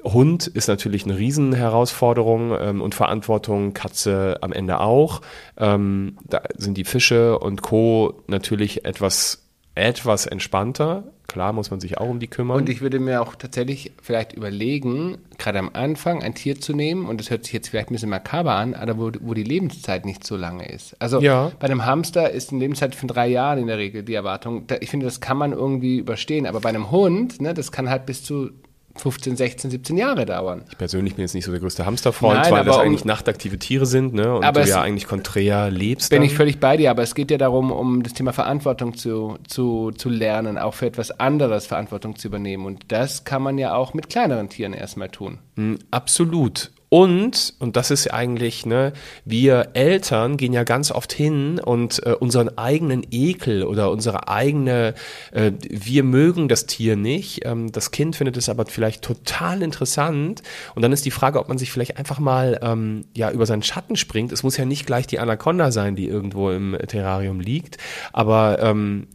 Hund 0.04 0.46
ist 0.46 0.68
natürlich 0.68 1.04
eine 1.04 1.18
Riesenherausforderung 1.18 2.52
ähm, 2.60 2.82
und 2.82 2.94
Verantwortung, 2.94 3.72
Katze 3.74 4.38
am 4.42 4.52
Ende 4.52 4.80
auch. 4.80 5.20
Ähm, 5.58 6.18
da 6.24 6.42
sind 6.56 6.76
die 6.76 6.84
Fische 6.84 7.38
und 7.38 7.62
Co. 7.62 8.22
natürlich 8.26 8.84
etwas, 8.84 9.46
etwas 9.74 10.26
entspannter. 10.26 11.04
Klar 11.26 11.54
muss 11.54 11.70
man 11.70 11.80
sich 11.80 11.96
auch 11.98 12.08
um 12.08 12.20
die 12.20 12.28
kümmern. 12.28 12.58
Und 12.58 12.68
ich 12.68 12.82
würde 12.82 13.00
mir 13.00 13.22
auch 13.22 13.34
tatsächlich 13.34 13.92
vielleicht 14.02 14.34
überlegen, 14.34 15.16
gerade 15.38 15.58
am 15.58 15.70
Anfang 15.72 16.22
ein 16.22 16.34
Tier 16.34 16.60
zu 16.60 16.74
nehmen, 16.74 17.06
und 17.06 17.18
das 17.18 17.30
hört 17.30 17.44
sich 17.44 17.54
jetzt 17.54 17.70
vielleicht 17.70 17.90
ein 17.90 17.94
bisschen 17.94 18.10
makaber 18.10 18.52
an, 18.54 18.74
aber 18.74 18.98
wo, 18.98 19.10
wo 19.20 19.32
die 19.34 19.42
Lebenszeit 19.42 20.04
nicht 20.04 20.24
so 20.24 20.36
lange 20.36 20.68
ist. 20.68 20.94
Also 21.00 21.20
Ja. 21.20 21.50
bei 21.58 21.66
einem 21.66 21.86
Hamster 21.86 22.30
ist 22.30 22.50
eine 22.50 22.60
Lebenszeit 22.60 22.94
von 22.94 23.08
drei 23.08 23.26
Jahren 23.28 23.58
in 23.58 23.66
der 23.68 23.78
Regel 23.78 24.02
die 24.02 24.14
Erwartung. 24.14 24.66
Ich 24.80 24.90
finde, 24.90 25.06
das 25.06 25.20
kann 25.20 25.38
man 25.38 25.52
irgendwie 25.52 25.98
überstehen. 25.98 26.46
Aber 26.46 26.60
bei 26.60 26.68
einem 26.68 26.90
Hund, 26.90 27.40
ne, 27.40 27.54
das 27.54 27.72
kann 27.72 27.88
halt 27.88 28.04
bis 28.04 28.22
zu 28.22 28.50
15, 28.96 29.36
16, 29.36 29.70
17 29.72 29.96
Jahre 29.96 30.24
dauern. 30.24 30.62
ich 30.70 30.78
persönlich 30.78 31.14
bin 31.16 31.22
jetzt 31.22 31.34
nicht 31.34 31.44
so 31.44 31.50
der 31.50 31.60
größte 31.60 31.84
Hamsterfreund, 31.84 32.40
Nein, 32.42 32.52
weil 32.52 32.64
das 32.64 32.74
aber 32.74 32.84
um- 32.84 32.88
eigentlich 32.90 33.04
nachtaktive 33.04 33.58
Tiere 33.58 33.86
sind 33.86 34.14
ne? 34.14 34.34
und 34.36 34.44
Aber 34.44 34.62
du 34.62 34.68
ja 34.68 34.80
eigentlich 34.82 35.06
konträr 35.06 35.70
lebst. 35.70 36.10
Bin 36.10 36.20
dann. 36.20 36.26
ich 36.26 36.34
völlig 36.34 36.60
bei 36.60 36.76
dir, 36.76 36.90
aber 36.90 37.02
es 37.02 37.14
geht 37.14 37.30
ja 37.30 37.38
darum, 37.38 37.72
um 37.72 38.02
das 38.02 38.12
Thema 38.14 38.32
Verantwortung 38.32 38.94
zu, 38.96 39.38
zu, 39.48 39.90
zu 39.90 40.08
lernen, 40.08 40.58
auch 40.58 40.74
für 40.74 40.86
etwas 40.86 41.10
anderes 41.18 41.66
Verantwortung 41.66 42.16
zu 42.16 42.28
übernehmen. 42.28 42.66
Und 42.66 42.84
das 42.88 43.24
kann 43.24 43.42
man 43.42 43.58
ja 43.58 43.74
auch 43.74 43.94
mit 43.94 44.08
kleineren 44.08 44.48
Tieren 44.48 44.72
erstmal 44.74 45.08
tun. 45.08 45.38
Mm, 45.56 45.74
Absolut. 45.90 46.70
Und, 46.94 47.54
und 47.58 47.74
das 47.74 47.90
ist 47.90 48.14
eigentlich, 48.14 48.66
ne, 48.66 48.92
wir 49.24 49.70
Eltern 49.74 50.36
gehen 50.36 50.52
ja 50.52 50.62
ganz 50.62 50.92
oft 50.92 51.12
hin 51.12 51.58
und 51.58 52.00
äh, 52.06 52.12
unseren 52.12 52.56
eigenen 52.56 53.04
Ekel 53.10 53.64
oder 53.64 53.90
unsere 53.90 54.28
eigene, 54.28 54.94
äh, 55.32 55.50
wir 55.60 56.04
mögen 56.04 56.46
das 56.46 56.66
Tier 56.66 56.94
nicht, 56.94 57.44
ähm, 57.46 57.72
das 57.72 57.90
Kind 57.90 58.14
findet 58.14 58.36
es 58.36 58.48
aber 58.48 58.66
vielleicht 58.66 59.02
total 59.02 59.62
interessant. 59.62 60.44
Und 60.76 60.82
dann 60.82 60.92
ist 60.92 61.04
die 61.04 61.10
Frage, 61.10 61.40
ob 61.40 61.48
man 61.48 61.58
sich 61.58 61.72
vielleicht 61.72 61.96
einfach 61.96 62.20
mal 62.20 62.60
ähm, 62.62 63.06
ja 63.12 63.32
über 63.32 63.44
seinen 63.44 63.64
Schatten 63.64 63.96
springt. 63.96 64.30
Es 64.30 64.44
muss 64.44 64.56
ja 64.56 64.64
nicht 64.64 64.86
gleich 64.86 65.08
die 65.08 65.18
Anaconda 65.18 65.72
sein, 65.72 65.96
die 65.96 66.06
irgendwo 66.06 66.52
im 66.52 66.78
Terrarium 66.86 67.40
liegt, 67.40 67.76
aber 68.12 68.60
ähm, 68.60 69.08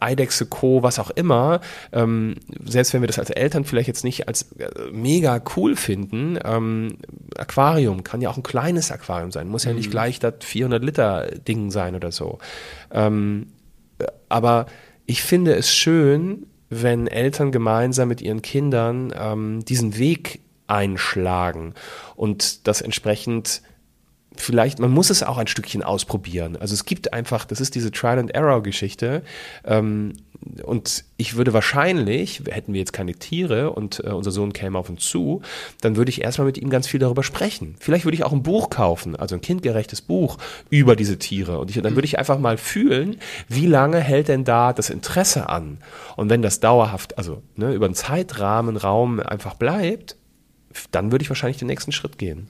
Eidechse, 0.00 0.46
Co., 0.46 0.82
was 0.82 0.98
auch 0.98 1.10
immer, 1.10 1.60
ähm, 1.92 2.36
selbst 2.64 2.92
wenn 2.92 3.02
wir 3.02 3.06
das 3.06 3.18
als 3.18 3.30
Eltern 3.30 3.64
vielleicht 3.64 3.88
jetzt 3.88 4.04
nicht 4.04 4.28
als 4.28 4.52
äh, 4.58 4.68
mega 4.92 5.40
cool 5.56 5.76
finden, 5.76 6.38
ähm, 6.44 6.98
Aquarium 7.36 8.04
kann 8.04 8.20
ja 8.20 8.30
auch 8.30 8.36
ein 8.36 8.42
kleines 8.42 8.90
Aquarium 8.90 9.32
sein, 9.32 9.48
muss 9.48 9.64
ja 9.64 9.72
nicht 9.72 9.90
gleich 9.90 10.18
das 10.18 10.34
400 10.40 10.82
Liter 10.82 11.28
Ding 11.46 11.70
sein 11.70 11.94
oder 11.94 12.12
so. 12.12 12.38
Ähm, 12.90 13.48
äh, 13.98 14.06
aber 14.28 14.66
ich 15.06 15.22
finde 15.22 15.54
es 15.54 15.72
schön, 15.72 16.46
wenn 16.70 17.06
Eltern 17.06 17.52
gemeinsam 17.52 18.08
mit 18.08 18.22
ihren 18.22 18.42
Kindern 18.42 19.12
ähm, 19.16 19.64
diesen 19.64 19.98
Weg 19.98 20.40
einschlagen 20.66 21.74
und 22.16 22.66
das 22.66 22.80
entsprechend 22.80 23.62
vielleicht, 24.36 24.78
man 24.78 24.90
muss 24.90 25.10
es 25.10 25.22
auch 25.22 25.38
ein 25.38 25.46
Stückchen 25.46 25.82
ausprobieren. 25.82 26.56
Also 26.56 26.74
es 26.74 26.84
gibt 26.84 27.12
einfach, 27.12 27.44
das 27.44 27.60
ist 27.60 27.74
diese 27.74 27.90
Trial-and-Error-Geschichte. 27.92 29.22
Ähm, 29.64 30.14
und 30.62 31.04
ich 31.16 31.36
würde 31.36 31.52
wahrscheinlich, 31.52 32.42
hätten 32.50 32.72
wir 32.74 32.80
jetzt 32.80 32.92
keine 32.92 33.14
Tiere 33.14 33.70
und 33.70 34.02
äh, 34.04 34.10
unser 34.10 34.30
Sohn 34.30 34.52
käme 34.52 34.78
auf 34.78 34.90
uns 34.90 35.08
zu, 35.08 35.40
dann 35.80 35.96
würde 35.96 36.10
ich 36.10 36.22
erstmal 36.22 36.46
mit 36.46 36.58
ihm 36.58 36.68
ganz 36.68 36.86
viel 36.86 37.00
darüber 37.00 37.22
sprechen. 37.22 37.76
Vielleicht 37.80 38.04
würde 38.04 38.16
ich 38.16 38.24
auch 38.24 38.32
ein 38.32 38.42
Buch 38.42 38.68
kaufen, 38.68 39.16
also 39.16 39.34
ein 39.34 39.40
kindgerechtes 39.40 40.02
Buch 40.02 40.36
über 40.68 40.96
diese 40.96 41.18
Tiere. 41.18 41.58
Und 41.58 41.70
ich, 41.70 41.80
dann 41.80 41.94
würde 41.94 42.06
ich 42.06 42.18
einfach 42.18 42.38
mal 42.38 42.58
fühlen, 42.58 43.16
wie 43.48 43.66
lange 43.66 44.00
hält 44.00 44.28
denn 44.28 44.44
da 44.44 44.72
das 44.72 44.90
Interesse 44.90 45.48
an? 45.48 45.78
Und 46.16 46.28
wenn 46.28 46.42
das 46.42 46.60
dauerhaft, 46.60 47.16
also 47.16 47.42
ne, 47.56 47.72
über 47.72 47.86
einen 47.86 47.94
Zeitrahmen, 47.94 48.76
Raum 48.76 49.20
einfach 49.20 49.54
bleibt, 49.54 50.16
dann 50.90 51.12
würde 51.12 51.22
ich 51.22 51.30
wahrscheinlich 51.30 51.58
den 51.58 51.68
nächsten 51.68 51.92
Schritt 51.92 52.18
gehen. 52.18 52.46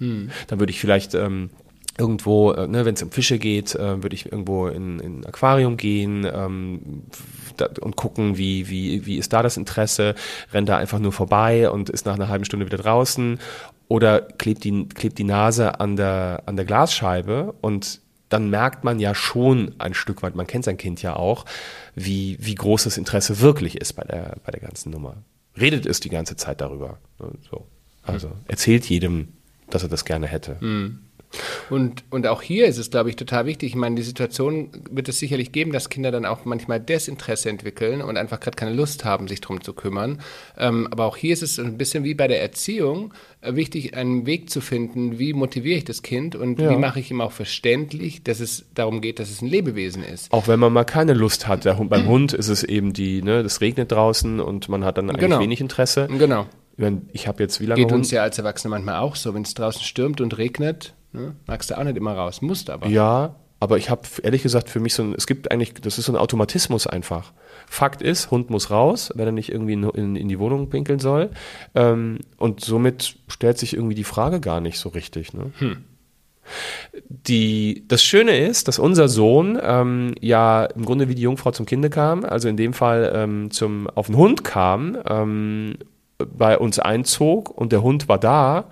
Dann 0.46 0.58
würde 0.58 0.70
ich 0.70 0.80
vielleicht 0.80 1.14
ähm, 1.14 1.50
irgendwo, 1.98 2.52
äh, 2.52 2.66
ne, 2.66 2.84
wenn 2.84 2.94
es 2.94 3.02
um 3.02 3.10
Fische 3.10 3.38
geht, 3.38 3.74
äh, 3.74 4.02
würde 4.02 4.14
ich 4.14 4.26
irgendwo 4.26 4.66
in, 4.66 4.98
in 5.00 5.20
ein 5.20 5.26
Aquarium 5.26 5.76
gehen 5.76 6.28
ähm, 6.32 7.04
da, 7.56 7.68
und 7.80 7.96
gucken, 7.96 8.36
wie, 8.36 8.68
wie, 8.68 9.06
wie 9.06 9.16
ist 9.18 9.32
da 9.32 9.42
das 9.42 9.56
Interesse, 9.56 10.14
rennt 10.52 10.68
da 10.68 10.76
einfach 10.76 10.98
nur 10.98 11.12
vorbei 11.12 11.70
und 11.70 11.90
ist 11.90 12.06
nach 12.06 12.14
einer 12.14 12.28
halben 12.28 12.44
Stunde 12.44 12.66
wieder 12.66 12.78
draußen 12.78 13.38
oder 13.88 14.20
klebt 14.22 14.64
die, 14.64 14.88
klebt 14.88 15.18
die 15.18 15.24
Nase 15.24 15.78
an 15.80 15.96
der, 15.96 16.42
an 16.46 16.56
der 16.56 16.64
Glasscheibe 16.64 17.54
und 17.60 18.00
dann 18.28 18.50
merkt 18.50 18.82
man 18.82 18.98
ja 18.98 19.14
schon 19.14 19.74
ein 19.78 19.94
Stück 19.94 20.22
weit, 20.22 20.34
man 20.34 20.46
kennt 20.46 20.64
sein 20.64 20.76
Kind 20.76 21.02
ja 21.02 21.14
auch, 21.14 21.44
wie, 21.94 22.36
wie 22.40 22.54
groß 22.56 22.84
das 22.84 22.98
Interesse 22.98 23.40
wirklich 23.40 23.76
ist 23.76 23.92
bei 23.92 24.02
der, 24.02 24.36
bei 24.44 24.50
der 24.50 24.60
ganzen 24.60 24.90
Nummer. 24.90 25.16
Redet 25.56 25.86
es 25.86 26.00
die 26.00 26.08
ganze 26.08 26.34
Zeit 26.34 26.60
darüber. 26.60 26.98
ne, 27.20 27.30
So. 27.48 27.66
Also 28.02 28.32
erzählt 28.48 28.84
jedem, 28.86 29.28
dass 29.70 29.82
er 29.82 29.88
das 29.88 30.04
gerne 30.04 30.26
hätte. 30.26 30.56
Und, 31.70 32.04
und 32.10 32.26
auch 32.26 32.42
hier 32.42 32.66
ist 32.66 32.78
es, 32.78 32.90
glaube 32.90 33.10
ich, 33.10 33.16
total 33.16 33.46
wichtig. 33.46 33.70
Ich 33.70 33.74
meine, 33.76 33.96
die 33.96 34.02
Situation 34.02 34.70
wird 34.90 35.08
es 35.08 35.18
sicherlich 35.18 35.52
geben, 35.52 35.72
dass 35.72 35.88
Kinder 35.88 36.10
dann 36.10 36.24
auch 36.26 36.44
manchmal 36.44 36.80
Desinteresse 36.80 37.48
entwickeln 37.48 38.02
und 38.02 38.16
einfach 38.16 38.40
gerade 38.40 38.56
keine 38.56 38.72
Lust 38.74 39.04
haben, 39.04 39.28
sich 39.28 39.40
drum 39.40 39.62
zu 39.62 39.72
kümmern. 39.72 40.20
Ähm, 40.58 40.88
aber 40.90 41.06
auch 41.06 41.16
hier 41.16 41.32
ist 41.32 41.42
es 41.42 41.58
ein 41.58 41.76
bisschen 41.78 42.04
wie 42.04 42.14
bei 42.14 42.28
der 42.28 42.40
Erziehung 42.42 43.12
äh, 43.40 43.54
wichtig, 43.54 43.96
einen 43.96 44.26
Weg 44.26 44.50
zu 44.50 44.60
finden, 44.60 45.18
wie 45.18 45.32
motiviere 45.32 45.78
ich 45.78 45.84
das 45.84 46.02
Kind 46.02 46.36
und 46.36 46.58
Ja. 46.60 46.70
wie 46.70 46.76
mache 46.76 47.00
ich 47.00 47.10
ihm 47.10 47.20
auch 47.20 47.32
verständlich, 47.32 48.22
dass 48.22 48.40
es 48.40 48.66
darum 48.74 49.00
geht, 49.00 49.18
dass 49.18 49.30
es 49.30 49.42
ein 49.42 49.48
Lebewesen 49.48 50.02
ist. 50.04 50.32
Auch 50.32 50.48
wenn 50.48 50.60
man 50.60 50.72
mal 50.72 50.84
keine 50.84 51.14
Lust 51.14 51.48
hat. 51.48 51.64
Hund, 51.66 51.90
beim 51.90 52.06
Hund 52.06 52.32
ist 52.32 52.48
es 52.48 52.62
eben 52.62 52.92
die, 52.92 53.22
ne, 53.22 53.42
das 53.42 53.60
regnet 53.60 53.90
draußen 53.92 54.40
und 54.40 54.68
man 54.68 54.84
hat 54.84 54.98
dann 54.98 55.08
eigentlich 55.10 55.20
Genau. 55.24 55.40
wenig 55.40 55.60
Interesse. 55.60 56.08
Genau. 56.18 56.46
Ich 57.12 57.28
habe 57.28 57.42
jetzt 57.42 57.60
wie 57.60 57.66
lange 57.66 57.80
Geht 57.80 57.92
Hund? 57.92 58.00
uns 58.00 58.10
ja 58.10 58.22
als 58.22 58.36
Erwachsene 58.38 58.70
manchmal 58.70 58.96
auch 58.96 59.14
so. 59.16 59.32
Wenn 59.32 59.42
es 59.42 59.54
draußen 59.54 59.82
stürmt 59.82 60.20
und 60.20 60.36
regnet, 60.38 60.94
ne, 61.14 61.36
magst 61.46 61.70
du 61.70 61.78
auch 61.78 61.84
nicht 61.84 61.96
immer 61.96 62.14
raus, 62.14 62.42
musst 62.42 62.70
aber. 62.70 62.86
Ja, 62.88 63.36
aber 63.60 63.78
ich 63.78 63.88
habe 63.88 64.02
ehrlich 64.22 64.42
gesagt 64.42 64.68
für 64.68 64.80
mich 64.80 64.92
so 64.92 65.02
ein, 65.02 65.14
es 65.14 65.26
gibt 65.26 65.50
eigentlich, 65.50 65.72
das 65.74 65.96
ist 65.96 66.04
so 66.06 66.12
ein 66.12 66.18
Automatismus 66.18 66.86
einfach. 66.86 67.32
Fakt 67.66 68.02
ist, 68.02 68.30
Hund 68.30 68.50
muss 68.50 68.70
raus, 68.70 69.10
wenn 69.14 69.26
er 69.26 69.32
nicht 69.32 69.50
irgendwie 69.50 69.72
in, 69.72 69.84
in, 69.84 70.16
in 70.16 70.28
die 70.28 70.38
Wohnung 70.38 70.68
pinkeln 70.68 70.98
soll. 70.98 71.30
Ähm, 71.74 72.18
und 72.36 72.60
somit 72.62 73.16
stellt 73.26 73.56
sich 73.56 73.74
irgendwie 73.74 73.94
die 73.94 74.04
Frage 74.04 74.40
gar 74.40 74.60
nicht 74.60 74.78
so 74.78 74.90
richtig. 74.90 75.32
Ne? 75.32 75.50
Die, 77.08 77.84
das 77.88 78.02
Schöne 78.02 78.36
ist, 78.36 78.68
dass 78.68 78.78
unser 78.78 79.08
Sohn 79.08 79.58
ähm, 79.62 80.14
ja 80.20 80.66
im 80.66 80.84
Grunde 80.84 81.08
wie 81.08 81.14
die 81.14 81.22
Jungfrau 81.22 81.50
zum 81.52 81.64
Kinde 81.64 81.88
kam, 81.88 82.24
also 82.24 82.48
in 82.48 82.58
dem 82.58 82.74
Fall 82.74 83.12
ähm, 83.14 83.50
zum, 83.50 83.88
auf 83.88 84.06
den 84.06 84.16
Hund 84.16 84.44
kam, 84.44 84.98
ähm, 85.08 85.76
bei 86.18 86.58
uns 86.58 86.78
einzog 86.78 87.48
und 87.48 87.72
der 87.72 87.82
Hund 87.82 88.08
war 88.08 88.18
da. 88.18 88.68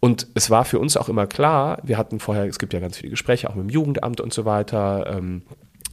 Und 0.00 0.28
es 0.34 0.48
war 0.48 0.64
für 0.64 0.78
uns 0.78 0.96
auch 0.96 1.10
immer 1.10 1.26
klar, 1.26 1.78
wir 1.82 1.98
hatten 1.98 2.20
vorher, 2.20 2.44
es 2.44 2.58
gibt 2.58 2.72
ja 2.72 2.80
ganz 2.80 2.96
viele 2.96 3.10
Gespräche, 3.10 3.50
auch 3.50 3.54
mit 3.54 3.64
dem 3.64 3.70
Jugendamt 3.70 4.20
und 4.20 4.32
so 4.32 4.46
weiter. 4.46 5.06
Ähm, 5.14 5.42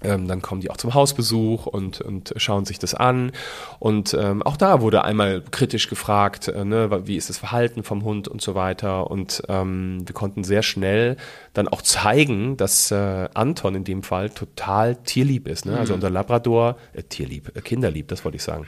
ähm, 0.04 0.28
dann 0.28 0.42
kommen 0.42 0.62
die 0.62 0.70
auch 0.70 0.78
zum 0.78 0.94
Hausbesuch 0.94 1.66
und, 1.66 2.02
und 2.02 2.34
schauen 2.38 2.66
sich 2.66 2.78
das 2.78 2.94
an. 2.94 3.32
Und 3.80 4.16
ähm, 4.20 4.44
auch 4.44 4.58
da 4.58 4.82
wurde 4.82 5.04
einmal 5.04 5.42
kritisch 5.42 5.90
gefragt, 5.90 6.48
äh, 6.48 6.66
ne, 6.66 7.08
wie 7.08 7.18
ist 7.18 7.30
das 7.30 7.40
Verhalten 7.40 7.84
vom 7.84 8.04
Hund 8.04 8.28
und 8.28 8.42
so 8.42 8.54
weiter. 8.54 9.10
Und 9.10 9.42
ähm, 9.50 10.08
wir 10.08 10.14
konnten 10.14 10.44
sehr 10.44 10.62
schnell 10.62 11.18
dann 11.54 11.68
auch 11.68 11.82
zeigen, 11.82 12.58
dass 12.58 12.92
äh, 12.92 13.28
Anton 13.34 13.76
in 13.76 13.84
dem 13.84 14.04
Fall 14.04 14.30
total 14.30 14.96
tierlieb 14.98 15.48
ist. 15.48 15.66
Ne? 15.66 15.78
Also 15.78 15.96
unser 15.96 16.12
Labrador, 16.12 16.78
äh, 16.94 17.02
tierlieb, 17.02 17.56
äh, 17.56 17.62
kinderlieb, 17.62 18.08
das 18.10 18.24
wollte 18.24 18.36
ich 18.36 18.44
sagen. 18.44 18.68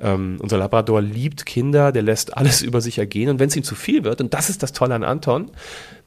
Ähm, 0.00 0.38
unser 0.40 0.56
Labrador 0.56 1.02
liebt 1.02 1.44
Kinder, 1.44 1.92
der 1.92 2.02
lässt 2.02 2.36
alles 2.36 2.62
über 2.62 2.80
sich 2.80 2.98
ergehen. 2.98 3.28
Und 3.28 3.38
wenn 3.38 3.48
es 3.48 3.56
ihm 3.56 3.64
zu 3.64 3.74
viel 3.74 4.04
wird, 4.04 4.22
und 4.22 4.32
das 4.32 4.48
ist 4.48 4.62
das 4.62 4.72
Tolle 4.72 4.94
an 4.94 5.04
Anton, 5.04 5.50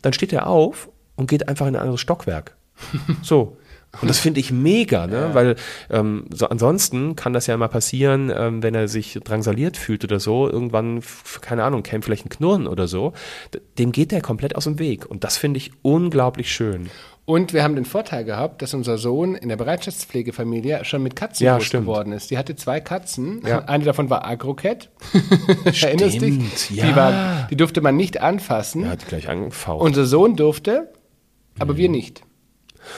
dann 0.02 0.14
steht 0.14 0.34
er 0.34 0.48
auf 0.48 0.90
und 1.16 1.30
geht 1.30 1.48
einfach 1.48 1.68
in 1.68 1.76
ein 1.76 1.82
anderes 1.82 2.02
Stockwerk. 2.02 2.56
So. 3.22 3.58
Und 4.02 4.08
das 4.08 4.18
finde 4.20 4.40
ich 4.40 4.52
mega, 4.52 5.06
ne? 5.06 5.30
weil 5.34 5.56
ähm, 5.92 6.26
so 6.34 6.48
ansonsten 6.50 7.16
kann 7.16 7.32
das 7.34 7.46
ja 7.48 7.56
mal 7.58 7.68
passieren, 7.68 8.32
ähm, 8.36 8.64
wenn 8.64 8.74
er 8.74 8.88
sich 8.88 9.20
drangsaliert 9.24 9.78
fühlt 9.78 10.04
oder 10.04 10.20
so, 10.20 10.50
irgendwann, 10.50 11.02
keine 11.42 11.64
Ahnung, 11.64 11.84
käme 11.84 12.02
vielleicht 12.02 12.26
ein 12.26 12.30
Knurren 12.30 12.66
oder 12.68 12.88
so, 12.88 13.14
dem 13.78 13.92
geht 13.92 14.12
der 14.12 14.22
komplett 14.22 14.56
aus 14.56 14.64
dem 14.64 14.80
Weg. 14.80 15.06
Und 15.06 15.24
das 15.24 15.38
finde 15.38 15.60
ich 15.60 15.72
unglaublich 15.84 16.52
schön. 16.52 16.90
Und 17.26 17.54
wir 17.54 17.64
haben 17.64 17.76
den 17.76 17.86
Vorteil 17.86 18.26
gehabt, 18.26 18.62
dass 18.62 18.74
unser 18.74 18.98
Sohn 18.98 19.36
in 19.36 19.48
der 19.48 19.56
Bereitschaftspflegefamilie 19.56 20.84
schon 20.84 21.04
mit 21.04 21.16
Katzen 21.16 21.46
Ja, 21.46 21.56
groß 21.56 21.66
stimmt. 21.68 21.86
geworden 21.86 22.12
ist. 22.12 22.32
Die 22.32 22.38
hatte 22.38 22.56
zwei 22.56 22.82
Katzen. 22.82 23.42
Ja. 23.48 23.60
Eine 23.68 23.86
davon 23.86 24.10
war 24.10 24.26
Agrocat. 24.26 24.90
Erinnerst 25.82 26.16
dich? 26.16 26.34
Stimmt, 26.34 26.70
Die, 26.72 26.76
ja. 26.78 26.96
war, 26.96 27.48
die 27.50 27.56
durfte 27.56 27.80
man 27.82 27.96
nicht 27.96 28.20
anfassen. 28.22 28.84
Er 28.84 28.90
hat 28.90 29.08
gleich 29.08 29.30
angefaucht. 29.30 29.82
Unser 29.82 30.06
Sohn 30.06 30.36
durfte, 30.36 30.92
aber 31.60 31.74
Mhm. 31.74 31.78
wir 31.78 31.90
nicht. 31.90 32.24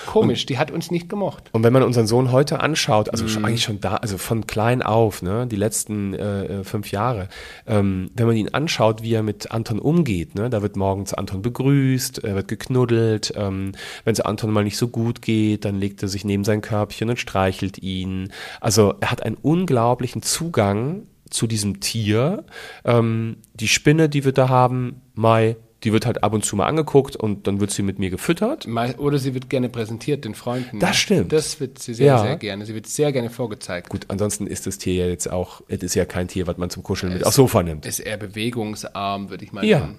Komisch, 0.05 0.45
die 0.45 0.57
hat 0.57 0.71
uns 0.71 0.91
nicht 0.91 1.09
gemocht. 1.09 1.49
Und 1.51 1.63
wenn 1.63 1.73
man 1.73 1.83
unseren 1.83 2.07
Sohn 2.07 2.31
heute 2.31 2.59
anschaut, 2.59 3.09
also 3.09 3.27
schon, 3.27 3.45
eigentlich 3.45 3.63
schon 3.63 3.79
da, 3.79 3.95
also 3.95 4.17
von 4.17 4.47
klein 4.47 4.81
auf, 4.81 5.21
ne, 5.21 5.47
die 5.47 5.55
letzten 5.55 6.13
äh, 6.13 6.63
fünf 6.63 6.91
Jahre, 6.91 7.29
ähm, 7.67 8.09
wenn 8.15 8.27
man 8.27 8.35
ihn 8.35 8.49
anschaut, 8.49 9.01
wie 9.01 9.13
er 9.13 9.23
mit 9.23 9.51
Anton 9.51 9.79
umgeht, 9.79 10.35
ne, 10.35 10.49
da 10.49 10.61
wird 10.61 10.75
morgens 10.75 11.13
Anton 11.13 11.41
begrüßt, 11.41 12.23
er 12.23 12.35
wird 12.35 12.47
geknuddelt, 12.47 13.33
ähm, 13.35 13.73
wenn 14.03 14.13
es 14.13 14.21
Anton 14.21 14.51
mal 14.51 14.63
nicht 14.63 14.77
so 14.77 14.87
gut 14.87 15.21
geht, 15.21 15.65
dann 15.65 15.79
legt 15.79 16.01
er 16.01 16.09
sich 16.09 16.25
neben 16.25 16.43
sein 16.43 16.61
Körbchen 16.61 17.09
und 17.09 17.19
streichelt 17.19 17.77
ihn. 17.79 18.31
Also 18.61 18.95
er 18.99 19.11
hat 19.11 19.23
einen 19.23 19.37
unglaublichen 19.41 20.21
Zugang 20.21 21.03
zu 21.29 21.47
diesem 21.47 21.79
Tier. 21.79 22.43
Ähm, 22.83 23.37
die 23.53 23.67
Spinne, 23.67 24.09
die 24.09 24.25
wir 24.25 24.31
da 24.31 24.49
haben, 24.49 25.01
Mai, 25.13 25.57
die 25.85 25.93
wird 25.93 26.05
halt 26.05 26.23
ab 26.23 26.33
und 26.33 26.43
zu 26.43 26.55
mal 26.57 26.65
angeguckt 26.65 27.15
und 27.15 27.47
dann 27.47 27.59
wird 27.61 27.71
sie 27.71 27.83
mit 27.83 27.99
mir 27.99 28.09
gefüttert. 28.09 28.67
Oder 28.97 29.17
sie 29.19 29.33
wird 29.33 29.49
gerne 29.49 29.69
präsentiert 29.69 30.25
den 30.25 30.35
Freunden. 30.35 30.79
Das 30.79 30.97
stimmt. 30.97 31.31
Das 31.31 31.59
wird 31.61 31.79
sie 31.79 31.93
sehr, 31.93 32.07
Ja. 32.07 32.17
sehr 32.21 32.35
gerne. 32.37 32.65
Sie 32.65 32.73
wird 32.73 32.87
sehr 32.87 33.11
gerne 33.13 33.29
vorgezeigt. 33.29 33.89
Gut, 33.89 34.05
ansonsten 34.09 34.47
ist 34.47 34.67
das 34.67 34.77
Tier 34.79 34.95
ja 34.95 35.07
jetzt 35.07 35.31
auch, 35.31 35.61
es 35.69 35.81
ist 35.83 35.95
ja 35.95 36.03
kein 36.05 36.27
Tier, 36.27 36.47
was 36.47 36.57
man 36.57 36.69
zum 36.69 36.83
Kuscheln 36.83 37.13
mit 37.13 37.25
aufs 37.25 37.35
Sofa 37.37 37.63
nimmt. 37.63 37.85
Ist 37.85 37.99
eher 37.99 38.17
bewegungsarm, 38.17 39.29
würde 39.29 39.45
ich 39.45 39.53
mal 39.53 39.63
Ja, 39.63 39.79
nennen. 39.81 39.97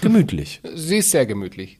gemütlich. 0.00 0.60
Sie 0.74 0.98
ist 0.98 1.10
sehr 1.10 1.26
gemütlich. 1.26 1.78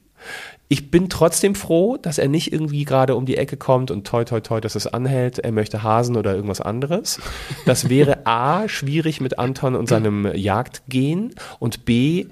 Ich 0.67 0.91
bin 0.91 1.07
trotzdem 1.09 1.55
froh, 1.55 1.95
dass 1.95 2.17
er 2.17 2.27
nicht 2.27 2.51
irgendwie 2.51 2.83
gerade 2.83 3.15
um 3.15 3.25
die 3.25 3.37
Ecke 3.37 3.55
kommt 3.55 3.91
und 3.91 4.05
toi 4.05 4.25
toi 4.25 4.41
toi, 4.41 4.59
dass 4.59 4.75
es 4.75 4.85
anhält, 4.85 5.39
er 5.39 5.53
möchte 5.53 5.83
Hasen 5.83 6.17
oder 6.17 6.33
irgendwas 6.35 6.59
anderes. 6.59 7.21
Das 7.65 7.87
wäre 7.87 8.25
A, 8.25 8.67
schwierig 8.67 9.21
mit 9.21 9.39
Anton 9.39 9.75
und 9.75 9.87
seinem 9.89 10.25
Jagdgehen 10.35 11.33
und 11.59 11.85
B, 11.85 12.25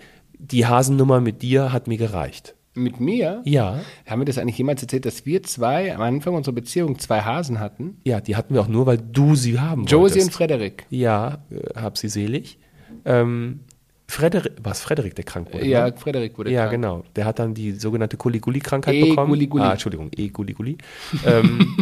die 0.52 0.66
Hasennummer 0.66 1.20
mit 1.22 1.42
dir 1.42 1.72
hat 1.72 1.88
mir 1.88 1.98
gereicht. 1.98 2.56
Mit 2.78 3.00
mir? 3.00 3.42
Ja, 3.46 3.80
Haben 4.06 4.22
wir 4.22 4.26
das 4.26 4.38
eigentlich 4.38 4.58
jemals 4.58 4.82
erzählt, 4.82 5.06
dass 5.06 5.26
wir 5.26 5.42
zwei 5.44 5.96
am 5.96 6.02
Anfang 6.02 6.36
unserer 6.36 6.54
Beziehung 6.56 7.00
zwei 7.00 7.22
Hasen 7.22 7.60
hatten? 7.62 7.98
ja, 8.04 8.20
die 8.20 8.36
hatten 8.36 8.54
wir 8.54 8.62
auch 8.62 8.68
nur, 8.68 8.86
weil 8.86 8.98
du 8.98 9.36
sie 9.36 9.60
haben 9.60 9.86
Josie 9.86 10.02
wolltest. 10.16 10.28
und 10.28 10.34
Frederik. 10.34 10.86
Ja, 10.90 11.40
äh, 11.50 11.80
hab 11.80 11.98
sie 11.98 12.10
selig. 12.10 12.58
Ähm, 13.06 13.62
Frederik, 14.08 14.52
was 14.62 14.82
Frederik, 14.82 15.16
der 15.16 15.24
krank 15.24 15.54
wurde? 15.54 15.66
Ja, 15.66 15.88
ne? 15.88 15.96
Frederik 15.98 16.38
wurde 16.38 16.52
Ja, 16.52 16.64
krank. 16.64 16.72
genau. 16.74 17.04
Der 17.16 17.24
hat 17.26 17.40
dann 17.40 17.54
die 17.54 17.72
sogenannte 17.72 18.18
Kuliguli-Krankheit 18.18 18.94
E. 18.94 19.10
bekommen. 19.10 19.50
Ah, 19.62 19.72
Entschuldigung, 19.72 20.12
E-Guliguli. 20.16 20.78
ähm, 21.26 21.76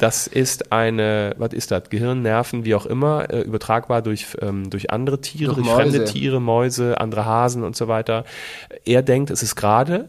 das 0.00 0.26
ist 0.26 0.72
eine, 0.72 1.34
was 1.36 1.52
ist 1.52 1.70
das? 1.70 1.90
Gehirn, 1.90 2.22
Nerven, 2.22 2.64
wie 2.64 2.74
auch 2.74 2.86
immer, 2.86 3.28
äh, 3.30 3.42
übertragbar 3.42 4.00
durch, 4.00 4.28
ähm, 4.40 4.70
durch 4.70 4.90
andere 4.90 5.20
Tiere, 5.20 5.54
Durch 5.54 5.66
durch, 5.66 5.76
fremde. 5.76 6.04
Tiere, 6.06 6.40
Mäuse, 6.40 6.98
andere 6.98 7.26
Hasen 7.26 7.62
und 7.62 7.76
so 7.76 7.86
weiter. 7.86 8.24
Er 8.86 9.02
denkt, 9.02 9.30
es 9.30 9.42
ist 9.42 9.56
gerade, 9.56 10.08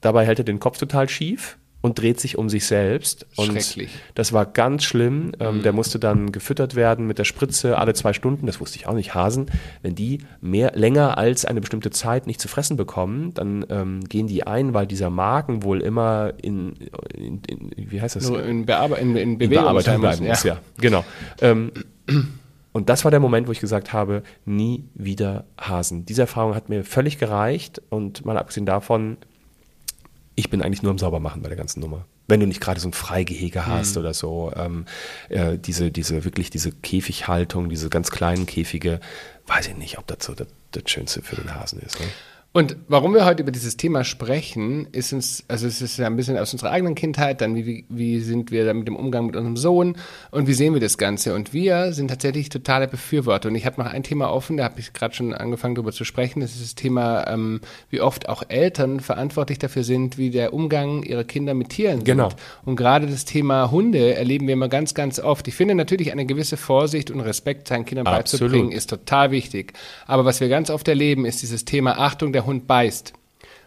dabei 0.00 0.24
hält 0.24 0.38
er 0.38 0.44
den 0.46 0.58
Kopf 0.58 0.78
total 0.78 1.08
schief 1.10 1.58
und 1.82 1.98
dreht 1.98 2.20
sich 2.20 2.36
um 2.36 2.48
sich 2.48 2.66
selbst. 2.66 3.26
Und 3.36 3.52
Schrecklich. 3.52 3.90
das 4.14 4.32
war 4.32 4.46
ganz 4.46 4.84
schlimm. 4.84 5.32
Ähm, 5.40 5.62
Der 5.62 5.72
musste 5.72 5.98
dann 5.98 6.30
gefüttert 6.32 6.74
werden 6.74 7.06
mit 7.06 7.18
der 7.18 7.24
Spritze 7.24 7.78
alle 7.78 7.94
zwei 7.94 8.12
Stunden. 8.12 8.46
Das 8.46 8.60
wusste 8.60 8.76
ich 8.76 8.86
auch 8.86 8.94
nicht. 8.94 9.14
Hasen, 9.14 9.46
wenn 9.82 9.94
die 9.94 10.18
mehr 10.40 10.72
länger 10.74 11.16
als 11.16 11.44
eine 11.44 11.60
bestimmte 11.60 11.90
Zeit 11.90 12.26
nicht 12.26 12.40
zu 12.40 12.48
fressen 12.48 12.76
bekommen, 12.76 13.32
dann 13.34 13.64
ähm, 13.70 14.00
gehen 14.04 14.26
die 14.26 14.46
ein, 14.46 14.74
weil 14.74 14.86
dieser 14.86 15.10
Magen 15.10 15.62
wohl 15.62 15.80
immer 15.80 16.32
in, 16.42 16.74
in, 17.14 17.40
in 17.46 17.70
wie 17.76 18.00
heißt 18.00 18.16
das? 18.16 18.28
Nur 18.28 18.44
in, 18.44 18.66
Bearbe 18.66 18.96
in, 18.96 19.16
in 19.16 19.38
Bewegung 19.38 19.64
Bearbeitung 19.64 20.00
bleiben 20.00 20.26
muss, 20.26 20.42
ja. 20.42 20.58
Genau. 20.78 21.04
Ähm, 21.40 21.72
und 22.72 22.88
das 22.88 23.04
war 23.04 23.10
der 23.10 23.20
Moment, 23.20 23.48
wo 23.48 23.52
ich 23.52 23.60
gesagt 23.60 23.92
habe, 23.92 24.22
nie 24.44 24.84
wieder 24.94 25.44
Hasen. 25.58 26.06
Diese 26.06 26.22
Erfahrung 26.22 26.54
hat 26.54 26.68
mir 26.68 26.84
völlig 26.84 27.18
gereicht 27.18 27.82
und 27.88 28.24
mal 28.24 28.36
abgesehen 28.36 28.66
davon, 28.66 29.16
ich 30.40 30.48
bin 30.48 30.62
eigentlich 30.62 30.82
nur 30.82 30.90
am 30.90 30.98
Saubermachen 30.98 31.42
bei 31.42 31.48
der 31.48 31.58
ganzen 31.58 31.80
Nummer. 31.80 32.06
Wenn 32.26 32.40
du 32.40 32.46
nicht 32.46 32.62
gerade 32.62 32.80
so 32.80 32.88
ein 32.88 32.94
Freigehege 32.94 33.66
hast 33.66 33.98
oder 33.98 34.14
so, 34.14 34.50
ähm, 34.56 34.86
äh, 35.28 35.58
diese, 35.58 35.90
diese, 35.90 36.24
wirklich 36.24 36.48
diese 36.48 36.72
Käfighaltung, 36.72 37.68
diese 37.68 37.90
ganz 37.90 38.10
kleinen 38.10 38.46
Käfige, 38.46 39.00
weiß 39.46 39.68
ich 39.68 39.76
nicht, 39.76 39.98
ob 39.98 40.06
das 40.06 40.24
so 40.24 40.34
das, 40.34 40.48
das 40.70 40.84
Schönste 40.86 41.20
für 41.20 41.36
den 41.36 41.54
Hasen 41.54 41.80
ist. 41.80 42.00
Ne? 42.00 42.06
Und 42.52 42.74
warum 42.88 43.14
wir 43.14 43.26
heute 43.26 43.44
über 43.44 43.52
dieses 43.52 43.76
Thema 43.76 44.02
sprechen, 44.02 44.88
ist 44.90 45.12
uns, 45.12 45.44
also 45.46 45.68
es 45.68 45.80
ist 45.80 45.98
ja 45.98 46.08
ein 46.08 46.16
bisschen 46.16 46.36
aus 46.36 46.52
unserer 46.52 46.72
eigenen 46.72 46.96
Kindheit, 46.96 47.40
dann 47.42 47.54
wie, 47.54 47.84
wie, 47.88 48.18
sind 48.18 48.50
wir 48.50 48.64
da 48.64 48.74
mit 48.74 48.88
dem 48.88 48.96
Umgang 48.96 49.26
mit 49.26 49.36
unserem 49.36 49.56
Sohn 49.56 49.96
und 50.32 50.48
wie 50.48 50.52
sehen 50.54 50.74
wir 50.74 50.80
das 50.80 50.98
Ganze? 50.98 51.34
Und 51.36 51.52
wir 51.52 51.92
sind 51.92 52.08
tatsächlich 52.08 52.48
totale 52.48 52.88
Befürworter. 52.88 53.50
Und 53.50 53.54
ich 53.54 53.66
habe 53.66 53.80
noch 53.80 53.88
ein 53.92 54.02
Thema 54.02 54.32
offen, 54.32 54.56
da 54.56 54.64
habe 54.64 54.80
ich 54.80 54.92
gerade 54.92 55.14
schon 55.14 55.32
angefangen 55.32 55.76
darüber 55.76 55.92
zu 55.92 56.02
sprechen. 56.02 56.40
Das 56.40 56.50
ist 56.56 56.62
das 56.64 56.74
Thema, 56.74 57.24
ähm, 57.28 57.60
wie 57.88 58.00
oft 58.00 58.28
auch 58.28 58.42
Eltern 58.48 58.98
verantwortlich 58.98 59.60
dafür 59.60 59.84
sind, 59.84 60.18
wie 60.18 60.30
der 60.30 60.52
Umgang 60.52 61.04
ihrer 61.04 61.22
Kinder 61.22 61.54
mit 61.54 61.68
Tieren 61.68 62.02
Genau. 62.02 62.30
sind. 62.30 62.40
Und 62.64 62.74
gerade 62.74 63.06
das 63.06 63.24
Thema 63.24 63.70
Hunde 63.70 64.16
erleben 64.16 64.48
wir 64.48 64.54
immer 64.54 64.68
ganz, 64.68 64.94
ganz 64.94 65.20
oft. 65.20 65.46
Ich 65.46 65.54
finde 65.54 65.76
natürlich 65.76 66.10
eine 66.10 66.26
gewisse 66.26 66.56
Vorsicht 66.56 67.12
und 67.12 67.20
Respekt 67.20 67.68
seinen 67.68 67.84
Kindern 67.84 68.08
Absolut. 68.08 68.50
beizubringen, 68.50 68.72
ist 68.72 68.90
total 68.90 69.30
wichtig. 69.30 69.74
Aber 70.08 70.24
was 70.24 70.40
wir 70.40 70.48
ganz 70.48 70.68
oft 70.68 70.88
erleben, 70.88 71.24
ist 71.26 71.42
dieses 71.42 71.64
Thema 71.64 71.96
Achtung, 72.00 72.32
der 72.32 72.39
Hund 72.46 72.66
beißt. 72.66 73.12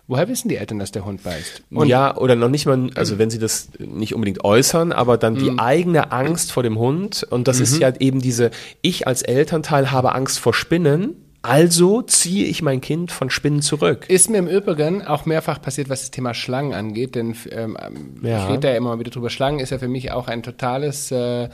Woher 0.08 0.28
wissen 0.28 0.50
die 0.50 0.58
Eltern, 0.58 0.80
dass 0.80 0.92
der 0.92 1.06
Hund 1.06 1.24
beißt? 1.24 1.64
Und 1.72 1.88
ja, 1.88 2.18
oder 2.18 2.36
noch 2.36 2.50
nicht 2.50 2.66
mal, 2.66 2.90
also 2.96 3.18
wenn 3.20 3.30
sie 3.30 3.40
das 3.40 3.70
nicht 3.80 4.14
unbedingt 4.14 4.44
äußern, 4.44 4.92
aber 4.92 5.18
dann 5.18 5.36
die 5.36 5.58
eigene 5.58 6.12
Angst 6.12 6.52
vor 6.52 6.62
dem 6.62 6.78
Hund. 6.78 7.26
Und 7.30 7.48
das 7.48 7.62
ist 7.62 7.80
ja 7.80 7.94
eben 8.00 8.20
diese, 8.20 8.52
ich 8.82 9.08
als 9.08 9.22
Elternteil 9.22 9.92
habe 9.92 10.14
Angst 10.14 10.40
vor 10.40 10.54
Spinnen, 10.54 11.16
also 11.42 12.02
ziehe 12.02 12.46
ich 12.46 12.62
mein 12.62 12.80
Kind 12.82 13.12
von 13.12 13.30
Spinnen 13.30 13.62
zurück. 13.62 14.06
ist 14.10 14.30
mir 14.30 14.38
im 14.40 14.48
Übrigen 14.48 15.02
auch 15.06 15.26
mehrfach 15.26 15.62
passiert, 15.62 15.90
was 15.90 16.02
das 16.02 16.12
Thema 16.12 16.34
Schlangen 16.34 16.74
angeht, 16.74 17.16
denn 17.16 17.36
ähm, 17.52 17.78
Ja. 18.22 18.44
ich 18.44 18.50
rede 18.50 18.60
da 18.60 18.70
ja 18.72 18.76
immer 18.78 19.00
wieder 19.00 19.12
drüber. 19.12 19.30
Schlangen 19.30 19.60
ist 19.60 19.70
ja 19.70 19.78
für 19.80 19.88
mich 19.90 20.12
auch 20.12 20.28
ein 20.28 20.44
totales, 20.44 21.12
äh, 21.12 21.46
äh, 21.46 21.50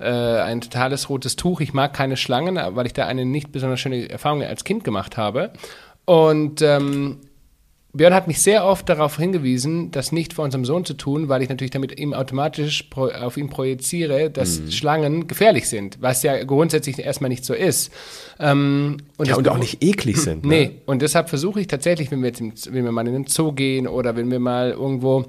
ein 0.00 0.60
totales 0.60 1.08
rotes 1.08 1.36
Tuch. 1.36 1.60
Ich 1.60 1.72
mag 1.72 1.92
keine 1.92 2.16
Schlangen, 2.16 2.56
weil 2.76 2.86
ich 2.86 2.92
da 2.94 3.06
eine 3.06 3.24
nicht 3.24 3.52
besonders 3.52 3.78
schöne 3.80 4.08
Erfahrung 4.10 4.42
als 4.42 4.64
Kind 4.64 4.82
gemacht 4.84 5.16
habe. 5.16 5.50
Und 6.12 6.60
ähm, 6.60 7.16
Björn 7.94 8.12
hat 8.14 8.26
mich 8.26 8.40
sehr 8.42 8.64
oft 8.66 8.86
darauf 8.88 9.16
hingewiesen, 9.18 9.90
das 9.92 10.12
nicht 10.12 10.32
vor 10.34 10.44
unserem 10.44 10.64
Sohn 10.66 10.84
zu 10.84 10.92
tun, 10.94 11.28
weil 11.30 11.42
ich 11.42 11.48
natürlich 11.48 11.70
damit 11.70 11.98
ihm 11.98 12.12
automatisch 12.12 12.88
auf 12.94 13.36
ihn 13.38 13.48
projiziere, 13.48 14.28
dass 14.30 14.60
Mhm. 14.60 14.70
Schlangen 14.70 15.26
gefährlich 15.26 15.68
sind, 15.68 15.98
was 16.00 16.22
ja 16.22 16.42
grundsätzlich 16.44 16.98
erstmal 16.98 17.30
nicht 17.30 17.44
so 17.46 17.54
ist. 17.54 17.90
Ähm, 18.38 18.98
und 19.16 19.28
Ja, 19.28 19.36
und 19.36 19.48
auch 19.48 19.58
nicht 19.58 19.82
eklig 19.82 20.18
sind. 20.18 20.44
Nee, 20.54 20.64
Ne? 20.66 20.70
und 20.86 21.00
deshalb 21.02 21.30
versuche 21.30 21.60
ich 21.60 21.66
tatsächlich, 21.66 22.10
wenn 22.10 22.20
wir 22.20 22.28
jetzt 22.28 22.40
im, 22.40 22.52
wenn 22.70 22.84
wir 22.84 22.92
mal 22.92 23.06
in 23.06 23.14
den 23.14 23.26
Zoo 23.26 23.52
gehen 23.52 23.86
oder 23.86 24.14
wenn 24.16 24.30
wir 24.30 24.38
mal 24.38 24.70
irgendwo 24.72 25.24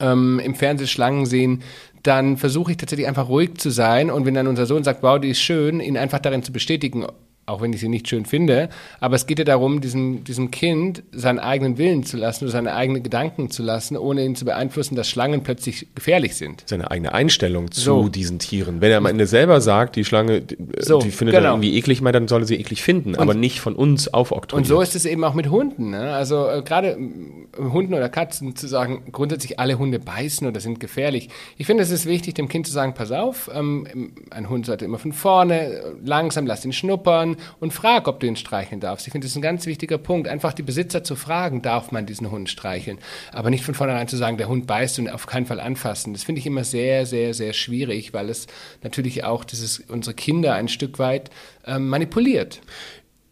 ähm, 0.00 0.40
im 0.44 0.54
Fernsehen 0.54 0.88
Schlangen 0.88 1.24
sehen, 1.26 1.62
dann 2.02 2.36
versuche 2.36 2.72
ich 2.72 2.76
tatsächlich 2.76 3.06
einfach 3.08 3.28
ruhig 3.28 3.58
zu 3.58 3.70
sein 3.70 4.10
und 4.10 4.26
wenn 4.26 4.34
dann 4.34 4.46
unser 4.46 4.66
Sohn 4.66 4.82
sagt, 4.84 5.02
wow, 5.02 5.18
die 5.20 5.30
ist 5.30 5.40
schön, 5.40 5.80
ihn 5.80 5.96
einfach 5.96 6.18
darin 6.18 6.42
zu 6.42 6.52
bestätigen, 6.52 7.06
auch 7.46 7.60
wenn 7.60 7.72
ich 7.72 7.80
sie 7.80 7.88
nicht 7.88 8.08
schön 8.08 8.24
finde, 8.24 8.68
aber 9.00 9.16
es 9.16 9.26
geht 9.26 9.38
ja 9.38 9.44
darum, 9.44 9.80
diesem, 9.80 10.22
diesem 10.22 10.50
Kind 10.52 11.02
seinen 11.10 11.40
eigenen 11.40 11.76
Willen 11.76 12.04
zu 12.04 12.16
lassen 12.16 12.44
oder 12.44 12.52
seine 12.52 12.74
eigenen 12.74 13.02
Gedanken 13.02 13.50
zu 13.50 13.62
lassen, 13.62 13.96
ohne 13.96 14.24
ihn 14.24 14.36
zu 14.36 14.44
beeinflussen, 14.44 14.94
dass 14.94 15.08
Schlangen 15.08 15.42
plötzlich 15.42 15.88
gefährlich 15.94 16.36
sind. 16.36 16.62
Seine 16.66 16.90
eigene 16.90 17.12
Einstellung 17.12 17.70
zu 17.72 17.80
So. 17.80 18.08
diesen 18.08 18.38
Tieren. 18.38 18.80
Wenn 18.80 18.92
er 18.92 18.98
am 18.98 19.06
Ende 19.06 19.26
selber 19.26 19.60
sagt, 19.60 19.96
die 19.96 20.04
Schlange, 20.04 20.40
die, 20.42 20.56
So, 20.78 21.00
die 21.00 21.10
findet 21.10 21.34
genau. 21.34 21.48
er 21.48 21.52
irgendwie 21.52 21.76
eklig, 21.76 22.00
mal, 22.00 22.12
dann 22.12 22.28
soll 22.28 22.42
er 22.42 22.46
sie 22.46 22.56
eklig 22.56 22.82
finden, 22.82 23.16
aber 23.16 23.34
nicht 23.34 23.60
von 23.60 23.74
uns 23.74 24.12
aufoktroyiert. 24.12 24.64
Und 24.64 24.68
so 24.68 24.80
ist 24.80 24.94
es 24.94 25.04
eben 25.04 25.24
auch 25.24 25.34
mit 25.34 25.50
Hunden. 25.50 25.90
Ne? 25.90 26.14
Also 26.14 26.48
äh, 26.48 26.62
gerade 26.62 26.90
ähm, 26.92 27.48
Hunden 27.58 27.92
oder 27.94 28.08
Katzen 28.08 28.54
zu 28.54 28.68
sagen, 28.68 29.02
grundsätzlich 29.10 29.58
alle 29.58 29.78
Hunde 29.78 29.98
beißen 29.98 30.46
oder 30.46 30.60
sind 30.60 30.78
gefährlich. 30.78 31.28
Ich 31.58 31.66
finde, 31.66 31.82
es 31.82 31.90
ist 31.90 32.06
wichtig, 32.06 32.34
dem 32.34 32.48
Kind 32.48 32.66
zu 32.68 32.72
sagen, 32.72 32.94
pass 32.94 33.10
auf, 33.10 33.50
ähm, 33.52 34.12
ein 34.30 34.48
Hund 34.48 34.66
sollte 34.66 34.84
immer 34.84 34.98
von 34.98 35.12
vorne, 35.12 35.60
äh, 35.60 35.82
langsam, 36.04 36.46
lass 36.46 36.64
ihn 36.64 36.72
schnuppern 36.72 37.31
und 37.60 37.72
frag, 37.72 38.08
ob 38.08 38.20
du 38.20 38.26
ihn 38.26 38.36
streicheln 38.36 38.80
darfst. 38.80 39.06
Ich 39.06 39.12
finde, 39.12 39.26
das 39.26 39.32
ist 39.32 39.36
ein 39.36 39.42
ganz 39.42 39.66
wichtiger 39.66 39.98
Punkt, 39.98 40.28
einfach 40.28 40.52
die 40.52 40.62
Besitzer 40.62 41.04
zu 41.04 41.16
fragen, 41.16 41.62
darf 41.62 41.92
man 41.92 42.06
diesen 42.06 42.30
Hund 42.30 42.48
streicheln. 42.48 42.98
Aber 43.32 43.50
nicht 43.50 43.64
von 43.64 43.74
vornherein 43.74 44.08
zu 44.08 44.16
sagen, 44.16 44.36
der 44.36 44.48
Hund 44.48 44.66
beißt 44.66 44.98
und 44.98 45.08
auf 45.08 45.26
keinen 45.26 45.46
Fall 45.46 45.60
anfassen. 45.60 46.12
Das 46.12 46.24
finde 46.24 46.40
ich 46.40 46.46
immer 46.46 46.64
sehr, 46.64 47.06
sehr, 47.06 47.34
sehr 47.34 47.52
schwierig, 47.52 48.12
weil 48.12 48.28
es 48.28 48.46
natürlich 48.82 49.24
auch 49.24 49.44
dieses, 49.44 49.80
unsere 49.80 50.14
Kinder 50.14 50.54
ein 50.54 50.68
Stück 50.68 50.98
weit 50.98 51.30
ähm, 51.66 51.88
manipuliert. 51.88 52.60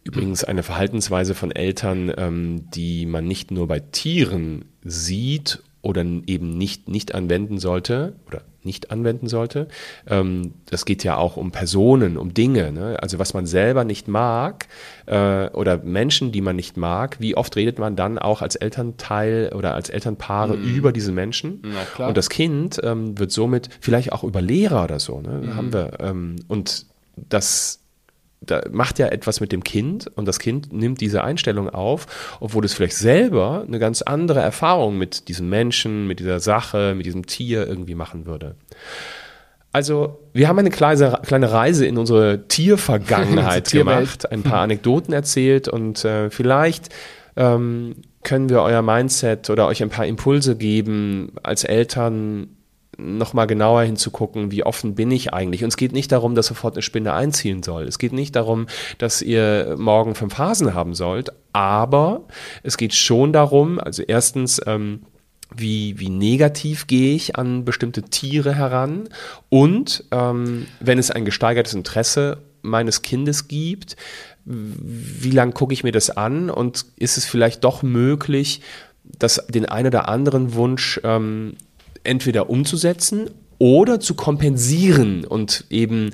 Übrigens 0.03 0.43
eine 0.43 0.63
Verhaltensweise 0.63 1.35
von 1.35 1.51
Eltern, 1.51 2.11
ähm, 2.17 2.69
die 2.71 3.05
man 3.05 3.25
nicht 3.25 3.51
nur 3.51 3.67
bei 3.67 3.79
Tieren 3.79 4.65
sieht 4.83 5.61
oder 5.81 6.01
eben 6.01 6.57
nicht, 6.57 6.87
nicht 6.87 7.15
anwenden 7.15 7.59
sollte 7.59 8.13
oder 8.27 8.41
nicht 8.63 8.91
anwenden 8.91 9.27
sollte. 9.27 9.67
Ähm, 10.07 10.53
das 10.69 10.85
geht 10.85 11.03
ja 11.03 11.17
auch 11.17 11.37
um 11.37 11.51
Personen, 11.51 12.17
um 12.17 12.33
Dinge. 12.33 12.71
Ne? 12.71 12.97
Also 13.01 13.17
was 13.17 13.33
man 13.33 13.47
selber 13.47 13.83
nicht 13.83 14.07
mag 14.07 14.67
äh, 15.07 15.47
oder 15.49 15.77
Menschen, 15.77 16.31
die 16.31 16.41
man 16.41 16.55
nicht 16.55 16.77
mag, 16.77 17.17
wie 17.19 17.35
oft 17.35 17.55
redet 17.55 17.79
man 17.79 17.95
dann 17.95 18.19
auch 18.19 18.41
als 18.41 18.55
Elternteil 18.55 19.51
oder 19.55 19.73
als 19.73 19.89
Elternpaare 19.89 20.53
über 20.53 20.91
diese 20.91 21.11
Menschen? 21.11 21.61
Und 22.09 22.17
das 22.17 22.29
Kind 22.29 22.79
ähm, 22.83 23.17
wird 23.17 23.31
somit 23.31 23.69
vielleicht 23.79 24.11
auch 24.11 24.23
über 24.23 24.41
Lehrer 24.41 24.83
oder 24.83 24.99
so, 24.99 25.21
ne? 25.21 25.55
haben 25.55 25.73
wir. 25.73 25.93
Ähm, 25.99 26.35
und 26.47 26.85
das 27.15 27.80
da 28.41 28.63
macht 28.71 28.97
ja 28.97 29.07
etwas 29.07 29.39
mit 29.39 29.51
dem 29.51 29.63
Kind 29.63 30.07
und 30.15 30.27
das 30.27 30.39
Kind 30.39 30.73
nimmt 30.73 30.99
diese 30.99 31.23
Einstellung 31.23 31.69
auf, 31.69 32.37
obwohl 32.39 32.65
es 32.65 32.73
vielleicht 32.73 32.97
selber 32.97 33.63
eine 33.67 33.77
ganz 33.77 34.01
andere 34.01 34.39
Erfahrung 34.39 34.97
mit 34.97 35.27
diesem 35.27 35.47
Menschen, 35.47 36.07
mit 36.07 36.19
dieser 36.19 36.39
Sache, 36.39 36.95
mit 36.95 37.05
diesem 37.05 37.27
Tier 37.27 37.67
irgendwie 37.67 37.95
machen 37.95 38.25
würde. 38.25 38.55
Also, 39.73 40.19
wir 40.33 40.47
haben 40.47 40.59
eine 40.59 40.71
kleine, 40.71 41.19
kleine 41.23 41.51
Reise 41.51 41.85
in 41.85 41.97
unsere 41.97 42.47
Tiervergangenheit 42.47 43.69
gemacht, 43.71 44.29
ein 44.29 44.43
paar 44.43 44.61
Anekdoten 44.61 45.13
erzählt 45.13 45.67
und 45.69 46.03
äh, 46.03 46.29
vielleicht 46.29 46.89
ähm, 47.37 47.95
können 48.23 48.49
wir 48.49 48.61
euer 48.61 48.81
Mindset 48.81 49.49
oder 49.49 49.67
euch 49.67 49.81
ein 49.81 49.89
paar 49.89 50.05
Impulse 50.05 50.57
geben, 50.57 51.33
als 51.43 51.63
Eltern 51.63 52.49
nochmal 53.01 53.47
genauer 53.47 53.83
hinzugucken, 53.83 54.51
wie 54.51 54.63
offen 54.63 54.95
bin 54.95 55.11
ich 55.11 55.33
eigentlich. 55.33 55.63
Und 55.63 55.69
es 55.69 55.77
geht 55.77 55.91
nicht 55.91 56.11
darum, 56.11 56.35
dass 56.35 56.47
sofort 56.47 56.75
eine 56.75 56.81
Spinne 56.81 57.13
einziehen 57.13 57.63
soll. 57.63 57.83
Es 57.83 57.99
geht 57.99 58.13
nicht 58.13 58.35
darum, 58.35 58.67
dass 58.97 59.21
ihr 59.21 59.75
morgen 59.77 60.15
fünf 60.15 60.37
Hasen 60.37 60.73
haben 60.73 60.93
sollt, 60.93 61.31
aber 61.53 62.21
es 62.63 62.77
geht 62.77 62.93
schon 62.93 63.33
darum, 63.33 63.79
also 63.79 64.03
erstens, 64.03 64.61
ähm, 64.65 65.01
wie, 65.53 65.99
wie 65.99 66.09
negativ 66.09 66.87
gehe 66.87 67.13
ich 67.13 67.35
an 67.35 67.65
bestimmte 67.65 68.03
Tiere 68.03 68.55
heran 68.55 69.09
und 69.49 70.05
ähm, 70.11 70.65
wenn 70.79 70.97
es 70.97 71.11
ein 71.11 71.25
gesteigertes 71.25 71.73
Interesse 71.73 72.37
meines 72.61 73.01
Kindes 73.01 73.49
gibt, 73.49 73.97
wie 74.45 75.31
lange 75.31 75.51
gucke 75.51 75.73
ich 75.73 75.83
mir 75.83 75.91
das 75.91 76.09
an 76.09 76.49
und 76.49 76.85
ist 76.95 77.17
es 77.17 77.25
vielleicht 77.25 77.63
doch 77.63 77.83
möglich, 77.83 78.61
dass 79.03 79.45
den 79.47 79.65
einen 79.65 79.87
oder 79.87 80.07
anderen 80.07 80.53
Wunsch 80.53 80.99
ähm, 81.03 81.57
entweder 82.03 82.49
umzusetzen 82.49 83.29
oder 83.57 83.99
zu 83.99 84.15
kompensieren 84.15 85.23
und 85.23 85.65
eben 85.69 86.13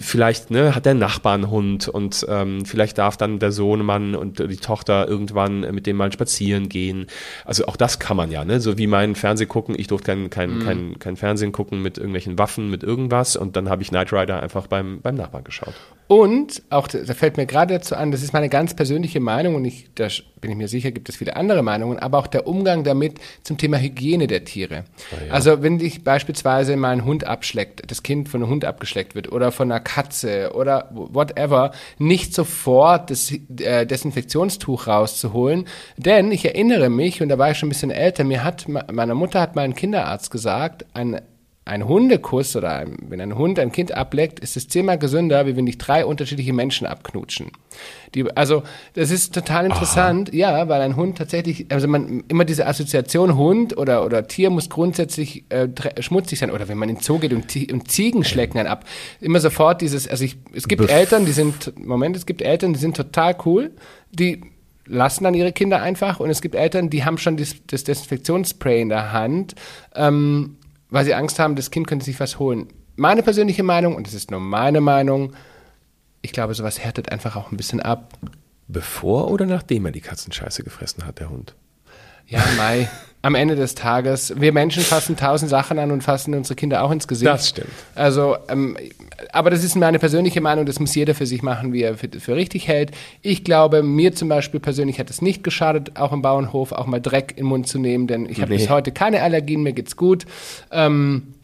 vielleicht 0.00 0.50
ne, 0.50 0.74
hat 0.74 0.86
der 0.86 0.94
Nachbar 0.94 1.34
einen 1.34 1.50
Hund 1.50 1.88
und 1.88 2.26
ähm, 2.28 2.64
vielleicht 2.64 2.98
darf 2.98 3.16
dann 3.16 3.38
der 3.38 3.52
Sohnemann 3.52 4.14
und 4.14 4.38
die 4.38 4.56
Tochter 4.56 5.08
irgendwann 5.08 5.60
mit 5.74 5.86
dem 5.86 5.96
mal 5.96 6.12
spazieren 6.12 6.68
gehen. 6.68 7.06
Also 7.44 7.66
auch 7.66 7.76
das 7.76 7.98
kann 7.98 8.16
man 8.16 8.30
ja, 8.30 8.44
ne? 8.44 8.60
so 8.60 8.78
wie 8.78 8.86
mein 8.86 9.14
Fernseh 9.14 9.46
gucken. 9.46 9.74
Ich 9.78 9.86
durfte 9.86 10.06
kein, 10.06 10.30
kein, 10.30 10.58
mhm. 10.58 10.64
kein, 10.64 10.98
kein 10.98 11.16
Fernsehen 11.16 11.52
gucken 11.52 11.82
mit 11.82 11.98
irgendwelchen 11.98 12.38
Waffen, 12.38 12.70
mit 12.70 12.82
irgendwas 12.82 13.36
und 13.36 13.56
dann 13.56 13.68
habe 13.68 13.82
ich 13.82 13.88
Knight 13.88 14.12
Rider 14.12 14.42
einfach 14.42 14.66
beim, 14.66 15.00
beim 15.00 15.14
Nachbarn 15.14 15.44
geschaut. 15.44 15.74
Und 16.08 16.62
auch, 16.70 16.88
da 16.88 17.12
fällt 17.12 17.36
mir 17.36 17.44
gerade 17.44 17.74
dazu 17.74 17.94
an, 17.94 18.10
das 18.10 18.22
ist 18.22 18.32
meine 18.32 18.48
ganz 18.48 18.74
persönliche 18.74 19.20
Meinung 19.20 19.54
und 19.56 19.66
ich, 19.66 19.90
da 19.94 20.08
bin 20.40 20.50
ich 20.50 20.56
mir 20.56 20.68
sicher, 20.68 20.90
gibt 20.90 21.10
es 21.10 21.16
viele 21.16 21.36
andere 21.36 21.62
Meinungen, 21.62 21.98
aber 21.98 22.18
auch 22.18 22.26
der 22.26 22.46
Umgang 22.46 22.82
damit 22.82 23.18
zum 23.42 23.58
Thema 23.58 23.76
Hygiene 23.76 24.26
der 24.26 24.44
Tiere. 24.44 24.84
Oh 25.12 25.26
ja. 25.26 25.32
Also 25.32 25.62
wenn 25.62 25.78
dich 25.78 26.04
beispielsweise 26.04 26.76
mal 26.76 26.92
ein 26.92 27.04
Hund 27.04 27.24
abschleckt, 27.24 27.90
das 27.90 28.02
Kind 28.02 28.30
von 28.30 28.42
einem 28.42 28.50
Hund 28.50 28.64
abgeschleckt 28.64 29.14
wird 29.14 29.30
oder 29.30 29.52
von 29.52 29.70
einer 29.70 29.77
Katze 29.80 30.52
oder 30.54 30.88
whatever, 30.90 31.72
nicht 31.98 32.34
sofort 32.34 33.10
das 33.10 33.32
äh, 33.32 33.86
Desinfektionstuch 33.86 34.86
rauszuholen, 34.86 35.66
denn 35.96 36.32
ich 36.32 36.44
erinnere 36.44 36.88
mich, 36.88 37.22
und 37.22 37.28
da 37.28 37.38
war 37.38 37.50
ich 37.50 37.58
schon 37.58 37.68
ein 37.68 37.70
bisschen 37.70 37.90
älter, 37.90 38.24
mir 38.24 38.44
hat, 38.44 38.66
meine 38.68 39.14
Mutter 39.14 39.40
hat 39.40 39.56
mein 39.56 39.74
Kinderarzt 39.74 40.30
gesagt, 40.30 40.86
ein 40.94 41.20
ein 41.68 41.86
Hundekuss 41.86 42.56
oder 42.56 42.72
ein, 42.74 42.96
wenn 43.08 43.20
ein 43.20 43.36
Hund 43.36 43.58
ein 43.58 43.72
Kind 43.72 43.92
ableckt, 43.92 44.40
ist 44.40 44.56
es 44.56 44.68
zehnmal 44.68 44.98
gesünder, 44.98 45.46
wie 45.46 45.56
wenn 45.56 45.66
dich 45.66 45.78
drei 45.78 46.04
unterschiedliche 46.04 46.52
Menschen 46.52 46.86
abknutschen. 46.86 47.52
Die, 48.14 48.24
also 48.36 48.62
das 48.94 49.10
ist 49.10 49.34
total 49.34 49.66
interessant, 49.66 50.30
Aha. 50.30 50.36
ja, 50.36 50.68
weil 50.68 50.80
ein 50.80 50.96
Hund 50.96 51.18
tatsächlich, 51.18 51.66
also 51.70 51.86
man 51.86 52.24
immer 52.28 52.44
diese 52.44 52.66
Assoziation 52.66 53.36
Hund 53.36 53.76
oder 53.76 54.04
oder 54.04 54.26
Tier 54.26 54.50
muss 54.50 54.70
grundsätzlich 54.70 55.44
äh, 55.50 55.68
schmutzig 56.00 56.38
sein 56.38 56.50
oder 56.50 56.68
wenn 56.68 56.78
man 56.78 56.88
in 56.88 56.96
den 56.96 57.02
Zoo 57.02 57.18
geht 57.18 57.32
und, 57.32 57.54
und 57.72 57.90
Ziegen 57.90 58.24
schlecken 58.24 58.56
dann 58.58 58.66
ab, 58.66 58.84
immer 59.20 59.40
sofort 59.40 59.82
dieses, 59.82 60.08
also 60.08 60.24
ich, 60.24 60.36
es 60.54 60.68
gibt 60.68 60.82
Bef 60.82 60.90
Eltern, 60.90 61.26
die 61.26 61.32
sind, 61.32 61.72
Moment, 61.78 62.16
es 62.16 62.26
gibt 62.26 62.42
Eltern, 62.42 62.72
die 62.72 62.78
sind 62.78 62.96
total 62.96 63.36
cool, 63.44 63.72
die 64.10 64.40
lassen 64.88 65.24
dann 65.24 65.34
ihre 65.34 65.52
Kinder 65.52 65.82
einfach 65.82 66.18
und 66.18 66.30
es 66.30 66.40
gibt 66.40 66.54
Eltern, 66.54 66.90
die 66.90 67.04
haben 67.04 67.18
schon 67.18 67.36
das, 67.36 67.56
das 67.66 67.84
Desinfektionsspray 67.84 68.80
in 68.80 68.88
der 68.88 69.12
Hand. 69.12 69.54
Ähm, 69.94 70.56
weil 70.90 71.04
sie 71.04 71.14
Angst 71.14 71.38
haben, 71.38 71.56
das 71.56 71.70
Kind 71.70 71.86
könnte 71.86 72.04
sich 72.04 72.18
was 72.20 72.38
holen. 72.38 72.68
Meine 72.96 73.22
persönliche 73.22 73.62
Meinung, 73.62 73.94
und 73.94 74.06
das 74.06 74.14
ist 74.14 74.30
nur 74.30 74.40
meine 74.40 74.80
Meinung, 74.80 75.34
ich 76.22 76.32
glaube, 76.32 76.54
sowas 76.54 76.78
härtet 76.78 77.12
einfach 77.12 77.36
auch 77.36 77.52
ein 77.52 77.56
bisschen 77.56 77.80
ab. 77.80 78.14
Bevor 78.66 79.30
oder 79.30 79.46
nachdem 79.46 79.86
er 79.86 79.92
die 79.92 80.00
Katzenscheiße 80.00 80.62
gefressen 80.62 81.06
hat, 81.06 81.20
der 81.20 81.30
Hund? 81.30 81.54
Ja, 82.26 82.42
Mai. 82.56 82.88
Am 83.28 83.34
Ende 83.34 83.56
des 83.56 83.74
Tages, 83.74 84.32
wir 84.40 84.54
Menschen 84.54 84.82
fassen 84.82 85.14
tausend 85.14 85.50
Sachen 85.50 85.78
an 85.78 85.90
und 85.90 86.00
fassen 86.00 86.32
unsere 86.32 86.54
Kinder 86.54 86.82
auch 86.82 86.90
ins 86.90 87.06
Gesicht. 87.06 87.30
Das 87.30 87.50
stimmt. 87.50 87.68
Also, 87.94 88.38
ähm, 88.48 88.74
aber 89.32 89.50
das 89.50 89.62
ist 89.62 89.76
meine 89.76 89.98
persönliche 89.98 90.40
Meinung, 90.40 90.64
das 90.64 90.80
muss 90.80 90.94
jeder 90.94 91.14
für 91.14 91.26
sich 91.26 91.42
machen, 91.42 91.74
wie 91.74 91.82
er 91.82 91.98
für, 91.98 92.08
für 92.08 92.36
richtig 92.36 92.68
hält. 92.68 92.92
Ich 93.20 93.44
glaube, 93.44 93.82
mir 93.82 94.14
zum 94.14 94.30
Beispiel 94.30 94.60
persönlich 94.60 94.98
hat 94.98 95.10
es 95.10 95.20
nicht 95.20 95.44
geschadet, 95.44 95.98
auch 95.98 96.12
im 96.12 96.22
Bauernhof 96.22 96.72
auch 96.72 96.86
mal 96.86 97.02
Dreck 97.02 97.32
in 97.32 97.44
den 97.44 97.48
Mund 97.48 97.68
zu 97.68 97.78
nehmen, 97.78 98.06
denn 98.06 98.24
ich 98.24 98.40
habe 98.40 98.50
nee. 98.50 98.56
bis 98.56 98.70
heute 98.70 98.92
keine 98.92 99.20
Allergien, 99.20 99.62
mir 99.62 99.74
geht's 99.74 99.94
gut. 99.94 100.24
Ähm, 100.70 101.34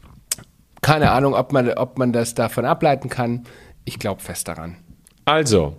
keine 0.80 1.10
Ahnung, 1.10 1.34
ob 1.34 1.52
man, 1.52 1.68
ob 1.68 1.98
man 1.98 2.14
das 2.14 2.34
davon 2.34 2.64
ableiten 2.64 3.10
kann. 3.10 3.44
Ich 3.84 3.98
glaube 3.98 4.22
fest 4.22 4.48
daran. 4.48 4.78
Also, 5.26 5.76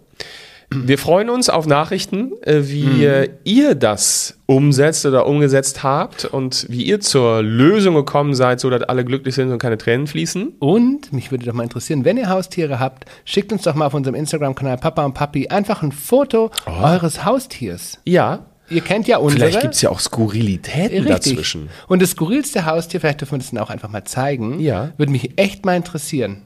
wir 0.86 0.98
freuen 0.98 1.30
uns 1.30 1.50
auf 1.50 1.66
Nachrichten, 1.68 2.32
äh, 2.42 2.62
wie 2.64 2.84
mhm. 2.84 3.28
ihr 3.44 3.76
das 3.76 4.38
umsetzt 4.46 5.06
oder 5.06 5.26
umgesetzt 5.26 5.84
habt 5.84 6.26
und 6.26 6.68
wie 6.70 6.84
ihr 6.84 7.00
zur 7.00 7.42
Lösung 7.42 7.96
gekommen 7.96 8.36
seid, 8.36 8.60
so 8.60 8.70
dass 8.70 8.84
alle 8.84 9.06
glücklich 9.06 9.36
sind 9.36 9.52
und 9.52 9.60
keine 9.60 9.78
Tränen 9.78 10.08
fließen. 10.08 10.56
Und 10.60 11.12
mich 11.14 11.32
würde 11.32 11.46
doch 11.46 11.54
mal 11.54 11.64
interessieren, 11.64 12.06
wenn 12.06 12.18
ihr 12.18 12.30
Haustiere 12.30 12.80
habt, 12.80 13.06
schickt 13.26 13.52
uns 13.52 13.64
doch 13.64 13.76
mal 13.76 13.88
auf 13.88 13.94
unserem 13.94 14.16
Instagram-Kanal 14.16 14.78
Papa 14.78 15.06
und 15.06 15.14
Papi 15.14 15.48
einfach 15.48 15.82
ein 15.82 15.92
Foto 15.92 16.52
oh. 16.68 16.84
eures 16.84 17.26
Haustiers. 17.26 18.00
Ja, 18.06 18.48
Ihr 18.70 18.82
kennt 18.82 19.08
ja 19.08 19.18
unsere. 19.18 19.42
Vielleicht 19.42 19.62
gibt 19.62 19.76
es 19.76 19.82
ja 19.82 19.92
auch 19.92 20.00
Skurrilitäten 20.00 21.04
Richtig. 21.04 21.08
dazwischen. 21.08 21.70
Und 21.88 22.02
das 22.02 22.12
skurrilste 22.12 22.66
Haustier, 22.66 23.00
vielleicht 23.00 23.22
dürfen 23.22 23.34
wir 23.34 23.38
das 23.38 23.52
dann 23.52 23.60
auch 23.60 23.70
einfach 23.70 23.90
mal 23.90 24.06
zeigen, 24.06 24.60
ja. 24.60 24.92
würde 24.98 25.12
mich 25.12 25.38
echt 25.38 25.66
mal 25.66 25.76
interessieren. 25.76 26.44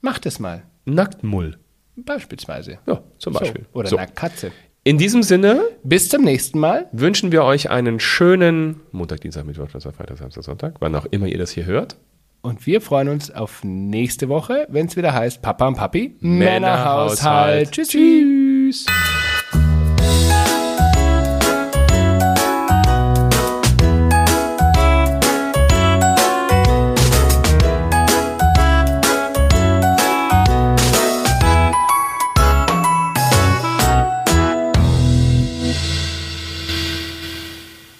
Macht 0.00 0.26
es 0.26 0.40
mal. 0.40 0.64
Nacktmull. 0.84 1.58
Beispielsweise. 1.96 2.78
Ja, 2.86 3.02
zum 3.18 3.32
Beispiel. 3.32 3.66
So. 3.72 3.78
Oder 3.78 3.88
so. 3.88 3.96
eine 3.96 4.10
Katze. 4.12 4.52
In 4.82 4.96
diesem 4.96 5.22
Sinne, 5.22 5.62
bis 5.82 6.08
zum 6.08 6.24
nächsten 6.24 6.58
Mal. 6.58 6.88
Wünschen 6.92 7.32
wir 7.32 7.44
euch 7.44 7.68
einen 7.68 8.00
schönen 8.00 8.80
Montag, 8.92 9.20
Dienstag, 9.20 9.44
Mittwoch, 9.44 9.66
Donnerstag, 9.66 9.94
Freitag, 9.94 10.16
Samstag, 10.18 10.42
Sonntag, 10.42 10.74
wann 10.80 10.94
auch 10.94 11.04
immer 11.10 11.26
ihr 11.26 11.38
das 11.38 11.50
hier 11.50 11.66
hört. 11.66 11.96
Und 12.42 12.66
wir 12.66 12.80
freuen 12.80 13.08
uns 13.08 13.30
auf 13.30 13.62
nächste 13.62 14.30
Woche, 14.30 14.66
wenn 14.70 14.86
es 14.86 14.96
wieder 14.96 15.12
heißt 15.12 15.42
Papa 15.42 15.68
und 15.68 15.74
Papi 15.74 16.16
Männerhaushalt. 16.20 17.68
Männerhaushalt. 17.68 17.70
Tschüss. 17.72 17.88
Tschüss. 17.88 18.86